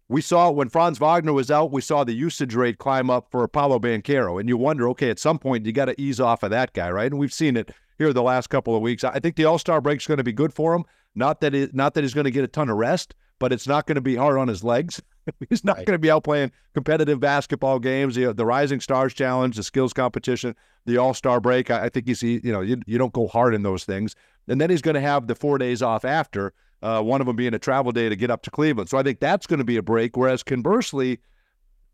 We 0.08 0.20
saw 0.20 0.50
when 0.50 0.68
Franz 0.68 0.98
Wagner 0.98 1.32
was 1.32 1.50
out, 1.50 1.72
we 1.72 1.80
saw 1.80 2.04
the 2.04 2.12
usage 2.12 2.54
rate 2.54 2.76
climb 2.76 3.08
up 3.08 3.28
for 3.30 3.48
Paolo 3.48 3.78
Banchero. 3.78 4.38
And 4.38 4.46
you 4.46 4.58
wonder, 4.58 4.86
okay, 4.90 5.08
at 5.08 5.18
some 5.18 5.38
point 5.38 5.64
you 5.64 5.72
got 5.72 5.86
to 5.86 5.98
ease 5.98 6.20
off 6.20 6.42
of 6.42 6.50
that 6.50 6.74
guy, 6.74 6.90
right? 6.90 7.10
And 7.10 7.18
we've 7.18 7.32
seen 7.32 7.56
it 7.56 7.70
here 7.96 8.12
the 8.12 8.22
last 8.22 8.48
couple 8.48 8.76
of 8.76 8.82
weeks. 8.82 9.04
I 9.04 9.20
think 9.20 9.36
the 9.36 9.46
All 9.46 9.58
Star 9.58 9.80
break's 9.80 10.06
going 10.06 10.18
to 10.18 10.24
be 10.24 10.32
good 10.32 10.52
for 10.52 10.74
him. 10.74 10.84
Not 11.14 11.40
that 11.40 11.54
it, 11.54 11.74
not 11.74 11.94
that 11.94 12.04
he's 12.04 12.12
going 12.12 12.24
to 12.24 12.30
get 12.30 12.44
a 12.44 12.48
ton 12.48 12.68
of 12.68 12.76
rest, 12.76 13.14
but 13.42 13.52
it's 13.52 13.66
not 13.66 13.86
going 13.86 13.96
to 13.96 14.00
be 14.00 14.14
hard 14.14 14.38
on 14.38 14.46
his 14.46 14.62
legs. 14.62 15.02
he's 15.48 15.64
not 15.64 15.78
Right. 15.78 15.86
going 15.86 15.94
to 15.94 15.98
be 15.98 16.10
out 16.12 16.22
playing 16.22 16.52
competitive 16.74 17.18
basketball 17.18 17.80
games. 17.80 18.16
You 18.16 18.26
know, 18.26 18.32
the 18.32 18.46
Rising 18.46 18.80
Stars 18.80 19.12
Challenge, 19.12 19.56
the 19.56 19.64
skills 19.64 19.92
competition, 19.92 20.54
the 20.86 20.96
All 20.98 21.12
Star 21.12 21.40
break. 21.40 21.68
I, 21.68 21.86
I 21.86 21.88
think 21.88 22.06
you 22.06 22.14
see, 22.14 22.40
you 22.44 22.52
know, 22.52 22.60
you, 22.60 22.80
you 22.86 22.98
don't 22.98 23.12
go 23.12 23.26
hard 23.26 23.52
in 23.54 23.64
those 23.64 23.84
things. 23.84 24.14
And 24.46 24.60
then 24.60 24.70
he's 24.70 24.80
going 24.80 24.94
to 24.94 25.00
have 25.00 25.26
the 25.26 25.34
four 25.34 25.58
days 25.58 25.82
off 25.82 26.04
after. 26.04 26.52
Uh, 26.82 27.02
one 27.02 27.20
of 27.20 27.26
them 27.26 27.34
being 27.36 27.54
a 27.54 27.58
travel 27.58 27.90
day 27.92 28.08
to 28.08 28.14
get 28.16 28.30
up 28.30 28.42
to 28.42 28.50
Cleveland. 28.50 28.88
So 28.88 28.96
I 28.98 29.02
think 29.02 29.18
that's 29.18 29.46
going 29.46 29.58
to 29.58 29.64
be 29.64 29.76
a 29.76 29.82
break. 29.82 30.16
Whereas 30.16 30.42
conversely, 30.44 31.18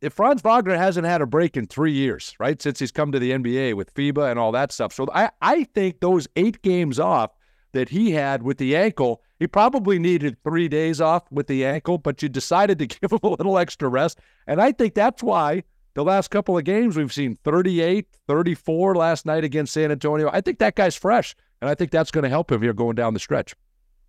if 0.03 0.13
Franz 0.13 0.43
Wagner 0.43 0.77
hasn't 0.77 1.07
had 1.07 1.21
a 1.23 1.27
break 1.27 1.57
in 1.57 1.67
three 1.67 1.93
years, 1.93 2.35
right, 2.39 2.61
since 2.61 2.79
he's 2.79 2.93
come 2.93 3.11
to 3.13 3.19
the 3.19 3.31
NBA 3.33 3.75
with 3.75 3.93
FIBA 3.95 4.31
and 4.31 4.39
all 4.39 4.53
that 4.53 4.71
stuff. 4.71 4.93
So 4.93 5.07
I, 5.15 5.31
I 5.43 5.65
think 5.65 6.01
those 6.01 6.29
eight 6.37 6.61
games 6.63 6.99
off 7.01 7.33
that 7.73 7.89
he 7.91 8.13
had 8.13 8.43
with 8.43 8.59
the 8.59 8.77
ankle, 8.77 9.23
he 9.39 9.47
probably 9.47 9.99
needed 9.99 10.37
three 10.43 10.69
days 10.69 11.01
off 11.01 11.31
with 11.31 11.47
the 11.47 11.65
ankle, 11.65 11.99
but 11.99 12.23
you 12.23 12.29
decided 12.29 12.79
to 12.79 12.87
give 13.01 13.13
him 13.13 13.21
a 13.23 13.29
little 13.29 13.59
extra 13.59 13.89
rest. 13.89 14.19
And 14.47 14.61
I 14.61 14.73
think 14.73 14.95
that's 14.95 15.23
why 15.23 15.65
the 15.95 16.05
last 16.05 16.29
couple 16.29 16.57
of 16.57 16.65
games 16.65 16.97
we've 16.97 17.13
seen 17.13 17.37
38, 17.45 18.07
34 18.27 18.95
last 18.95 19.27
night 19.27 19.45
against 19.45 19.73
San 19.73 19.91
Antonio. 19.91 20.31
I 20.33 20.41
think 20.41 20.59
that 20.59 20.75
guy's 20.77 20.97
fresh. 20.97 21.35
And 21.61 21.69
I 21.69 21.75
think 21.75 21.91
that's 21.91 22.11
going 22.13 22.23
to 22.23 22.29
help 22.29 22.53
him 22.53 22.63
here 22.63 22.73
going 22.73 22.95
down 22.95 23.15
the 23.15 23.21
stretch. 23.21 23.55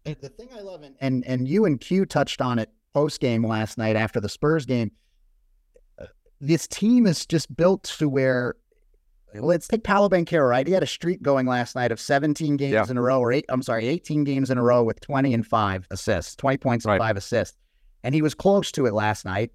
And 0.05 0.15
the 0.21 0.29
thing 0.29 0.49
I 0.55 0.61
love, 0.61 0.83
and 0.83 0.95
and, 1.01 1.25
and 1.25 1.47
you 1.47 1.65
and 1.65 1.79
Q 1.79 2.05
touched 2.05 2.41
on 2.41 2.59
it 2.59 2.69
post 2.93 3.19
game 3.19 3.45
last 3.45 3.77
night 3.77 3.95
after 3.95 4.19
the 4.19 4.29
Spurs 4.29 4.65
game. 4.65 4.91
uh, 5.99 6.05
This 6.39 6.67
team 6.67 7.05
is 7.07 7.25
just 7.25 7.55
built 7.55 7.83
to 7.97 8.07
where. 8.07 8.55
Let's 9.33 9.67
take 9.67 9.83
Paolo 9.83 10.09
Banchero, 10.09 10.47
right? 10.49 10.65
He 10.65 10.73
had 10.73 10.83
a 10.83 10.87
streak 10.87 11.21
going 11.21 11.45
last 11.45 11.75
night 11.75 11.91
of 11.91 11.99
17 11.99 12.57
games 12.57 12.73
Yeah. 12.73 12.85
in 12.89 12.97
a 12.97 13.01
row, 13.01 13.19
or 13.19 13.31
eight, 13.31 13.45
I'm 13.49 13.61
sorry, 13.61 13.87
18 13.87 14.23
games 14.23 14.49
in 14.49 14.57
a 14.57 14.63
row 14.63 14.83
with 14.83 14.99
20 15.01 15.33
and 15.33 15.45
five 15.45 15.87
assists, 15.91 16.35
20 16.35 16.57
points 16.57 16.85
and 16.85 16.91
Right. 16.93 16.99
five 16.99 17.17
assists. 17.17 17.57
And 18.03 18.15
he 18.15 18.21
was 18.21 18.33
close 18.33 18.71
to 18.73 18.85
it 18.85 18.93
last 18.93 19.25
night, 19.25 19.51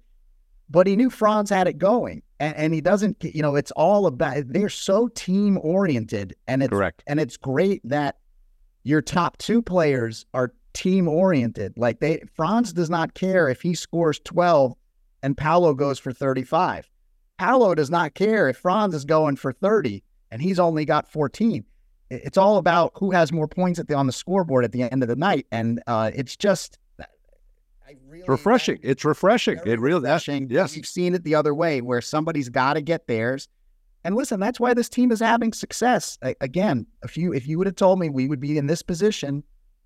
but 0.69 0.87
he 0.87 0.95
knew 0.95 1.09
Franz 1.09 1.49
had 1.49 1.67
it 1.67 1.77
going. 1.77 2.21
And, 2.39 2.55
and 2.55 2.73
he 2.73 2.81
doesn't, 2.81 3.17
you 3.23 3.41
know, 3.41 3.55
it's 3.55 3.71
all 3.71 4.07
about, 4.07 4.43
they're 4.47 4.69
so 4.69 5.07
team 5.09 5.57
oriented. 5.61 6.35
And 6.47 6.61
it's, 6.63 6.69
Correct. 6.69 7.03
and 7.07 7.19
it's 7.19 7.37
great 7.37 7.81
that 7.85 8.17
your 8.83 9.01
top 9.01 9.37
two 9.37 9.61
players 9.61 10.25
are 10.33 10.53
team 10.73 11.07
oriented. 11.07 11.73
Like 11.77 11.99
they 12.01 12.21
Franz 12.35 12.71
does 12.73 12.89
not 12.89 13.13
care 13.13 13.47
if 13.49 13.61
he 13.61 13.73
scores 13.73 14.19
12 14.25 14.75
and 15.23 15.35
Paolo 15.37 15.73
goes 15.73 15.97
for 15.97 16.11
35. 16.11 16.89
Paolo 17.37 17.75
does 17.75 17.89
not 17.89 18.13
care 18.13 18.47
if 18.49 18.57
Franz 18.57 18.93
is 18.95 19.05
going 19.05 19.35
for 19.35 19.51
30 19.51 20.03
and 20.31 20.41
he's 20.41 20.59
only 20.59 20.85
got 20.85 21.11
14. 21.11 21.63
It's 22.09 22.37
all 22.37 22.57
about 22.57 22.91
who 22.95 23.11
has 23.11 23.31
more 23.31 23.47
points 23.47 23.79
at 23.79 23.87
the 23.87 23.95
on 23.95 24.05
the 24.07 24.13
scoreboard 24.13 24.63
at 24.63 24.71
the 24.71 24.83
end 24.83 25.01
of 25.03 25.09
the 25.09 25.15
night. 25.15 25.47
And 25.51 25.81
uh, 25.87 26.11
it's 26.13 26.35
just 26.37 26.77
I 26.99 27.95
really 28.07 28.21
It's 28.21 28.29
refreshing. 28.29 28.79
It's 28.83 29.03
refreshing. 29.05 29.59
It 29.65 29.79
really, 29.79 30.01
refreshing. 30.01 30.49
yes. 30.49 30.75
You've 30.75 30.85
seen 30.85 31.13
it 31.15 31.23
the 31.23 31.35
other 31.35 31.53
way 31.53 31.81
where 31.81 32.01
somebody's 32.01 32.49
got 32.49 32.73
to 32.73 32.81
get 32.81 33.07
theirs. 33.07 33.47
And 34.03 34.15
listen, 34.15 34.39
that's 34.39 34.59
why 34.59 34.73
this 34.75 34.87
team 34.87 35.11
is 35.11 35.19
having 35.19 35.51
success. 35.51 36.17
A- 36.23 36.35
again, 36.41 36.85
if 37.03 37.17
you 37.17 37.33
if 37.33 37.47
you 37.47 37.57
would 37.57 37.67
have 37.67 37.75
told 37.75 37.99
me 37.99 38.09
we 38.09 38.27
would 38.27 38.39
be 38.39 38.57
in 38.57 38.67
this 38.67 38.83
position 38.83 39.43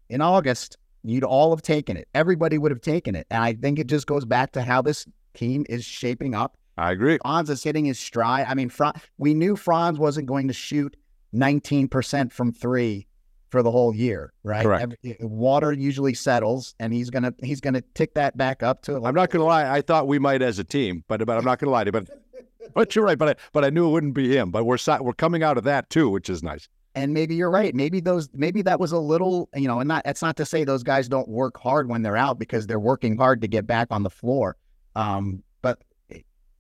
in 0.10 0.20
August, 0.22 0.78
you'd 1.04 1.24
all 1.24 1.52
have 1.52 1.62
taken 1.62 1.96
it. 1.96 2.08
Everybody 2.14 2.58
would 2.58 2.72
have 2.72 2.82
taken 2.82 3.16
it. 3.16 3.28
And 3.32 3.42
I 3.42 3.54
think 3.54 3.80
it 3.80 3.88
just 3.88 4.08
goes 4.08 4.26
back 4.26 4.52
to 4.54 4.62
how 4.62 4.82
this 4.82 5.06
team 5.34 5.66
is 5.70 5.86
shaping 5.86 6.36
up. 6.36 6.58
I 6.80 6.92
agree. 6.92 7.18
Franz 7.22 7.50
is 7.50 7.64
hitting 7.64 7.86
his 7.86 8.00
stride. 8.00 8.46
I 8.48 8.54
mean, 8.54 8.70
Fran- 8.70 8.94
we 9.18 9.34
knew 9.34 9.56
Franz 9.56 10.00
wasn't 10.00 10.28
going 10.28 10.48
to 10.48 10.54
shoot 10.54 10.96
19% 11.34 12.32
from 12.32 12.52
three 12.52 13.08
for 13.50 13.64
the 13.64 13.72
whole 13.72 13.96
year, 13.96 14.32
right? 14.44 14.64
Correct. 14.64 14.96
Water 15.22 15.74
usually 15.74 16.14
settles, 16.14 16.76
and 16.80 16.94
he's 16.94 17.10
gonna 17.10 17.34
he's 17.42 17.60
gonna 17.62 17.82
tick 17.96 18.14
that 18.14 18.38
back 18.38 18.62
up 18.62 18.84
to. 18.84 18.96
I'm 18.96 19.16
not 19.16 19.32
going 19.32 19.42
to 19.42 19.46
lie. 19.46 19.70
I 19.70 19.82
thought 19.82 20.08
we 20.08 20.20
might 20.20 20.42
as 20.42 20.60
a 20.60 20.64
team, 20.64 21.04
but 21.08 21.26
but 21.26 21.38
I'm 21.38 21.46
not 21.46 21.60
going 21.60 21.68
to 21.68 21.72
lie 21.72 21.84
to 21.84 21.88
you. 21.88 21.92
But 21.92 22.10
but 22.76 22.96
you're 22.96 23.06
right. 23.06 23.18
But 23.18 23.30
I, 23.30 23.36
but 23.52 23.66
I 23.66 23.72
knew 23.72 23.88
it 23.88 23.92
wouldn't 23.92 24.14
be 24.14 24.36
him. 24.36 24.52
But 24.52 24.66
we're 24.66 24.78
we're 25.02 25.14
coming 25.14 25.42
out 25.44 25.58
of 25.58 25.64
that 25.64 25.90
too, 25.90 26.10
which 26.10 26.30
is 26.30 26.44
nice. 26.44 26.70
and 26.94 27.14
maybe 27.14 27.34
you're 27.36 27.50
right. 27.50 27.74
Maybe 27.74 28.00
those, 28.00 28.30
maybe 28.34 28.62
that 28.64 28.80
was 28.80 28.92
a 28.92 29.00
little, 29.00 29.50
you 29.56 29.68
know, 29.68 29.80
and 29.80 29.88
not. 29.88 30.04
It's 30.06 30.22
not 30.22 30.38
to 30.38 30.46
say 30.46 30.64
those 30.64 30.84
guys 30.84 31.08
don't 31.10 31.28
work 31.28 31.58
hard 31.58 31.90
when 31.90 32.04
they're 32.04 32.18
out 32.18 32.38
because 32.38 32.68
they're 32.68 32.80
working 32.80 33.18
hard 33.18 33.42
to 33.42 33.48
get 33.48 33.66
back 33.66 33.88
on 33.90 34.04
the 34.04 34.10
floor. 34.12 34.58
Um, 34.96 35.42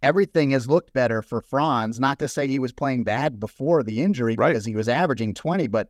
everything 0.02 0.52
has 0.52 0.68
looked 0.68 0.94
better 0.94 1.22
for 1.22 1.42
Franz. 1.42 2.00
Not 2.00 2.20
to 2.20 2.28
say 2.28 2.48
he 2.48 2.60
was 2.60 2.72
playing 2.72 3.04
bad 3.04 3.40
before 3.40 3.84
the 3.84 4.02
injury 4.02 4.36
Right. 4.38 4.50
because 4.50 4.66
he 4.66 4.76
was 4.76 4.90
averaging 4.90 5.34
20, 5.34 5.68
but 5.68 5.90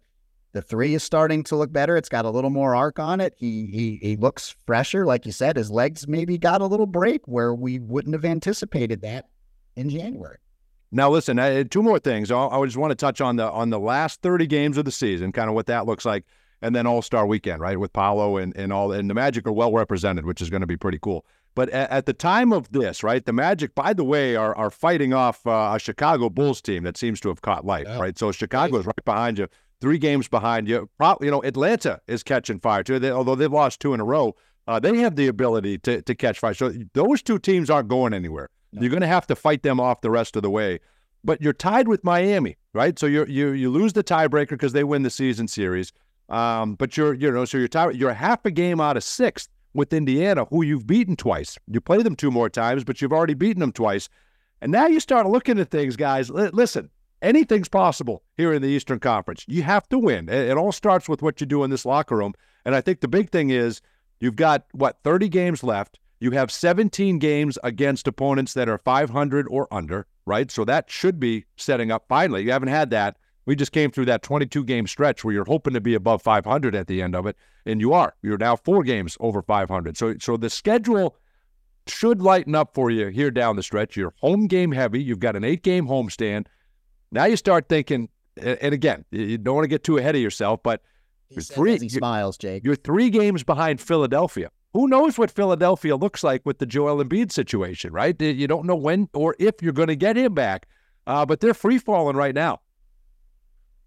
the 0.52 0.62
three 0.64 0.96
is 0.96 1.04
starting 1.04 1.44
to 1.44 1.56
look 1.56 1.72
better. 1.72 1.96
It's 1.96 2.10
got 2.10 2.26
a 2.26 2.30
little 2.30 2.50
more 2.50 2.76
arc 2.76 2.98
on 2.98 3.22
it. 3.22 3.36
He 3.38 3.68
he 3.68 4.00
he 4.02 4.16
looks 4.16 4.56
fresher, 4.66 5.06
like 5.06 5.26
you 5.28 5.32
said. 5.32 5.58
His 5.58 5.70
legs 5.70 6.08
maybe 6.08 6.38
got 6.40 6.62
a 6.62 6.66
little 6.66 6.88
break 6.88 7.22
where 7.28 7.54
we 7.54 7.78
wouldn't 7.78 8.16
have 8.16 8.26
anticipated 8.26 9.02
that 9.02 9.28
in 9.76 9.90
January. 9.92 10.38
Now 10.92 11.12
listen, 11.12 11.38
I, 11.38 11.62
two 11.64 11.84
more 11.84 12.00
things. 12.00 12.32
I, 12.32 12.48
I 12.48 12.66
just 12.66 12.78
want 12.78 12.90
to 12.90 12.96
touch 12.96 13.22
on 13.22 13.36
the 13.36 13.48
on 13.52 13.70
the 13.70 13.80
last 13.80 14.24
30 14.24 14.48
games 14.48 14.78
of 14.80 14.86
the 14.86 14.92
season, 14.92 15.32
kind 15.32 15.50
of 15.50 15.54
what 15.54 15.68
that 15.68 15.86
looks 15.86 16.04
like, 16.04 16.26
and 16.64 16.76
then 16.76 16.88
All 16.88 17.04
Star 17.04 17.28
Weekend, 17.28 17.62
right, 17.62 17.80
with 17.80 17.94
Paolo 17.94 18.38
and 18.38 18.58
and 18.58 18.74
all, 18.74 18.92
and 18.92 19.08
the 19.08 19.14
Magic 19.14 19.46
are 19.46 19.52
well 19.52 19.72
represented, 19.72 20.26
which 20.26 20.42
is 20.42 20.50
going 20.50 20.62
to 20.62 20.68
be 20.68 20.78
pretty 20.78 20.98
cool. 21.00 21.28
But 21.56 21.70
at, 21.70 21.90
at 21.90 22.06
the 22.06 22.14
time 22.14 22.54
of 22.54 22.72
this, 22.72 23.04
right, 23.04 23.26
the 23.26 23.34
Magic, 23.34 23.76
by 23.76 23.94
the 23.94 24.04
way, 24.04 24.36
are 24.36 24.56
are 24.56 24.70
fighting 24.72 25.14
off 25.14 25.46
uh, 25.46 25.72
a 25.76 25.80
Chicago 25.80 26.30
Bulls 26.30 26.62
team 26.62 26.84
that 26.84 26.96
seems 26.98 27.20
to 27.22 27.30
have 27.30 27.42
caught 27.42 27.66
life, 27.66 27.86
Yeah. 27.88 28.00
right? 28.00 28.18
So 28.18 28.32
Chicago 28.32 28.78
is 28.78 28.86
right 28.86 29.06
behind 29.06 29.40
you, 29.40 29.48
three 29.82 29.98
games 29.98 30.28
behind 30.28 30.68
you. 30.70 30.90
Pro- 30.98 31.18
you 31.22 31.32
know, 31.32 31.42
Atlanta 31.44 32.00
is 32.08 32.24
catching 32.24 32.60
fire 32.60 32.84
too. 32.84 33.00
They, 33.00 33.12
although 33.12 33.36
they've 33.36 33.52
lost 33.52 33.80
two 33.80 33.94
in 33.94 34.00
a 34.00 34.06
row, 34.06 34.36
uh, 34.68 34.80
they 34.80 34.98
have 35.00 35.16
the 35.16 35.28
ability 35.28 35.80
to 35.80 36.02
to 36.04 36.16
catch 36.16 36.40
fire. 36.40 36.54
So 36.54 36.72
those 36.94 37.22
two 37.22 37.40
teams 37.40 37.70
aren't 37.70 37.90
going 37.90 38.14
anywhere. 38.14 38.50
No. 38.72 38.82
You're 38.82 38.92
going 38.92 39.02
to 39.02 39.08
have 39.08 39.26
to 39.28 39.36
fight 39.36 39.64
them 39.64 39.80
off 39.80 40.02
the 40.02 40.12
rest 40.12 40.36
of 40.36 40.44
the 40.44 40.50
way. 40.50 40.80
But 41.24 41.42
you're 41.42 41.54
tied 41.54 41.88
with 41.88 42.04
Miami, 42.04 42.56
right? 42.74 42.98
So 42.98 43.06
you 43.08 43.26
you 43.26 43.50
you 43.50 43.70
lose 43.72 43.94
the 43.94 44.04
tiebreaker 44.04 44.50
because 44.52 44.72
they 44.74 44.84
win 44.86 45.02
the 45.02 45.10
season 45.10 45.48
series. 45.48 45.92
Um, 46.30 46.76
but 46.76 46.96
you're 46.96 47.14
you 47.16 47.32
know 47.32 47.44
so 47.46 47.58
you're 47.58 47.68
tied, 47.68 47.96
you're 47.96 48.14
half 48.14 48.46
a 48.46 48.52
game 48.52 48.80
out 48.80 48.96
of 48.96 49.04
sixth 49.04 49.50
with 49.74 49.94
Indiana, 49.94 50.46
who 50.46 50.64
you've 50.64 50.88
beaten 50.88 51.16
twice. 51.16 51.58
You 51.68 51.82
play 51.82 52.02
them 52.02 52.16
two 52.16 52.32
more 52.32 52.50
times, 52.50 52.84
but 52.84 53.02
you've 53.02 53.14
already 53.14 53.34
beaten 53.34 53.60
them 53.60 53.72
twice. 53.72 54.10
And 54.62 54.72
now 54.72 54.88
you 54.88 55.00
start 55.00 55.28
looking 55.28 55.60
at 55.60 55.70
things, 55.70 55.96
guys. 55.96 56.30
Li- 56.30 56.50
listen, 56.52 56.90
anything's 57.22 57.70
possible 57.70 58.24
here 58.38 58.54
in 58.54 58.62
the 58.62 58.68
Eastern 58.68 59.00
Conference. 59.00 59.46
You 59.48 59.64
have 59.64 59.88
to 59.90 60.00
win. 60.00 60.30
It, 60.30 60.50
it 60.50 60.58
all 60.58 60.72
starts 60.72 61.08
with 61.08 61.22
what 61.22 61.40
you 61.40 61.48
do 61.48 61.64
in 61.64 61.70
this 61.70 61.86
locker 61.86 62.18
room. 62.18 62.34
And 62.66 62.76
I 62.76 62.82
think 62.82 63.02
the 63.02 63.08
big 63.08 63.30
thing 63.30 63.50
is 63.52 63.82
you've 64.20 64.36
got 64.36 64.66
what 64.74 65.00
30 65.04 65.30
games 65.30 65.64
left. 65.64 66.00
You 66.20 66.32
have 66.32 66.52
17 66.52 67.20
games 67.20 67.58
against 67.64 68.08
opponents 68.08 68.54
that 68.54 68.68
are 68.68 68.78
500 68.78 69.48
or 69.50 69.68
under, 69.72 70.06
right? 70.26 70.52
So 70.52 70.66
that 70.66 70.92
should 70.92 71.20
be 71.20 71.46
setting 71.56 71.92
up 71.92 72.06
finally. 72.10 72.44
You 72.44 72.52
haven't 72.52 72.70
had 72.70 72.90
that. 72.90 73.18
We 73.46 73.56
just 73.56 73.72
came 73.72 73.90
through 73.92 74.06
that 74.06 74.22
22 74.22 74.64
game 74.64 74.86
stretch 74.88 75.24
where 75.24 75.34
you're 75.34 75.46
hoping 75.46 75.74
to 75.74 75.82
be 75.82 75.96
above 75.96 76.22
500 76.22 76.76
at 76.76 76.88
the 76.88 77.02
end 77.02 77.16
of 77.16 77.26
it, 77.26 77.36
and 77.66 77.82
you 77.82 77.94
are. 77.94 78.14
You're 78.22 78.38
now 78.38 78.56
four 78.56 78.84
games 78.84 79.18
over 79.20 79.42
500. 79.42 79.98
So, 79.98 80.16
so 80.20 80.38
the 80.38 80.50
schedule 80.50 81.16
should 81.88 82.22
lighten 82.22 82.54
up 82.54 82.76
for 82.76 82.92
you 82.92 83.08
here 83.08 83.32
down 83.32 83.56
the 83.56 83.64
stretch. 83.64 83.98
You're 83.98 84.14
home 84.22 84.46
game 84.48 84.72
heavy. 84.72 85.02
You've 85.02 85.20
got 85.20 85.36
an 85.36 85.44
eight 85.44 85.64
game 85.64 85.88
homestand. 85.88 86.46
Now 87.12 87.26
you 87.26 87.36
start 87.36 87.68
thinking, 87.70 88.10
and 88.38 88.74
again, 88.74 89.06
you- 89.10 89.38
don't 89.40 89.56
want 89.56 89.64
to 89.64 89.70
get 89.70 89.84
too 89.84 89.98
ahead 89.98 90.16
of 90.16 90.22
yourself, 90.22 90.62
but 90.64 90.82
He 91.30 91.36
You're 91.36 91.44
three- 91.44 91.78
he 91.78 91.90
smiles, 91.90 92.38
Jake. 92.40 92.64
you're 92.64 92.76
three 92.76 93.10
games 93.12 93.44
behind 93.44 93.80
Philadelphia. 93.80 94.50
Who 94.74 94.88
knows 94.88 95.16
what 95.18 95.30
Philadelphia 95.30 95.96
looks 95.96 96.24
like 96.24 96.44
with 96.44 96.58
the 96.60 96.66
Joel 96.66 97.04
Embiid 97.04 97.32
situation, 97.32 97.94
right? 97.94 98.20
You 98.20 98.48
don't 98.48 98.66
know 98.66 98.76
when 98.76 99.10
or 99.14 99.36
if 99.40 99.62
you're 99.62 99.74
going 99.74 99.90
to 99.90 99.96
get 99.96 100.16
him 100.18 100.34
back, 100.34 100.68
uh, 101.08 101.26
but 101.28 101.40
they're 101.40 101.54
free 101.54 101.78
falling 101.78 102.16
right 102.16 102.34
now. 102.34 102.62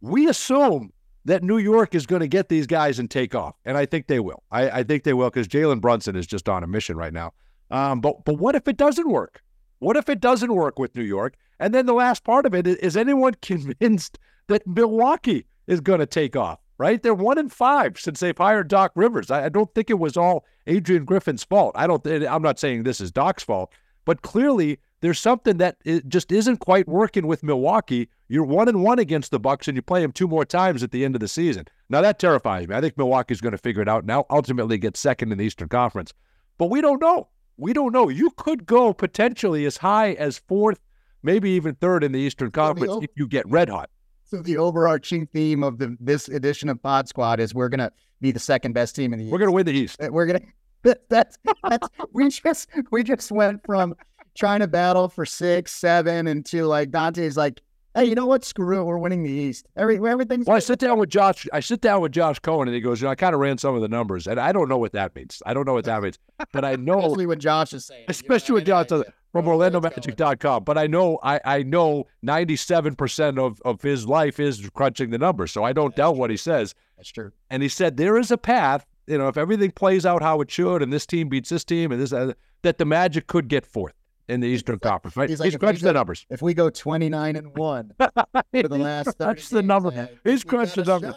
We 0.02 0.28
assume 0.28 0.92
that 1.24 1.42
New 1.42 1.58
York 1.58 1.94
is 1.94 2.06
going 2.06 2.20
to 2.20 2.28
get 2.28 2.48
these 2.48 2.66
guys 2.66 2.98
and 2.98 3.10
take 3.10 3.34
off, 3.34 3.54
and 3.64 3.78
I 3.78 3.86
think 3.86 4.08
they 4.08 4.20
will. 4.20 4.42
I, 4.50 4.70
I 4.70 4.82
think 4.82 5.04
they 5.04 5.12
will 5.14 5.30
because 5.30 5.48
Jalen 5.48 5.80
Brunson 5.80 6.16
is 6.16 6.26
just 6.26 6.48
on 6.48 6.64
a 6.64 6.66
mission 6.66 6.96
right 6.96 7.12
now. 7.12 7.32
Um, 7.70 8.00
but 8.00 8.24
but 8.24 8.38
what 8.38 8.54
if 8.54 8.68
it 8.68 8.76
doesn't 8.76 9.08
work? 9.08 9.42
What 9.78 9.96
if 9.96 10.08
it 10.08 10.20
doesn't 10.20 10.54
work 10.54 10.78
with 10.78 10.94
New 10.94 11.02
York? 11.02 11.34
And 11.58 11.72
then 11.72 11.86
the 11.86 11.94
last 11.94 12.24
part 12.24 12.46
of 12.46 12.54
it 12.54 12.66
is, 12.66 12.76
is 12.76 12.96
anyone 12.96 13.34
convinced 13.42 14.18
that 14.48 14.66
Milwaukee 14.66 15.46
is 15.66 15.80
going 15.80 16.00
to 16.00 16.06
take 16.06 16.36
off? 16.36 16.58
Right? 16.78 17.00
They're 17.00 17.14
one 17.14 17.38
in 17.38 17.48
five 17.48 18.00
since 18.00 18.18
they've 18.18 18.36
hired 18.36 18.66
Doc 18.66 18.90
Rivers. 18.96 19.30
I, 19.30 19.44
I 19.44 19.48
don't 19.48 19.72
think 19.72 19.88
it 19.88 20.00
was 20.00 20.16
all 20.16 20.44
Adrian 20.66 21.04
Griffin's 21.04 21.44
fault. 21.44 21.72
I 21.76 21.86
don't. 21.86 22.04
I'm 22.06 22.42
not 22.42 22.58
saying 22.58 22.82
this 22.82 23.00
is 23.00 23.12
Doc's 23.12 23.44
fault, 23.44 23.72
but 24.04 24.22
clearly 24.22 24.80
there's 25.00 25.20
something 25.20 25.58
that 25.58 25.76
just 26.08 26.32
isn't 26.32 26.58
quite 26.58 26.88
working 26.88 27.26
with 27.28 27.44
Milwaukee. 27.44 28.08
You're 28.32 28.44
one 28.44 28.66
and 28.66 28.82
one 28.82 28.98
against 28.98 29.30
the 29.30 29.38
Bucks, 29.38 29.68
and 29.68 29.76
you 29.76 29.82
play 29.82 30.00
them 30.00 30.10
two 30.10 30.26
more 30.26 30.46
times 30.46 30.82
at 30.82 30.90
the 30.90 31.04
end 31.04 31.14
of 31.14 31.20
the 31.20 31.28
season. 31.28 31.66
Now 31.90 32.00
that 32.00 32.18
terrifies 32.18 32.66
me. 32.66 32.74
I 32.74 32.80
think 32.80 32.96
Milwaukee's 32.96 33.42
going 33.42 33.52
to 33.52 33.58
figure 33.58 33.82
it 33.82 33.90
out 33.90 34.06
now. 34.06 34.24
Ultimately, 34.30 34.78
get 34.78 34.96
second 34.96 35.32
in 35.32 35.36
the 35.36 35.44
Eastern 35.44 35.68
Conference, 35.68 36.14
but 36.56 36.70
we 36.70 36.80
don't 36.80 36.98
know. 36.98 37.28
We 37.58 37.74
don't 37.74 37.92
know. 37.92 38.08
You 38.08 38.30
could 38.38 38.64
go 38.64 38.94
potentially 38.94 39.66
as 39.66 39.76
high 39.76 40.12
as 40.12 40.38
fourth, 40.38 40.80
maybe 41.22 41.50
even 41.50 41.74
third 41.74 42.02
in 42.02 42.12
the 42.12 42.20
Eastern 42.20 42.50
Conference 42.50 43.04
if 43.04 43.10
you 43.16 43.28
get 43.28 43.46
red 43.50 43.68
hot. 43.68 43.90
So 44.24 44.38
the 44.38 44.56
overarching 44.56 45.26
theme 45.26 45.62
of 45.62 45.76
the 45.76 45.94
this 46.00 46.28
edition 46.28 46.70
of 46.70 46.82
Pod 46.82 47.10
Squad 47.10 47.38
is 47.38 47.54
we're 47.54 47.68
gonna 47.68 47.92
be 48.22 48.32
the 48.32 48.40
second 48.40 48.72
best 48.72 48.96
team 48.96 49.12
in 49.12 49.18
the 49.18 49.26
East. 49.26 49.32
We're 49.32 49.40
gonna 49.40 49.52
win 49.52 49.66
the 49.66 49.72
East. 49.72 50.00
We're 50.00 50.24
gonna 50.24 50.40
that's 51.10 51.36
that's 51.68 51.88
we 52.14 52.30
just 52.30 52.70
we 52.90 53.02
just 53.02 53.30
went 53.30 53.60
from 53.66 53.94
trying 54.34 54.60
to 54.60 54.68
battle 54.68 55.10
for 55.10 55.26
six, 55.26 55.72
seven, 55.72 56.28
and 56.28 56.46
to 56.46 56.64
like 56.64 56.90
Dante's 56.90 57.36
like, 57.36 57.60
hey, 57.94 58.04
you 58.04 58.14
know 58.14 58.26
what? 58.26 58.44
Screw 58.44 58.80
it, 58.80 58.84
we're 58.84 58.98
winning 58.98 59.22
the 59.22 59.30
East. 59.30 59.66
Every 59.76 59.96
everything's. 59.96 60.46
Well, 60.46 60.56
I 60.56 60.60
sit 60.60 60.78
down 60.78 60.98
with 60.98 61.10
Josh. 61.10 61.46
I 61.52 61.60
sit 61.60 61.80
down 61.80 62.00
with 62.00 62.12
Josh 62.12 62.38
Cohen, 62.38 62.68
and 62.68 62.74
he 62.74 62.80
goes, 62.80 63.00
you 63.00 63.06
know, 63.06 63.10
I 63.10 63.14
kind 63.14 63.34
of 63.34 63.40
ran 63.40 63.58
some 63.58 63.74
of 63.74 63.82
the 63.82 63.88
numbers, 63.88 64.26
and 64.26 64.38
I 64.40 64.52
don't 64.52 64.68
know 64.68 64.78
what 64.78 64.92
that 64.92 65.14
means. 65.14 65.42
I 65.46 65.54
don't 65.54 65.66
know 65.66 65.74
what 65.74 65.84
that 65.84 66.02
means, 66.02 66.18
but 66.52 66.64
I 66.64 66.76
know, 66.76 66.98
especially 67.00 67.26
when 67.26 67.40
Josh 67.40 67.72
is 67.72 67.86
saying, 67.86 68.04
especially 68.08 68.54
when 68.56 68.64
Josh 68.64 68.86
does 68.86 69.04
from 69.32 69.46
OrlandoMagic.com. 69.46 70.64
But 70.64 70.78
I 70.78 70.86
know, 70.86 71.18
I 71.22 71.40
I 71.44 71.62
know, 71.62 72.06
ninety-seven 72.22 72.96
percent 72.96 73.38
of 73.38 73.60
of 73.64 73.82
his 73.82 74.06
life 74.06 74.40
is 74.40 74.68
crunching 74.74 75.10
the 75.10 75.18
numbers, 75.18 75.52
so 75.52 75.64
I 75.64 75.72
don't 75.72 75.90
That's 75.90 75.96
doubt 75.98 76.12
true. 76.12 76.20
what 76.20 76.30
he 76.30 76.36
says. 76.36 76.74
That's 76.96 77.10
true. 77.10 77.32
And 77.50 77.62
he 77.62 77.68
said 77.68 77.96
there 77.96 78.18
is 78.18 78.30
a 78.30 78.38
path. 78.38 78.86
You 79.06 79.18
know, 79.18 79.26
if 79.28 79.36
everything 79.36 79.72
plays 79.72 80.06
out 80.06 80.22
how 80.22 80.40
it 80.40 80.50
should, 80.50 80.80
and 80.80 80.92
this 80.92 81.06
team 81.06 81.28
beats 81.28 81.48
this 81.48 81.64
team, 81.64 81.90
and 81.90 82.00
this 82.00 82.12
uh, 82.12 82.34
that 82.62 82.78
the 82.78 82.84
Magic 82.84 83.26
could 83.26 83.48
get 83.48 83.66
fourth 83.66 83.94
in 84.28 84.40
the 84.40 84.48
Eastern 84.48 84.78
Conference. 84.78 85.16
Right? 85.16 85.28
he's 85.28 85.40
like, 85.40 85.48
if 85.48 85.54
we 85.54 85.58
crunched 85.58 85.82
go- 85.82 85.88
the 85.88 85.92
numbers. 85.94 86.26
If 86.30 86.42
we 86.42 86.54
go 86.54 86.70
twenty 86.70 87.08
nine 87.08 87.36
and 87.36 87.56
one 87.56 87.92
for 87.98 88.14
the 88.52 88.78
last, 88.78 89.16
30 89.18 89.24
Crunched 89.24 89.50
the 89.50 89.62
number. 89.62 89.88
I 89.90 90.08
He's 90.28 90.44
crunched 90.44 90.76
the 90.76 90.84
number. 90.84 91.14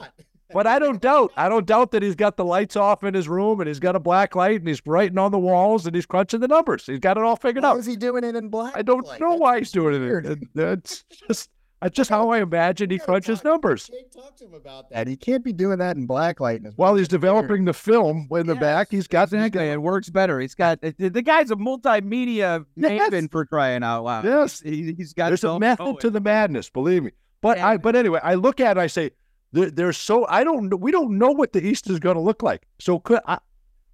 But 0.54 0.68
I 0.68 0.78
don't 0.80 1.02
doubt. 1.02 1.34
I 1.36 1.50
don't 1.50 1.66
doubt 1.66 1.92
that 1.92 2.04
he's 2.04 2.16
got 2.16 2.38
the 2.38 2.46
lights 2.46 2.76
off 2.76 3.04
in 3.04 3.14
his 3.16 3.28
room 3.28 3.60
and 3.62 3.68
he's 3.68 3.80
got 3.80 3.96
a 3.96 4.00
black 4.00 4.36
light 4.36 4.60
and 4.60 4.68
he's 4.68 4.80
writing 4.86 5.18
on 5.18 5.32
the 5.32 5.40
walls 5.40 5.86
and 5.88 5.96
he's 5.96 6.06
crunching 6.06 6.40
the 6.40 6.48
numbers. 6.48 6.86
He's 6.86 7.00
got 7.00 7.18
it 7.18 7.24
all 7.24 7.36
figured 7.36 7.66
out. 7.66 7.78
is 7.80 7.86
he 7.88 7.96
doing 7.96 8.24
it 8.24 8.36
in 8.36 8.50
black? 8.50 8.78
I 8.78 8.84
don't 8.84 9.06
Like, 9.06 9.20
know 9.20 9.32
that's 9.32 9.42
why 9.42 9.58
he's 9.58 9.72
doing 9.72 10.00
weird. 10.00 10.26
it. 10.28 10.40
That's 10.54 11.04
just 11.28 11.50
that's 11.86 11.96
just 11.96 12.10
how 12.10 12.30
I 12.30 12.40
imagine 12.42 12.90
he 12.90 12.98
crunches 13.00 13.40
talk- 13.40 13.46
numbers. 13.46 13.88
Jake, 13.88 14.12
talk 14.12 14.36
to 14.38 14.46
him 14.46 14.54
about 14.54 14.90
that. 14.90 15.08
He 15.08 15.16
can't 15.16 15.44
be 15.44 15.54
doing 15.54 15.78
that 15.80 15.96
in 15.96 16.06
black 16.06 16.40
light. 16.40 16.58
in 16.60 16.66
his 16.66 16.78
While 16.78 16.96
he's 16.96 17.08
developing 17.08 17.66
the 17.66 17.74
film 17.74 18.28
in 18.32 18.48
the 18.48 18.54
Yes, 18.54 18.60
back, 18.62 18.88
he's 18.92 19.08
got 19.08 19.30
he's 19.30 19.34
Exactly. 19.34 19.68
got- 19.68 19.74
It 19.74 19.82
works 19.82 20.10
better. 20.10 20.40
He's 20.40 20.56
got 20.56 20.82
the 20.82 20.92
the 21.10 21.22
guy's 21.22 21.52
a 21.52 21.56
multimedia 21.56 22.66
Yes. 22.76 23.10
maven 23.12 23.32
for 23.32 23.46
crying 23.46 23.84
out 23.84 24.04
loud. 24.04 24.26
Yes. 24.26 24.62
He, 24.62 24.94
he's 24.94 25.14
got 25.14 25.30
There's 25.30 25.44
a 25.44 25.60
method 25.60 25.84
going. 25.84 25.98
to 25.98 26.10
the 26.10 26.22
madness, 26.22 26.70
believe 26.70 27.04
me. 27.04 27.12
But 27.42 27.58
I 27.60 27.78
but 27.78 27.96
anyway, 27.96 28.20
I 28.24 28.34
look 28.36 28.60
at 28.60 28.68
it 28.68 28.72
and 28.72 28.80
I 28.82 28.88
say 28.88 29.12
there, 29.52 29.70
there's 29.70 29.98
so 29.98 30.26
I 30.28 30.44
don't 30.44 30.80
we 30.80 30.92
don't 30.92 31.18
know 31.18 31.32
what 31.32 31.54
the 31.54 31.66
East 31.66 31.90
is 31.90 32.00
going 32.00 32.16
to 32.16 32.22
look 32.22 32.42
like. 32.44 32.68
So 32.80 33.00
could 33.00 33.20
I 33.28 33.38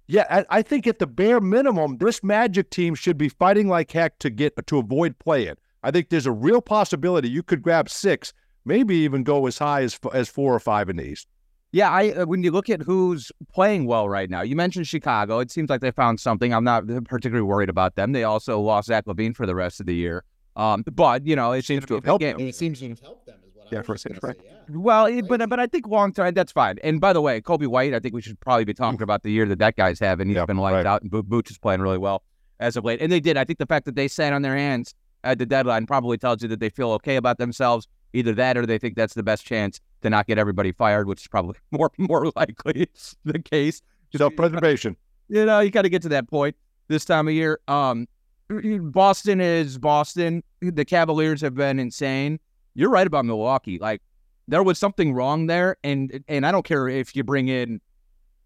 yeah, 0.08 0.24
I, 0.28 0.58
I 0.58 0.62
think 0.62 0.86
at 0.86 0.98
the 0.98 1.06
bare 1.06 1.40
minimum, 1.40 1.96
this 1.98 2.22
Magic 2.24 2.70
team 2.70 2.94
should 2.94 3.16
be 3.16 3.28
fighting 3.28 3.68
like 3.68 3.90
heck 3.92 4.18
to 4.18 4.30
get 4.30 4.54
to 4.66 4.78
avoid 4.78 5.18
play-in. 5.18 5.54
I 5.82 5.90
think 5.90 6.08
there's 6.10 6.26
a 6.26 6.32
real 6.32 6.60
possibility 6.60 7.28
you 7.28 7.42
could 7.42 7.62
grab 7.62 7.88
six, 7.88 8.32
maybe 8.64 8.96
even 8.96 9.22
go 9.24 9.46
as 9.46 9.58
high 9.58 9.82
as 9.82 9.98
as 10.12 10.28
four 10.28 10.54
or 10.54 10.60
five 10.60 10.88
in 10.88 10.96
the 10.96 11.04
East. 11.04 11.26
Yeah, 11.72 11.90
I 11.90 12.10
uh, 12.10 12.26
when 12.26 12.42
you 12.42 12.50
look 12.50 12.68
at 12.68 12.82
who's 12.82 13.32
playing 13.52 13.86
well 13.86 14.08
right 14.08 14.28
now, 14.28 14.42
you 14.42 14.54
mentioned 14.54 14.86
Chicago. 14.86 15.38
It 15.38 15.50
seems 15.50 15.70
like 15.70 15.80
they 15.80 15.90
found 15.90 16.20
something. 16.20 16.52
I'm 16.52 16.64
not 16.64 16.86
particularly 17.06 17.42
worried 17.42 17.70
about 17.70 17.94
them. 17.96 18.12
They 18.12 18.24
also 18.24 18.60
lost 18.60 18.88
Zach 18.88 19.06
LaVine 19.06 19.34
for 19.34 19.46
the 19.46 19.54
rest 19.54 19.80
of 19.80 19.86
the 19.86 19.94
year. 19.94 20.24
Um, 20.54 20.84
but 20.92 21.26
you 21.26 21.34
know, 21.34 21.52
it 21.52 21.64
seems 21.64 21.86
to 21.86 21.94
have 21.94 22.04
helped. 22.04 22.22
I 22.24 22.34
mean, 22.34 22.48
it 22.48 22.54
seems 22.54 22.78
to 22.80 22.88
have 22.90 23.00
helped 23.00 23.24
them. 23.26 23.40
Is 23.48 23.54
what 23.56 23.72
Yeah, 23.72 23.80
for 23.80 23.92
a 23.92 23.94
just 23.94 24.02
second, 24.02 24.18
right. 24.22 24.36
say, 24.36 24.42
yeah. 24.68 24.76
Well, 24.76 25.06
it- 25.06 25.26
but 25.26 25.48
but 25.48 25.58
I 25.58 25.66
think 25.66 25.88
long 25.88 26.12
term 26.12 26.34
that's 26.34 26.52
fine. 26.52 26.78
And 26.84 27.00
by 27.00 27.14
the 27.14 27.22
way, 27.22 27.40
Coby 27.40 27.66
White, 27.66 27.94
I 27.94 28.00
think 28.00 28.14
we 28.14 28.20
should 28.20 28.38
probably 28.38 28.66
be 28.66 28.74
talking 28.74 29.00
about 29.02 29.22
the 29.22 29.30
year 29.30 29.46
that 29.46 29.58
that 29.60 29.76
guy's 29.76 29.98
having. 29.98 30.28
He's 30.28 30.36
Yeah, 30.36 30.44
been 30.44 30.58
lights 30.58 30.74
right. 30.74 30.86
out, 30.86 31.00
and 31.02 31.10
Bo- 31.10 31.22
Vooch 31.22 31.50
is 31.50 31.56
playing 31.58 31.80
really 31.80 31.96
well 31.98 32.22
as 32.60 32.76
of 32.76 32.84
late. 32.84 33.00
And 33.00 33.10
they 33.10 33.18
did. 33.18 33.38
I 33.38 33.44
think 33.44 33.58
the 33.58 33.66
fact 33.66 33.86
that 33.86 33.96
they 33.96 34.08
sat 34.08 34.34
on 34.34 34.42
their 34.42 34.56
hands 34.56 34.94
at 35.24 35.38
the 35.38 35.46
deadline 35.46 35.86
probably 35.86 36.18
tells 36.18 36.42
you 36.42 36.48
that 36.48 36.60
they 36.60 36.70
feel 36.70 36.90
okay 36.92 37.16
about 37.16 37.38
themselves. 37.38 37.88
Either 38.14 38.34
that, 38.34 38.58
or 38.58 38.66
they 38.66 38.76
think 38.76 38.94
that's 38.94 39.14
the 39.14 39.22
best 39.22 39.46
chance 39.46 39.80
to 40.02 40.10
not 40.10 40.26
get 40.26 40.36
everybody 40.36 40.70
fired, 40.72 41.06
which 41.08 41.22
is 41.22 41.28
probably 41.28 41.56
more 41.70 41.90
more 41.98 42.30
likely 42.36 42.88
the 43.24 43.38
case. 43.38 43.80
Self-preservation. 44.14 44.96
You 45.28 45.46
know, 45.46 45.60
you 45.60 45.70
got 45.70 45.82
to 45.82 45.88
get 45.88 46.02
to 46.02 46.10
that 46.10 46.28
point 46.28 46.54
this 46.88 47.06
time 47.06 47.26
of 47.26 47.32
year. 47.32 47.58
Um, 47.68 48.06
Boston 48.90 49.40
is 49.40 49.78
Boston. 49.78 50.42
The 50.60 50.84
Cavaliers 50.84 51.40
have 51.40 51.54
been 51.54 51.78
insane. 51.78 52.38
You're 52.74 52.90
right 52.90 53.06
about 53.06 53.24
Milwaukee. 53.24 53.78
Like 53.78 54.02
there 54.48 54.62
was 54.62 54.78
something 54.78 55.14
wrong 55.14 55.46
there, 55.46 55.76
and 55.82 56.22
and 56.28 56.44
I 56.44 56.52
don't 56.52 56.64
care 56.64 56.88
if 56.88 57.16
you 57.16 57.24
bring 57.24 57.48
in 57.48 57.80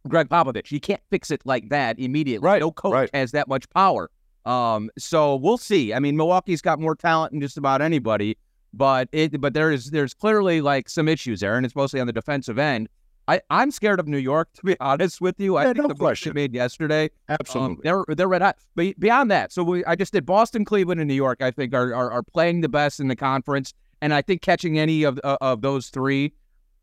Gregg 0.08 0.28
Popovich. 0.28 0.70
You 0.70 0.80
can't 0.80 1.02
fix 1.10 1.30
it 1.30 1.42
like 1.44 1.68
that 1.70 1.98
immediately. 1.98 2.44
Right, 2.44 2.60
No 2.60 2.70
coach 2.70 2.92
right. 2.92 3.10
has 3.12 3.32
that 3.32 3.48
much 3.48 3.68
power. 3.70 4.10
Um, 4.46 4.90
so 4.96 5.36
we'll 5.36 5.58
see. 5.58 5.92
I 5.92 5.98
mean, 5.98 6.16
Milwaukee's 6.16 6.62
got 6.62 6.78
more 6.80 6.94
talent 6.94 7.32
than 7.32 7.40
just 7.40 7.56
about 7.58 7.82
anybody, 7.82 8.38
but 8.72 9.08
it 9.12 9.40
but 9.40 9.54
there 9.54 9.72
is 9.72 9.90
there's 9.90 10.14
clearly 10.14 10.60
like 10.60 10.88
some 10.88 11.08
issues 11.08 11.40
there, 11.40 11.56
and 11.56 11.66
it's 11.66 11.74
mostly 11.74 12.00
on 12.00 12.06
the 12.06 12.12
defensive 12.12 12.58
end. 12.58 12.88
I, 13.28 13.40
I'm 13.50 13.72
scared 13.72 13.98
of 13.98 14.06
New 14.06 14.18
York, 14.18 14.48
to 14.54 14.62
be 14.62 14.76
honest 14.78 15.20
with 15.20 15.40
you. 15.40 15.56
I 15.56 15.62
Yeah, 15.64 15.72
think 15.72 15.78
no 15.82 15.88
the 15.88 15.94
question. 15.96 16.32
made 16.32 16.54
yesterday 16.54 17.10
Absolutely. 17.28 17.74
um, 17.90 18.04
they're 18.06 18.14
they're 18.16 18.28
red 18.28 18.40
hot. 18.42 18.56
But 18.76 18.98
beyond 19.00 19.30
that, 19.32 19.52
so 19.52 19.64
we 19.64 19.84
I 19.84 19.96
just 19.96 20.12
did 20.12 20.24
Boston, 20.24 20.64
Cleveland, 20.64 21.00
and 21.00 21.08
New 21.08 21.14
York. 21.14 21.42
I 21.42 21.50
think 21.50 21.74
are 21.74 21.92
are, 21.92 22.10
are 22.12 22.22
playing 22.22 22.60
the 22.60 22.68
best 22.68 23.00
in 23.00 23.08
the 23.08 23.16
conference, 23.16 23.72
and 24.00 24.14
I 24.14 24.22
think 24.22 24.42
catching 24.42 24.78
any 24.78 25.02
of 25.02 25.18
uh, 25.24 25.38
of 25.40 25.62
those 25.62 25.88
three, 25.88 26.32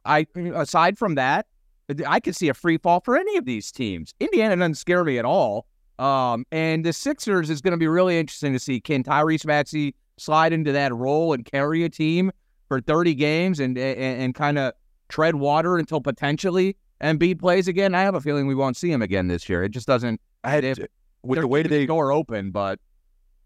I 0.03 0.25
aside 0.53 0.97
from 0.97 1.15
that, 1.15 1.47
I 2.05 2.19
could 2.19 2.35
see 2.35 2.49
a 2.49 2.53
free 2.53 2.77
fall 2.77 2.99
for 2.99 3.15
any 3.15 3.37
of 3.37 3.45
these 3.45 3.71
teams. 3.71 4.13
Indiana 4.19 4.57
doesn't 4.57 4.75
scare 4.75 5.05
me 5.05 5.17
at 5.17 5.23
all. 5.25 5.65
Um, 5.99 6.45
and 6.51 6.83
the 6.85 6.93
Sixers 6.93 7.49
is 7.49 7.61
going 7.61 7.71
to 7.71 7.77
be 7.77 7.87
really 7.87 8.17
interesting 8.19 8.53
to 8.53 8.59
see. 8.59 8.79
Can 8.79 9.03
Tyrese 9.03 9.45
Maxey 9.45 9.95
slide 10.17 10.53
into 10.53 10.71
that 10.71 10.93
role 10.93 11.33
and 11.33 11.45
carry 11.45 11.83
a 11.83 11.89
team 11.89 12.31
for 12.67 12.81
30 12.81 13.13
games 13.15 13.59
and 13.59 13.77
and, 13.77 14.21
and 14.21 14.35
kind 14.35 14.57
of 14.57 14.73
tread 15.09 15.35
water 15.35 15.77
until 15.77 16.01
potentially 16.01 16.75
Embiid 17.01 17.39
plays 17.39 17.67
again? 17.67 17.93
I 17.95 18.01
have 18.01 18.15
a 18.15 18.21
feeling 18.21 18.47
we 18.47 18.55
won't 18.55 18.77
see 18.77 18.91
him 18.91 19.01
again 19.01 19.27
this 19.27 19.47
year. 19.47 19.63
It 19.63 19.69
just 19.69 19.87
doesn't 19.87 20.19
I 20.43 20.49
had 20.51 20.63
if- 20.63 20.79
with 21.23 21.39
the 21.39 21.47
way 21.47 21.63
they 21.63 21.85
door 21.85 22.11
open, 22.11 22.51
but 22.51 22.79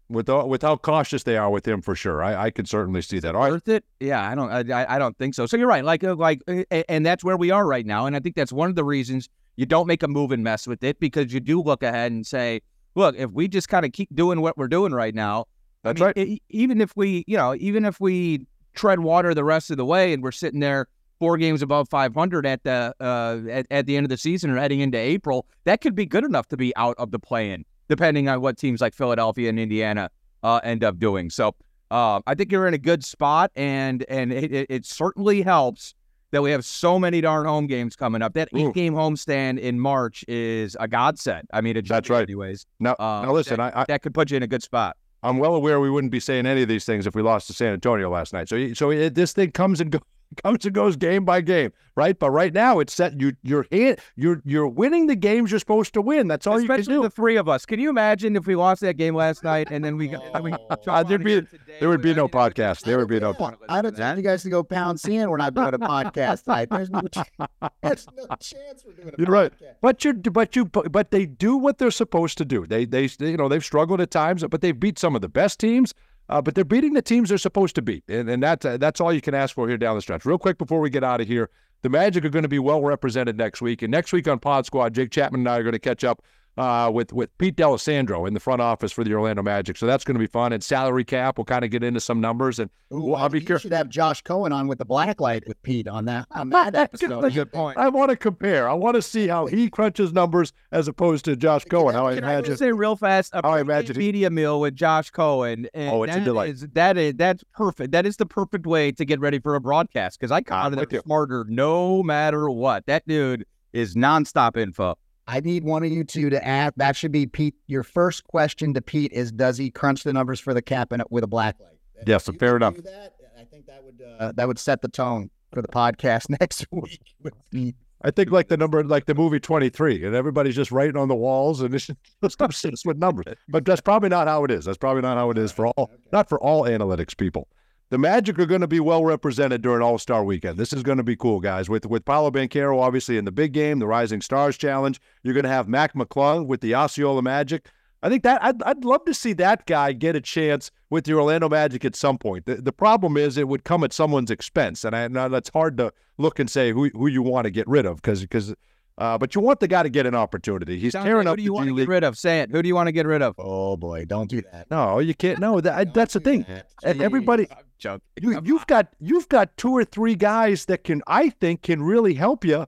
with 0.08 0.26
the, 0.26 0.44
with 0.44 0.62
how 0.62 0.74
cautious 0.76 1.22
they 1.24 1.36
are 1.36 1.50
with 1.50 1.68
him 1.68 1.82
for 1.82 1.94
sure. 1.94 2.22
I, 2.24 2.46
I 2.46 2.50
can 2.50 2.64
certainly 2.64 3.02
see 3.02 3.18
that. 3.20 3.34
All 3.36 3.42
right. 3.42 3.52
worth 3.52 3.68
it? 3.68 3.84
Yeah, 4.00 4.26
I 4.26 4.34
don't, 4.34 4.50
I, 4.50 4.82
I- 4.82 4.96
I 4.96 4.98
don't 4.98 5.16
think 5.18 5.34
so. 5.34 5.44
So 5.46 5.56
you're 5.58 5.68
right, 5.68 5.84
like, 5.84 6.02
uh, 6.02 6.14
like, 6.16 6.40
uh, 6.48 6.62
and 6.88 7.04
that's 7.04 7.22
where 7.22 7.36
we 7.36 7.50
are 7.50 7.66
right 7.66 7.84
now, 7.86 8.06
and 8.06 8.16
I 8.16 8.20
think 8.20 8.34
that's 8.34 8.50
one 8.52 8.70
of 8.70 8.74
the 8.74 8.84
reasons 8.84 9.28
you 9.58 9.66
don't 9.66 9.88
make 9.88 10.04
a 10.04 10.08
move 10.08 10.30
and 10.30 10.44
mess 10.44 10.68
with 10.68 10.84
it 10.84 11.00
because 11.00 11.34
you 11.34 11.40
do 11.40 11.60
look 11.60 11.82
ahead 11.82 12.12
and 12.12 12.24
say, 12.24 12.60
look, 12.94 13.16
if 13.18 13.32
we 13.32 13.48
just 13.48 13.68
kind 13.68 13.84
of 13.84 13.90
keep 13.90 14.08
doing 14.14 14.40
what 14.40 14.56
we're 14.56 14.68
doing 14.68 14.92
right 14.92 15.16
now, 15.16 15.46
I 15.82 15.88
That's 15.88 16.00
mean, 16.00 16.06
right. 16.06 16.16
e- 16.16 16.42
even 16.50 16.80
if 16.80 16.96
we, 16.96 17.24
you 17.26 17.36
know, 17.36 17.56
even 17.56 17.84
if 17.84 18.00
we 18.00 18.46
tread 18.74 19.00
water 19.00 19.34
the 19.34 19.42
rest 19.42 19.72
of 19.72 19.76
the 19.76 19.84
way 19.84 20.12
and 20.12 20.22
we're 20.22 20.30
sitting 20.30 20.60
there 20.60 20.86
four 21.18 21.36
games 21.36 21.60
above 21.60 21.88
500 21.88 22.46
at 22.46 22.62
the 22.62 22.94
uh, 23.00 23.40
at, 23.50 23.66
at 23.72 23.86
the 23.86 23.96
end 23.96 24.04
of 24.06 24.10
the 24.10 24.16
season 24.16 24.48
or 24.52 24.58
heading 24.58 24.78
into 24.78 24.96
April, 24.96 25.44
that 25.64 25.80
could 25.80 25.96
be 25.96 26.06
good 26.06 26.22
enough 26.24 26.46
to 26.48 26.56
be 26.56 26.74
out 26.76 26.94
of 26.98 27.10
the 27.10 27.18
play-in, 27.18 27.64
depending 27.88 28.28
on 28.28 28.40
what 28.40 28.58
teams 28.58 28.80
like 28.80 28.94
Philadelphia 28.94 29.48
and 29.48 29.58
Indiana 29.58 30.08
uh, 30.44 30.60
end 30.62 30.84
up 30.84 31.00
doing. 31.00 31.30
So 31.30 31.56
uh, 31.90 32.20
I 32.28 32.36
think 32.36 32.52
you're 32.52 32.68
in 32.68 32.74
a 32.74 32.78
good 32.78 33.04
spot, 33.04 33.50
and 33.56 34.04
and 34.08 34.32
it, 34.32 34.52
it, 34.52 34.66
it 34.70 34.86
certainly 34.86 35.42
helps 35.42 35.96
that 36.30 36.42
we 36.42 36.50
have 36.50 36.64
so 36.64 36.98
many 36.98 37.20
darn 37.20 37.46
home 37.46 37.66
games 37.66 37.96
coming 37.96 38.22
up. 38.22 38.34
That 38.34 38.48
eight-game 38.54 38.94
homestand 38.94 39.58
in 39.58 39.80
March 39.80 40.24
is 40.28 40.76
a 40.78 40.86
godsend. 40.86 41.48
I 41.52 41.60
mean, 41.60 41.76
it 41.76 41.82
just 41.82 41.90
That's 41.90 42.10
right. 42.10 42.22
Anyways, 42.22 42.66
Now, 42.80 42.92
uh, 42.98 43.22
now 43.24 43.32
listen, 43.32 43.60
I, 43.60 43.82
I, 43.82 43.84
that 43.88 44.02
could 44.02 44.14
put 44.14 44.30
you 44.30 44.36
in 44.36 44.42
a 44.42 44.46
good 44.46 44.62
spot. 44.62 44.96
I'm 45.22 45.38
well 45.38 45.54
aware 45.54 45.80
we 45.80 45.90
wouldn't 45.90 46.12
be 46.12 46.20
saying 46.20 46.46
any 46.46 46.62
of 46.62 46.68
these 46.68 46.84
things 46.84 47.06
if 47.06 47.14
we 47.14 47.22
lost 47.22 47.48
to 47.48 47.52
San 47.52 47.72
Antonio 47.72 48.08
last 48.10 48.32
night. 48.32 48.48
So, 48.48 48.72
so 48.74 48.90
it, 48.90 49.14
this 49.14 49.32
thing 49.32 49.50
comes 49.50 49.80
and 49.80 49.90
goes. 49.90 50.02
Comes 50.42 50.64
and 50.64 50.74
goes 50.74 50.96
game 50.96 51.24
by 51.24 51.40
game, 51.40 51.72
right? 51.96 52.18
But 52.18 52.30
right 52.30 52.52
now 52.52 52.78
it's 52.80 52.92
set. 52.94 53.20
You 53.20 53.32
you're 53.42 53.66
hand, 53.72 53.98
you're 54.16 54.40
you're 54.44 54.68
winning 54.68 55.06
the 55.06 55.16
games 55.16 55.50
you're 55.50 55.58
supposed 55.60 55.94
to 55.94 56.02
win. 56.02 56.28
That's 56.28 56.46
all 56.46 56.56
Especially 56.56 56.82
you 56.82 56.84
can 56.84 56.94
do. 56.96 57.02
the 57.02 57.10
three 57.10 57.36
of 57.36 57.48
us. 57.48 57.64
Can 57.66 57.80
you 57.80 57.88
imagine 57.90 58.36
if 58.36 58.46
we 58.46 58.54
lost 58.54 58.80
that 58.82 58.96
game 58.96 59.14
last 59.14 59.42
night 59.42 59.68
and 59.70 59.84
then 59.84 59.96
we 59.96 60.08
got? 60.08 60.22
I 60.34 60.40
mean, 60.40 60.56
Uh, 60.86 61.02
there'd 61.02 61.24
be 61.24 61.40
there 61.80 61.88
would 61.88 62.02
be 62.02 62.14
no 62.14 62.28
podcast. 62.28 62.82
There 62.82 62.98
would 62.98 63.08
be 63.08 63.18
no. 63.20 63.34
Yeah, 63.38 63.50
I 63.68 63.82
don't 63.82 63.96
tell 63.96 64.16
you 64.16 64.22
guys 64.22 64.42
to 64.42 64.50
go 64.50 64.62
pound 64.62 65.00
sand. 65.00 65.30
We're 65.30 65.36
not 65.38 65.54
doing 65.54 65.74
a 65.74 65.78
podcast 65.78 66.44
tonight. 66.44 66.68
There's 66.70 66.90
no, 66.90 67.00
ch- 67.02 67.70
there's 67.82 68.06
no 68.16 68.26
chance 68.40 68.84
we're 68.86 68.92
doing 68.92 69.14
a 69.16 69.22
You're 69.22 69.26
right. 69.32 69.52
But 69.80 70.04
you, 70.04 70.14
but 70.14 70.54
you, 70.56 70.64
but 70.66 71.10
they 71.10 71.26
do 71.26 71.56
what 71.56 71.78
they're 71.78 71.90
supposed 71.90 72.38
to 72.38 72.44
do. 72.44 72.66
They, 72.66 72.84
they, 72.84 73.08
you 73.20 73.36
know, 73.36 73.48
they've 73.48 73.64
struggled 73.64 74.00
at 74.00 74.10
times, 74.10 74.44
but 74.48 74.60
they've 74.60 74.78
beat 74.78 74.98
some 74.98 75.14
of 75.14 75.20
the 75.22 75.28
best 75.28 75.58
teams. 75.60 75.94
Uh, 76.28 76.42
but 76.42 76.54
they're 76.54 76.64
beating 76.64 76.92
the 76.92 77.02
teams 77.02 77.30
they're 77.30 77.38
supposed 77.38 77.74
to 77.74 77.82
beat, 77.82 78.04
and 78.08 78.28
and 78.28 78.42
that's 78.42 78.64
uh, 78.64 78.76
that's 78.76 79.00
all 79.00 79.12
you 79.12 79.20
can 79.20 79.34
ask 79.34 79.54
for 79.54 79.66
here 79.66 79.78
down 79.78 79.96
the 79.96 80.02
stretch. 80.02 80.24
Real 80.24 80.38
quick 80.38 80.58
before 80.58 80.80
we 80.80 80.90
get 80.90 81.02
out 81.02 81.20
of 81.20 81.26
here, 81.26 81.48
the 81.82 81.88
Magic 81.88 82.24
are 82.24 82.28
going 82.28 82.42
to 82.42 82.48
be 82.48 82.58
well 82.58 82.82
represented 82.82 83.36
next 83.38 83.62
week, 83.62 83.82
and 83.82 83.90
next 83.90 84.12
week 84.12 84.28
on 84.28 84.38
Pod 84.38 84.66
Squad, 84.66 84.94
Jake 84.94 85.10
Chapman 85.10 85.40
and 85.40 85.48
I 85.48 85.56
are 85.56 85.62
going 85.62 85.72
to 85.72 85.78
catch 85.78 86.04
up 86.04 86.22
uh, 86.58 86.90
with 86.90 87.12
with 87.12 87.36
Pete 87.38 87.56
D'Alessandro 87.56 88.26
in 88.26 88.34
the 88.34 88.40
front 88.40 88.60
office 88.60 88.90
for 88.92 89.04
the 89.04 89.14
Orlando 89.14 89.42
Magic. 89.42 89.76
So 89.76 89.86
that's 89.86 90.04
going 90.04 90.14
to 90.16 90.18
be 90.18 90.26
fun. 90.26 90.52
And 90.52 90.62
salary 90.62 91.04
cap, 91.04 91.38
we'll 91.38 91.44
kind 91.44 91.64
of 91.64 91.70
get 91.70 91.82
into 91.84 92.00
some 92.00 92.20
numbers, 92.20 92.58
and 92.58 92.68
Ooh, 92.92 93.00
Well, 93.12 93.16
I'll 93.16 93.28
be 93.28 93.40
you 93.40 93.46
careful. 93.46 93.62
should 93.62 93.72
have 93.76 93.88
Josh 93.88 94.22
Cohen 94.22 94.50
on 94.52 94.66
with 94.66 94.78
the 94.78 94.84
black 94.84 95.20
light 95.20 95.44
with 95.46 95.60
Pete 95.62 95.86
on 95.88 96.06
that. 96.06 96.26
On 96.32 96.48
that 96.50 96.74
episode. 96.74 97.22
That's 97.22 97.26
a 97.26 97.30
good 97.38 97.52
point. 97.52 97.78
I 97.78 97.88
want 97.88 98.10
to 98.10 98.16
compare. 98.16 98.68
I 98.68 98.72
want 98.74 98.96
to 98.96 99.02
see 99.02 99.28
how 99.28 99.46
he 99.46 99.68
crunches 99.70 100.12
numbers 100.12 100.52
as 100.72 100.88
opposed 100.88 101.24
to 101.26 101.36
Josh 101.36 101.64
Cohen. 101.66 101.94
How 101.94 102.06
I 102.06 102.14
Can 102.16 102.24
I 102.24 102.32
imagine. 102.34 102.46
just 102.52 102.58
say 102.60 102.72
real 102.72 102.96
fast? 102.96 103.32
A 103.34 103.42
How 103.42 103.50
I 103.50 103.58
pre-game 103.62 103.70
imagine 103.70 103.96
he- 103.96 104.06
media 104.06 104.30
meal 104.30 104.60
with 104.60 104.74
Josh 104.74 105.10
Cohen. 105.10 105.68
And 105.74 105.90
Oh, 105.90 106.02
it's 106.02 106.16
a 106.16 106.20
delight. 106.20 106.50
is- 106.50 106.66
that 106.72 106.96
is 106.96 107.14
that's 107.16 107.44
perfect. 107.54 107.92
That 107.92 108.06
is 108.06 108.16
the 108.16 108.26
perfect 108.26 108.66
way 108.66 108.90
to 108.92 109.04
get 109.04 109.20
ready 109.20 109.38
for 109.38 109.54
a 109.54 109.60
broadcast 109.60 110.18
because 110.18 110.32
I 110.32 110.40
come 110.40 110.58
I'm 110.58 110.72
out 110.74 110.82
of 110.82 110.88
there 110.88 111.00
smarter 111.02 111.44
no 111.48 112.02
matter 112.02 112.48
what. 112.50 112.86
That 112.86 113.06
dude 113.06 113.44
is 113.74 113.94
nonstop 113.94 114.56
info. 114.56 114.96
I 115.28 115.40
need 115.40 115.62
one 115.62 115.84
of 115.84 115.92
you 115.92 116.04
two 116.04 116.30
to 116.30 116.44
ask. 116.44 116.72
That 116.76 116.96
should 116.96 117.12
be 117.12 117.26
Pete. 117.26 117.54
Your 117.66 117.82
first 117.82 118.24
question 118.24 118.72
to 118.72 118.80
Pete 118.80 119.12
is, 119.12 119.30
does 119.30 119.58
he 119.58 119.70
crunch 119.70 120.02
the 120.02 120.12
numbers 120.14 120.40
for 120.40 120.54
the 120.54 120.62
cap 120.62 120.90
in, 120.90 121.02
with 121.10 121.22
a 121.22 121.26
black 121.26 121.56
light? 121.60 121.76
Yes, 122.06 122.26
you 122.26 122.32
fair 122.32 122.56
enough. 122.56 122.76
that, 122.76 123.14
I 123.38 123.44
think 123.44 123.66
that 123.66 123.84
would 123.84 124.02
uh, 124.18 124.32
that 124.36 124.48
would 124.48 124.58
set 124.58 124.80
the 124.80 124.88
tone 124.88 125.30
for 125.52 125.60
the 125.60 125.68
podcast 125.68 126.30
next 126.40 126.66
week. 126.70 127.02
with 127.22 127.34
Pete. 127.50 127.76
I 128.02 128.10
think 128.10 128.30
like 128.30 128.48
the 128.48 128.56
number, 128.56 128.82
like 128.84 129.06
the 129.06 129.14
movie 129.14 129.40
23, 129.40 130.04
and 130.04 130.14
everybody's 130.14 130.54
just 130.54 130.70
writing 130.70 130.96
on 130.96 131.08
the 131.08 131.16
walls 131.16 131.60
and 131.60 131.74
it's 131.74 131.90
obsessed 132.40 132.86
with 132.86 132.96
numbers. 132.96 133.36
But 133.48 133.64
that's 133.64 133.80
probably 133.80 134.08
not 134.08 134.28
how 134.28 134.44
it 134.44 134.50
is. 134.50 134.64
That's 134.64 134.78
probably 134.78 135.02
not 135.02 135.18
how 135.18 135.30
it 135.30 135.36
is 135.36 135.52
for 135.52 135.66
all, 135.66 135.90
not 136.12 136.28
for 136.28 136.40
all 136.40 136.62
analytics 136.62 137.14
people. 137.16 137.48
The 137.90 137.96
Magic 137.96 138.38
are 138.38 138.44
going 138.44 138.60
to 138.60 138.68
be 138.68 138.80
well 138.80 139.02
represented 139.02 139.62
during 139.62 139.80
All 139.80 139.96
Star 139.96 140.22
Weekend. 140.22 140.58
This 140.58 140.74
is 140.74 140.82
going 140.82 140.98
to 140.98 141.04
be 141.04 141.16
cool, 141.16 141.40
guys. 141.40 141.70
With 141.70 141.86
with 141.86 142.04
Paolo 142.04 142.30
Banchero 142.30 142.82
obviously 142.82 143.16
in 143.16 143.24
the 143.24 143.32
big 143.32 143.52
game, 143.52 143.78
the 143.78 143.86
Rising 143.86 144.20
Stars 144.20 144.58
Challenge. 144.58 145.00
You're 145.22 145.32
going 145.32 145.44
to 145.44 145.50
have 145.50 145.68
Mac 145.68 145.94
McClung 145.94 146.46
with 146.46 146.60
the 146.60 146.74
Osceola 146.74 147.22
Magic. 147.22 147.70
I 148.02 148.10
think 148.10 148.24
that 148.24 148.44
I'd, 148.44 148.62
I'd 148.62 148.84
love 148.84 149.06
to 149.06 149.14
see 149.14 149.32
that 149.34 149.64
guy 149.64 149.92
get 149.92 150.14
a 150.14 150.20
chance 150.20 150.70
with 150.90 151.04
the 151.04 151.14
Orlando 151.14 151.48
Magic 151.48 151.82
at 151.84 151.96
some 151.96 152.18
point. 152.18 152.44
The, 152.44 152.56
the 152.56 152.72
problem 152.72 153.16
is 153.16 153.38
it 153.38 153.48
would 153.48 153.64
come 153.64 153.82
at 153.82 153.94
someone's 153.94 154.30
expense, 154.30 154.84
and 154.84 154.94
I 154.94 155.08
know 155.08 155.30
that's 155.30 155.50
hard 155.50 155.78
to 155.78 155.92
look 156.18 156.38
and 156.38 156.50
say 156.50 156.72
who 156.72 156.90
who 156.90 157.06
you 157.06 157.22
want 157.22 157.46
to 157.46 157.50
get 157.50 157.66
rid 157.66 157.86
of 157.86 157.96
because 157.96 158.20
because. 158.20 158.54
Uh, 158.98 159.16
but 159.16 159.34
you 159.34 159.40
want 159.40 159.60
the 159.60 159.68
guy 159.68 159.82
to 159.82 159.88
get 159.88 160.06
an 160.06 160.14
opportunity. 160.14 160.78
He's 160.78 160.92
Dante, 160.92 161.08
tearing 161.08 161.26
who 161.26 161.32
up 161.32 161.38
Who 161.38 161.38
do 161.38 161.42
you 161.44 161.52
want 161.54 161.68
to 161.68 161.76
get 161.76 161.88
rid 161.88 162.04
of? 162.04 162.18
Say 162.18 162.40
it. 162.40 162.50
Who 162.50 162.60
do 162.60 162.68
you 162.68 162.74
want 162.74 162.88
to 162.88 162.92
get 162.92 163.06
rid 163.06 163.22
of? 163.22 163.36
Oh 163.38 163.76
boy, 163.76 164.04
don't 164.04 164.28
do 164.28 164.42
that. 164.52 164.70
No, 164.70 164.98
you 164.98 165.14
can't. 165.14 165.38
No, 165.38 165.60
that, 165.60 165.94
that's 165.94 166.14
the 166.14 166.20
thing. 166.20 166.44
that. 166.48 166.66
Everybody, 166.82 167.46
I'm 167.50 168.00
you, 168.20 168.40
you've 168.44 168.66
got 168.66 168.88
you've 168.98 169.28
got 169.28 169.56
two 169.56 169.70
or 169.70 169.84
three 169.84 170.14
guys 170.14 170.64
that 170.66 170.84
can 170.84 171.02
I 171.06 171.30
think 171.30 171.62
can 171.62 171.82
really 171.82 172.14
help 172.14 172.44
you, 172.44 172.66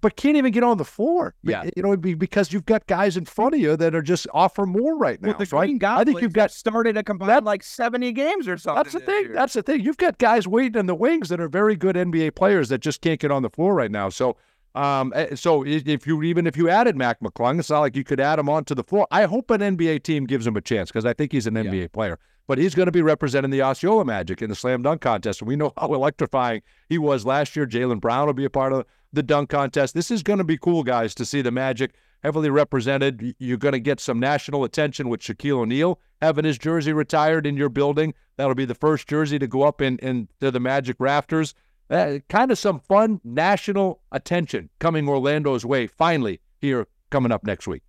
but 0.00 0.16
can't 0.16 0.36
even 0.36 0.52
get 0.52 0.62
on 0.62 0.78
the 0.78 0.84
floor. 0.84 1.34
Yeah. 1.42 1.68
you 1.74 1.82
know, 1.82 1.96
be 1.96 2.14
because 2.14 2.52
you've 2.52 2.66
got 2.66 2.86
guys 2.86 3.16
in 3.16 3.24
front 3.24 3.54
of 3.54 3.60
you 3.60 3.76
that 3.76 3.94
are 3.94 4.02
just 4.02 4.26
offer 4.32 4.66
more 4.66 4.96
right 4.96 5.20
now. 5.20 5.30
Well, 5.30 5.38
the 5.38 5.46
so 5.46 5.58
I- 5.58 5.66
Green 5.66 5.82
I, 5.84 6.04
think 6.04 6.20
you've 6.20 6.32
got 6.32 6.50
started 6.50 6.96
a 6.96 7.02
combined 7.02 7.44
like 7.44 7.62
70 7.62 8.12
games 8.12 8.46
or 8.46 8.56
something. 8.56 8.82
that's 8.82 8.92
the 8.92 9.00
thing. 9.00 9.24
year. 9.24 9.34
That's 9.34 9.54
the 9.54 9.62
thing. 9.62 9.80
You've 9.80 9.96
got 9.96 10.18
guys 10.18 10.46
waiting 10.46 10.78
in 10.78 10.86
the 10.86 10.94
wings 10.94 11.28
that 11.30 11.40
are 11.40 11.48
very 11.48 11.76
good 11.76 11.96
NBA 11.96 12.34
players 12.34 12.68
that 12.68 12.78
just 12.78 13.00
can't 13.00 13.18
get 13.20 13.30
on 13.30 13.42
the 13.42 13.50
floor 13.50 13.74
right 13.74 13.90
now. 13.90 14.08
So. 14.08 14.36
Um, 14.74 15.12
eh, 15.16 15.34
so 15.34 15.64
if 15.66 16.06
you 16.06 16.22
even 16.22 16.46
if 16.46 16.56
you 16.56 16.68
added 16.68 16.96
Mac 16.96 17.20
McClung, 17.20 17.58
it's 17.58 17.70
not 17.70 17.80
like 17.80 17.96
you 17.96 18.04
could 18.04 18.20
add 18.20 18.38
him 18.38 18.48
onto 18.48 18.74
the 18.74 18.84
floor. 18.84 19.06
I 19.10 19.24
hope 19.24 19.50
an 19.50 19.60
NBA 19.60 20.02
team 20.02 20.26
gives 20.26 20.46
him 20.46 20.56
a 20.56 20.60
chance 20.60 20.90
because 20.90 21.04
I 21.04 21.12
think 21.12 21.32
he's 21.32 21.46
an 21.46 21.54
NBA 21.54 21.92
player. 21.92 22.18
But 22.46 22.58
he's 22.58 22.74
going 22.74 22.86
to 22.86 22.92
be 22.92 23.02
representing 23.02 23.52
the 23.52 23.62
Osceola 23.62 24.04
Magic 24.04 24.42
in 24.42 24.48
the 24.48 24.56
slam 24.56 24.82
dunk 24.82 25.00
contest. 25.02 25.40
And 25.40 25.48
we 25.48 25.54
know 25.54 25.72
how 25.78 25.92
electrifying 25.94 26.62
he 26.88 26.98
was 26.98 27.24
last 27.24 27.54
year. 27.54 27.66
Jaylen 27.66 28.00
Brown 28.00 28.26
will 28.26 28.34
be 28.34 28.44
a 28.44 28.50
part 28.50 28.72
of 28.72 28.86
the 29.12 29.22
dunk 29.22 29.50
contest. 29.50 29.94
This 29.94 30.10
is 30.10 30.22
going 30.22 30.38
to 30.38 30.44
be 30.44 30.58
cool, 30.58 30.82
guys, 30.82 31.14
to 31.16 31.24
see 31.24 31.42
the 31.42 31.52
Magic 31.52 31.94
heavily 32.22 32.50
represented. 32.50 33.34
You're 33.38 33.56
going 33.56 33.72
to 33.72 33.80
get 33.80 34.00
some 34.00 34.18
national 34.18 34.64
attention 34.64 35.08
with 35.08 35.20
Shaquille 35.20 35.60
O'Neal 35.60 36.00
having 36.20 36.44
his 36.44 36.58
jersey 36.58 36.92
retired 36.92 37.46
in 37.46 37.56
your 37.56 37.68
building. 37.68 38.14
That'll 38.36 38.54
be 38.54 38.64
the 38.64 38.74
first 38.74 39.06
jersey 39.08 39.38
to 39.38 39.46
go 39.46 39.62
up 39.62 39.80
in, 39.80 39.98
in 39.98 40.28
to 40.40 40.50
the 40.50 40.60
Magic 40.60 40.96
rafters. 40.98 41.54
Uh, 41.90 42.18
kind 42.28 42.50
of 42.52 42.58
some 42.58 42.78
fun 42.80 43.20
national 43.24 44.00
attention 44.12 44.70
coming 44.78 45.06
Orlando's 45.08 45.64
way 45.66 45.86
finally 45.88 46.40
here 46.60 46.86
coming 47.10 47.32
up 47.32 47.44
next 47.44 47.66
week. 47.66 47.82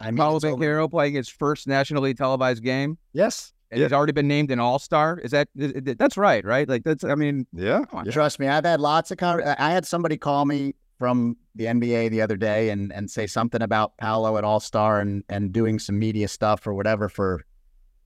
I 0.00 0.10
mean, 0.10 0.18
Paolo 0.18 0.36
it's 0.36 0.44
over. 0.44 0.56
Banchero 0.62 0.90
playing 0.90 1.14
his 1.14 1.28
first 1.28 1.66
nationally 1.66 2.12
televised 2.12 2.62
game. 2.62 2.98
Yes. 3.14 3.52
And 3.70 3.80
he's 3.82 3.92
already 3.92 4.12
been 4.12 4.28
named 4.28 4.50
an 4.50 4.60
All 4.60 4.78
Star. 4.78 5.18
Is 5.18 5.30
that 5.30 5.48
is- 5.56 5.72
is- 5.72 5.96
that's 5.96 6.16
right? 6.18 6.44
Right? 6.44 6.68
Like 6.68 6.84
that's. 6.84 7.02
I 7.02 7.14
mean, 7.14 7.46
Yeah. 7.54 7.84
come 7.90 8.00
on. 8.00 8.10
Trust 8.10 8.38
me, 8.38 8.46
I've 8.46 8.64
had 8.64 8.80
lots 8.80 9.10
of. 9.10 9.16
Con- 9.18 9.42
I 9.42 9.70
had 9.70 9.86
somebody 9.86 10.16
call 10.18 10.44
me 10.44 10.74
from 10.98 11.36
the 11.56 11.64
NBA 11.66 12.10
the 12.10 12.20
other 12.20 12.36
day 12.36 12.68
and 12.68 12.92
and 12.92 13.10
say 13.10 13.26
something 13.26 13.62
about 13.62 13.96
Paolo 13.96 14.36
at 14.36 14.44
All 14.44 14.60
Star 14.60 15.00
and 15.00 15.24
and 15.28 15.50
doing 15.52 15.78
some 15.78 15.98
media 15.98 16.28
stuff 16.28 16.66
or 16.66 16.74
whatever 16.74 17.08
for 17.08 17.44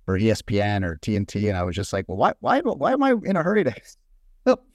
for 0.07 0.19
ESPN 0.19 0.85
or 0.85 0.97
TNT, 1.03 1.49
and 1.49 1.59
I 1.59 1.65
was 1.65 1.75
just 1.77 1.93
like, 1.93 2.07
well, 2.09 2.17
why 2.17 2.33
why 2.41 2.61
why 2.61 2.93
am 2.93 3.03
I 3.03 3.15
in 3.25 3.37
a 3.37 3.43
hurry 3.43 3.65
to? 3.65 3.75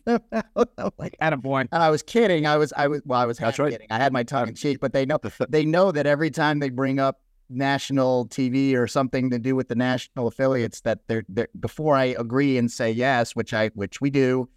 like, 0.97 1.15
At 1.19 1.33
a 1.33 1.37
point. 1.37 1.69
and 1.71 1.81
I 1.83 1.89
was 1.89 2.01
kidding. 2.03 2.45
I 2.45 2.57
was 2.57 2.73
I 2.75 2.87
was 2.87 3.01
well, 3.05 3.19
I 3.19 3.25
was 3.25 3.37
That's 3.37 3.57
half 3.57 3.63
right. 3.65 3.71
kidding. 3.71 3.87
I 3.89 3.97
had 3.97 4.13
my 4.13 4.23
tongue 4.23 4.49
in 4.49 4.55
cheek, 4.55 4.79
but 4.79 4.93
they 4.93 5.05
know 5.05 5.19
they 5.49 5.65
know 5.65 5.91
that 5.91 6.05
every 6.05 6.29
time 6.31 6.59
they 6.59 6.69
bring 6.69 6.99
up 6.99 7.21
national 7.49 8.27
TV 8.27 8.75
or 8.75 8.87
something 8.87 9.29
to 9.29 9.39
do 9.39 9.55
with 9.55 9.67
the 9.67 9.75
national 9.75 10.27
affiliates, 10.27 10.81
that 10.81 10.99
they're, 11.07 11.23
they're 11.29 11.49
before 11.59 11.95
I 11.95 12.05
agree 12.17 12.57
and 12.57 12.71
say 12.71 12.91
yes, 12.91 13.35
which 13.35 13.53
I 13.53 13.69
which 13.75 14.01
we 14.01 14.09
do, 14.09 14.49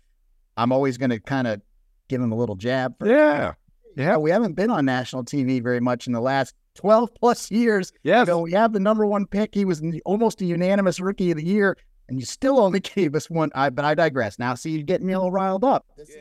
I'm 0.57 0.73
always 0.73 0.97
going 0.97 1.11
to 1.11 1.21
kind 1.21 1.47
of 1.47 1.61
give 2.09 2.21
them 2.21 2.33
a 2.33 2.37
little 2.37 2.57
jab. 2.57 2.99
For, 2.99 3.07
Yeah. 3.09 3.55
yeah, 3.97 4.17
we 4.17 4.31
haven't 4.31 4.55
been 4.55 4.71
on 4.71 4.85
national 4.85 5.25
TV 5.25 5.63
very 5.63 5.81
much 5.81 6.07
in 6.07 6.13
the 6.13 6.21
last 6.21 6.55
12 6.75 7.11
plus 7.19 7.51
years. 7.51 7.93
Yes. 8.03 8.27
So 8.27 8.41
we 8.41 8.53
have 8.53 8.73
the 8.73 8.81
number 8.81 9.07
one 9.07 9.27
pick. 9.27 9.55
He 9.55 9.65
was 9.65 9.83
almost 10.05 10.41
a 10.43 10.45
unanimous 10.45 11.01
rookie 11.01 11.31
of 11.31 11.39
the 11.39 11.45
year, 11.45 11.77
and 12.09 12.19
you 12.19 12.27
still 12.27 12.59
only 12.61 12.81
gave 12.95 13.15
us 13.15 13.29
one. 13.31 13.51
I, 13.55 13.71
but 13.71 13.85
I 13.85 13.95
digress. 13.95 14.39
Now, 14.39 14.55
see, 14.55 14.71
you're 14.71 14.83
getting 14.83 15.07
me 15.07 15.15
all 15.15 15.31
riled 15.31 15.65
up. 15.65 15.87
This 15.97 16.09
is- 16.11 16.17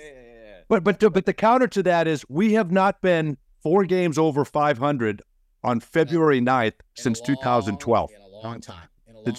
But 0.67 0.83
but 0.83 0.99
the, 0.99 1.09
but 1.09 1.25
the 1.25 1.33
counter 1.33 1.67
to 1.67 1.83
that 1.83 2.07
is 2.07 2.25
we 2.29 2.53
have 2.53 2.71
not 2.71 3.01
been 3.01 3.37
four 3.61 3.85
games 3.85 4.17
over 4.17 4.43
500 4.45 5.21
on 5.63 5.79
February 5.79 6.41
9th 6.41 6.73
since 6.95 7.19
in 7.19 7.25
a 7.25 7.27
long- 7.29 7.37
2012. 7.37 8.09
In 8.11 8.21
a 8.21 8.27
long 8.47 8.61
time. 8.61 8.87
In 9.07 9.13
Since 9.15 9.25
long 9.25 9.33
time. 9.33 9.37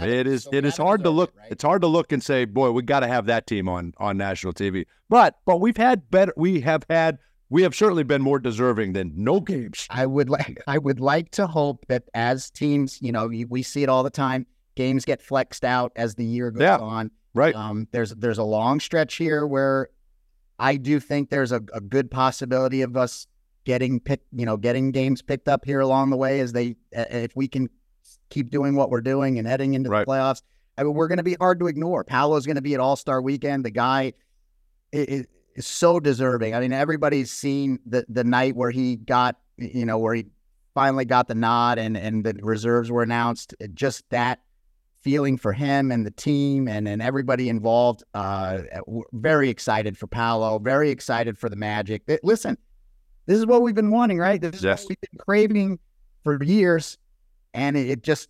So 0.00 0.06
it 0.08 0.26
is 0.26 0.44
so 0.44 0.50
it 0.52 0.64
is 0.64 0.76
hard 0.76 1.02
to 1.04 1.10
look 1.10 1.30
it, 1.30 1.38
right? 1.38 1.52
it's 1.52 1.62
hard 1.62 1.82
to 1.82 1.88
look 1.88 2.12
and 2.12 2.22
say, 2.22 2.44
boy, 2.44 2.70
we 2.72 2.82
got 2.82 3.00
to 3.00 3.08
have 3.08 3.26
that 3.26 3.46
team 3.46 3.68
on 3.68 3.92
on 3.98 4.16
national 4.16 4.52
TV. 4.52 4.84
But 5.08 5.36
but 5.46 5.60
we've 5.60 5.76
had 5.76 6.10
better 6.10 6.32
we 6.36 6.60
have 6.60 6.84
had 6.90 7.18
we 7.48 7.62
have 7.62 7.74
certainly 7.74 8.02
been 8.02 8.22
more 8.22 8.38
deserving 8.38 8.94
than 8.94 9.12
no 9.14 9.40
games. 9.40 9.86
I 9.90 10.06
would 10.06 10.30
like 10.30 10.60
I 10.66 10.78
would 10.78 11.00
like 11.00 11.30
to 11.32 11.46
hope 11.46 11.84
that 11.88 12.04
as 12.14 12.50
teams, 12.50 12.98
you 13.02 13.12
know, 13.12 13.26
we 13.26 13.62
see 13.62 13.82
it 13.82 13.88
all 13.88 14.02
the 14.02 14.10
time. 14.10 14.46
Games 14.74 15.04
get 15.04 15.20
flexed 15.22 15.64
out 15.64 15.92
as 15.96 16.14
the 16.14 16.24
year 16.24 16.50
goes 16.50 16.62
Yeah. 16.62 16.78
on. 16.78 17.10
Right. 17.34 17.54
Um, 17.54 17.88
there's 17.92 18.10
there's 18.10 18.38
a 18.38 18.44
long 18.44 18.80
stretch 18.80 19.16
here 19.16 19.46
where 19.46 19.88
I 20.58 20.76
do 20.76 21.00
think 21.00 21.30
there's 21.30 21.52
a, 21.52 21.62
a 21.74 21.80
good 21.80 22.10
possibility 22.10 22.82
of 22.82 22.96
us 22.96 23.26
getting 23.64 24.00
picked, 24.00 24.26
you 24.32 24.44
know, 24.44 24.56
getting 24.56 24.90
games 24.92 25.22
picked 25.22 25.48
up 25.48 25.64
here 25.64 25.80
along 25.80 26.10
the 26.10 26.16
way 26.16 26.40
as 26.40 26.52
they 26.52 26.76
if 26.92 27.34
we 27.36 27.48
can 27.48 27.68
keep 28.30 28.50
doing 28.50 28.74
what 28.74 28.90
we're 28.90 29.00
doing 29.00 29.38
and 29.38 29.46
heading 29.48 29.74
into 29.74 29.88
Right. 29.90 30.04
the 30.06 30.10
playoffs. 30.12 30.42
I 30.78 30.82
mean, 30.84 30.94
we're 30.94 31.08
going 31.08 31.18
to 31.18 31.22
be 31.22 31.34
hard 31.34 31.60
to 31.60 31.66
ignore. 31.66 32.02
Paolo's 32.04 32.46
going 32.46 32.56
to 32.56 32.62
be 32.62 32.74
at 32.74 32.80
All 32.80 32.96
Star 32.96 33.20
Weekend. 33.20 33.64
The 33.64 33.70
guy 33.70 34.12
i- 34.94 34.96
i- 34.98 35.24
is 35.54 35.66
so 35.66 36.00
deserving. 36.00 36.54
I 36.54 36.60
mean, 36.60 36.72
everybody's 36.72 37.30
seen 37.30 37.78
the 37.86 38.04
the 38.08 38.24
night 38.24 38.56
where 38.56 38.70
he 38.70 38.96
got, 38.96 39.36
you 39.58 39.84
know, 39.86 39.98
where 39.98 40.14
he 40.14 40.26
finally 40.74 41.04
got 41.04 41.28
the 41.28 41.34
nod 41.34 41.78
and 41.78 41.96
and 41.96 42.24
the 42.24 42.34
reserves 42.42 42.90
were 42.90 43.02
announced. 43.02 43.54
Just 43.74 44.08
that 44.10 44.40
feeling 45.02 45.36
for 45.36 45.52
him 45.52 45.90
and 45.90 46.06
the 46.06 46.10
team 46.10 46.68
and 46.68 46.86
and 46.88 47.02
everybody 47.02 47.48
involved. 47.48 48.02
Uh, 48.14 48.62
very 49.12 49.48
excited 49.50 49.98
for 49.98 50.06
Paolo. 50.06 50.58
Very 50.58 50.90
excited 50.90 51.36
for 51.36 51.48
the 51.48 51.56
Magic. 51.56 52.02
Listen, 52.22 52.56
this 53.26 53.38
is 53.38 53.46
what 53.46 53.62
we've 53.62 53.74
been 53.74 53.90
wanting, 53.90 54.18
right? 54.18 54.40
This 54.40 54.56
is 54.56 54.62
Yes. 54.64 54.82
what 54.84 54.90
we've 54.90 55.00
been 55.10 55.18
craving 55.18 55.78
for 56.24 56.42
years, 56.42 56.98
and 57.54 57.76
it, 57.76 57.90
it 57.90 58.02
just 58.02 58.28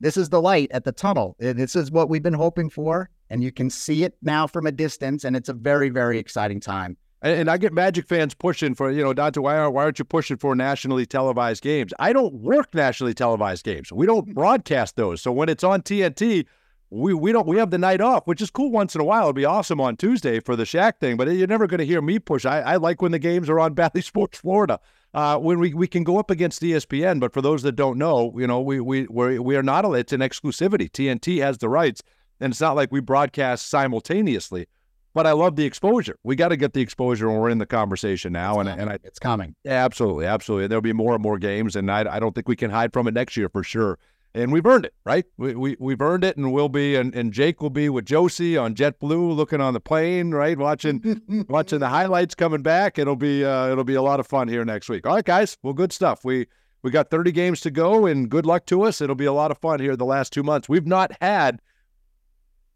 this 0.00 0.16
is 0.18 0.28
the 0.28 0.40
light 0.42 0.70
at 0.72 0.84
the 0.84 0.92
tunnel. 0.92 1.36
This 1.38 1.74
is 1.74 1.90
what 1.90 2.10
we've 2.10 2.22
been 2.22 2.34
hoping 2.34 2.68
for, 2.68 3.08
and 3.30 3.42
you 3.42 3.50
can 3.50 3.70
see 3.70 4.04
it 4.04 4.14
now 4.20 4.46
from 4.46 4.66
a 4.66 4.72
distance, 4.72 5.24
and 5.24 5.34
it's 5.34 5.48
a 5.48 5.54
very, 5.54 5.88
very 5.88 6.18
exciting 6.18 6.60
time. 6.60 6.98
And, 7.26 7.40
and 7.40 7.50
I 7.50 7.56
get 7.56 7.72
Magic 7.72 8.06
fans 8.06 8.34
pushing 8.34 8.76
for, 8.76 8.88
you 8.88 9.02
know, 9.02 9.12
Dante, 9.12 9.40
why 9.40 9.56
aren't, 9.58 9.74
why 9.74 9.82
aren't 9.82 9.98
you 9.98 10.04
pushing 10.04 10.36
for 10.36 10.54
nationally 10.54 11.06
televised 11.06 11.60
games? 11.60 11.92
I 11.98 12.12
don't 12.12 12.34
work 12.34 12.72
nationally 12.72 13.14
televised 13.14 13.64
games. 13.64 13.90
We 13.90 14.06
don't 14.06 14.32
broadcast 14.32 14.94
those. 14.94 15.22
So 15.22 15.32
when 15.32 15.48
it's 15.48 15.64
on 15.64 15.82
TNT, 15.82 16.46
we 16.90 17.14
we 17.14 17.32
don't 17.32 17.48
we 17.48 17.56
have 17.56 17.72
the 17.72 17.78
night 17.78 18.00
off, 18.00 18.28
which 18.28 18.40
is 18.40 18.48
cool 18.48 18.70
once 18.70 18.94
in 18.94 19.00
a 19.00 19.04
while. 19.04 19.24
It'd 19.24 19.34
be 19.34 19.44
awesome 19.44 19.80
on 19.80 19.96
Tuesday 19.96 20.38
for 20.38 20.54
the 20.54 20.62
Shaq 20.62 21.00
thing, 21.00 21.16
but 21.16 21.26
you're 21.26 21.48
never 21.48 21.66
going 21.66 21.80
to 21.80 21.84
hear 21.84 22.00
me 22.00 22.20
push. 22.20 22.46
I, 22.46 22.60
I 22.60 22.76
like 22.76 23.02
when 23.02 23.10
the 23.10 23.18
games 23.18 23.50
are 23.50 23.58
on 23.58 23.74
Bally 23.74 24.02
Sports 24.02 24.38
Florida. 24.38 24.78
Uh, 25.12 25.36
when 25.36 25.58
we, 25.58 25.74
we 25.74 25.88
can 25.88 26.04
go 26.04 26.18
up 26.18 26.30
against 26.30 26.62
ESPN, 26.62 27.18
but 27.18 27.32
for 27.32 27.42
those 27.42 27.62
that 27.62 27.72
don't 27.72 27.98
know, 27.98 28.32
you 28.38 28.46
know, 28.46 28.60
we 28.60 28.78
we 28.78 29.08
we're, 29.08 29.42
we 29.42 29.56
are 29.56 29.64
not. 29.64 29.84
It's 29.96 30.12
an 30.12 30.20
exclusivity. 30.20 30.88
TNT 30.88 31.42
has 31.42 31.58
the 31.58 31.68
rights, 31.68 32.02
and 32.38 32.52
it's 32.52 32.60
not 32.60 32.76
like 32.76 32.92
we 32.92 33.00
broadcast 33.00 33.68
simultaneously. 33.68 34.68
But 35.16 35.26
I 35.26 35.32
love 35.32 35.56
the 35.56 35.64
exposure. 35.64 36.16
We 36.24 36.36
got 36.36 36.48
to 36.48 36.58
get 36.58 36.74
the 36.74 36.82
exposure 36.82 37.26
when 37.30 37.38
we're 37.38 37.48
in 37.48 37.56
the 37.56 37.64
conversation 37.64 38.34
now, 38.34 38.60
It's 38.60 38.68
and 38.68 38.80
and 38.82 38.90
I 38.90 38.98
It's 39.02 39.18
coming. 39.18 39.54
absolutely 39.66 40.26
absolutely 40.26 40.66
there'll 40.66 40.82
be 40.82 40.92
more 40.92 41.14
and 41.14 41.22
more 41.22 41.38
games, 41.38 41.74
and 41.74 41.90
I 41.90 42.00
I 42.16 42.20
don't 42.20 42.34
think 42.34 42.46
we 42.48 42.54
can 42.54 42.70
hide 42.70 42.92
from 42.92 43.08
it 43.08 43.14
next 43.14 43.34
year 43.34 43.48
for 43.48 43.64
sure. 43.64 43.98
And 44.34 44.52
we've 44.52 44.66
earned 44.66 44.84
it, 44.84 44.92
right? 45.06 45.24
We, 45.38 45.54
we 45.54 45.76
we've 45.80 46.02
earned 46.02 46.22
it, 46.22 46.36
and 46.36 46.52
we'll 46.52 46.68
be 46.68 46.96
and, 46.96 47.14
and 47.14 47.32
Jake 47.32 47.62
will 47.62 47.70
be 47.70 47.88
with 47.88 48.04
Josie 48.04 48.58
on 48.58 48.74
JetBlue, 48.74 49.34
looking 49.34 49.62
on 49.62 49.72
the 49.72 49.80
plane, 49.80 50.32
right, 50.32 50.58
watching 50.58 51.22
watching 51.48 51.78
the 51.78 51.88
highlights 51.88 52.34
coming 52.34 52.60
back. 52.60 52.98
It'll 52.98 53.16
be 53.16 53.42
uh, 53.42 53.68
it'll 53.72 53.84
be 53.84 53.94
a 53.94 54.02
lot 54.02 54.20
of 54.20 54.26
fun 54.26 54.48
here 54.48 54.66
next 54.66 54.90
week. 54.90 55.06
All 55.06 55.14
right, 55.14 55.24
guys. 55.24 55.56
Well, 55.62 55.72
good 55.72 55.94
stuff. 55.94 56.26
We 56.26 56.46
we 56.82 56.90
got 56.90 57.08
30 57.10 57.32
games 57.32 57.62
to 57.62 57.70
go, 57.70 58.04
and 58.04 58.28
good 58.28 58.44
luck 58.44 58.66
to 58.66 58.82
us. 58.82 59.00
It'll 59.00 59.16
be 59.16 59.24
a 59.24 59.32
lot 59.32 59.50
of 59.50 59.56
fun 59.56 59.80
here 59.80 59.96
the 59.96 60.04
last 60.04 60.30
two 60.34 60.42
months. 60.42 60.68
We've 60.68 60.86
not 60.86 61.10
had 61.22 61.62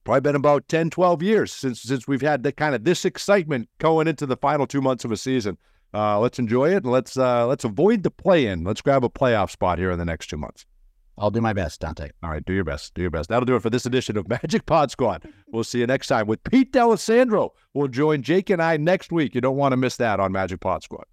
probably 0.04 0.20
been 0.20 0.36
about 0.36 0.68
10, 0.68 0.90
12 0.90 1.22
years 1.22 1.52
since 1.52 1.82
since 1.82 2.08
we've 2.08 2.22
had 2.22 2.42
the 2.42 2.52
kind 2.52 2.74
of 2.74 2.84
this 2.84 3.04
excitement 3.04 3.68
going 3.78 4.08
into 4.08 4.26
the 4.26 4.36
final 4.36 4.66
two 4.66 4.80
months 4.80 5.04
of 5.04 5.12
a 5.12 5.16
season. 5.16 5.58
Uh, 5.92 6.20
let's 6.20 6.38
enjoy 6.38 6.70
it 6.70 6.84
and 6.84 6.92
let's 6.92 7.16
uh, 7.16 7.46
let's 7.46 7.64
avoid 7.64 8.02
the 8.02 8.10
play 8.10 8.46
in. 8.46 8.64
Let's 8.64 8.80
grab 8.80 9.04
a 9.04 9.08
playoff 9.08 9.50
spot 9.50 9.78
here 9.78 9.90
in 9.90 9.98
the 9.98 10.04
next 10.04 10.28
two 10.28 10.36
months. 10.36 10.66
I'll 11.18 11.30
do 11.30 11.42
my 11.42 11.52
best, 11.52 11.80
Dante. 11.80 12.08
All 12.22 12.30
right, 12.30 12.44
do 12.44 12.54
your 12.54 12.64
best. 12.64 12.94
Do 12.94 13.02
your 13.02 13.10
best. 13.10 13.28
That'll 13.28 13.44
do 13.44 13.56
it 13.56 13.62
for 13.62 13.68
this 13.68 13.84
edition 13.84 14.16
of 14.16 14.28
Magic 14.28 14.64
Pod 14.64 14.90
Squad. 14.90 15.28
We'll 15.48 15.64
see 15.64 15.80
you 15.80 15.86
next 15.86 16.06
time 16.06 16.26
with 16.26 16.42
Pete 16.44 16.72
D'Alessandro. 16.72 17.50
We'll 17.74 17.88
join 17.88 18.22
Jake 18.22 18.48
and 18.48 18.62
I 18.62 18.78
next 18.78 19.12
week. 19.12 19.34
You 19.34 19.42
don't 19.42 19.56
want 19.56 19.72
to 19.72 19.76
miss 19.76 19.96
that 19.96 20.18
on 20.18 20.32
Magic 20.32 20.60
Pod 20.60 20.82
Squad. 20.82 21.04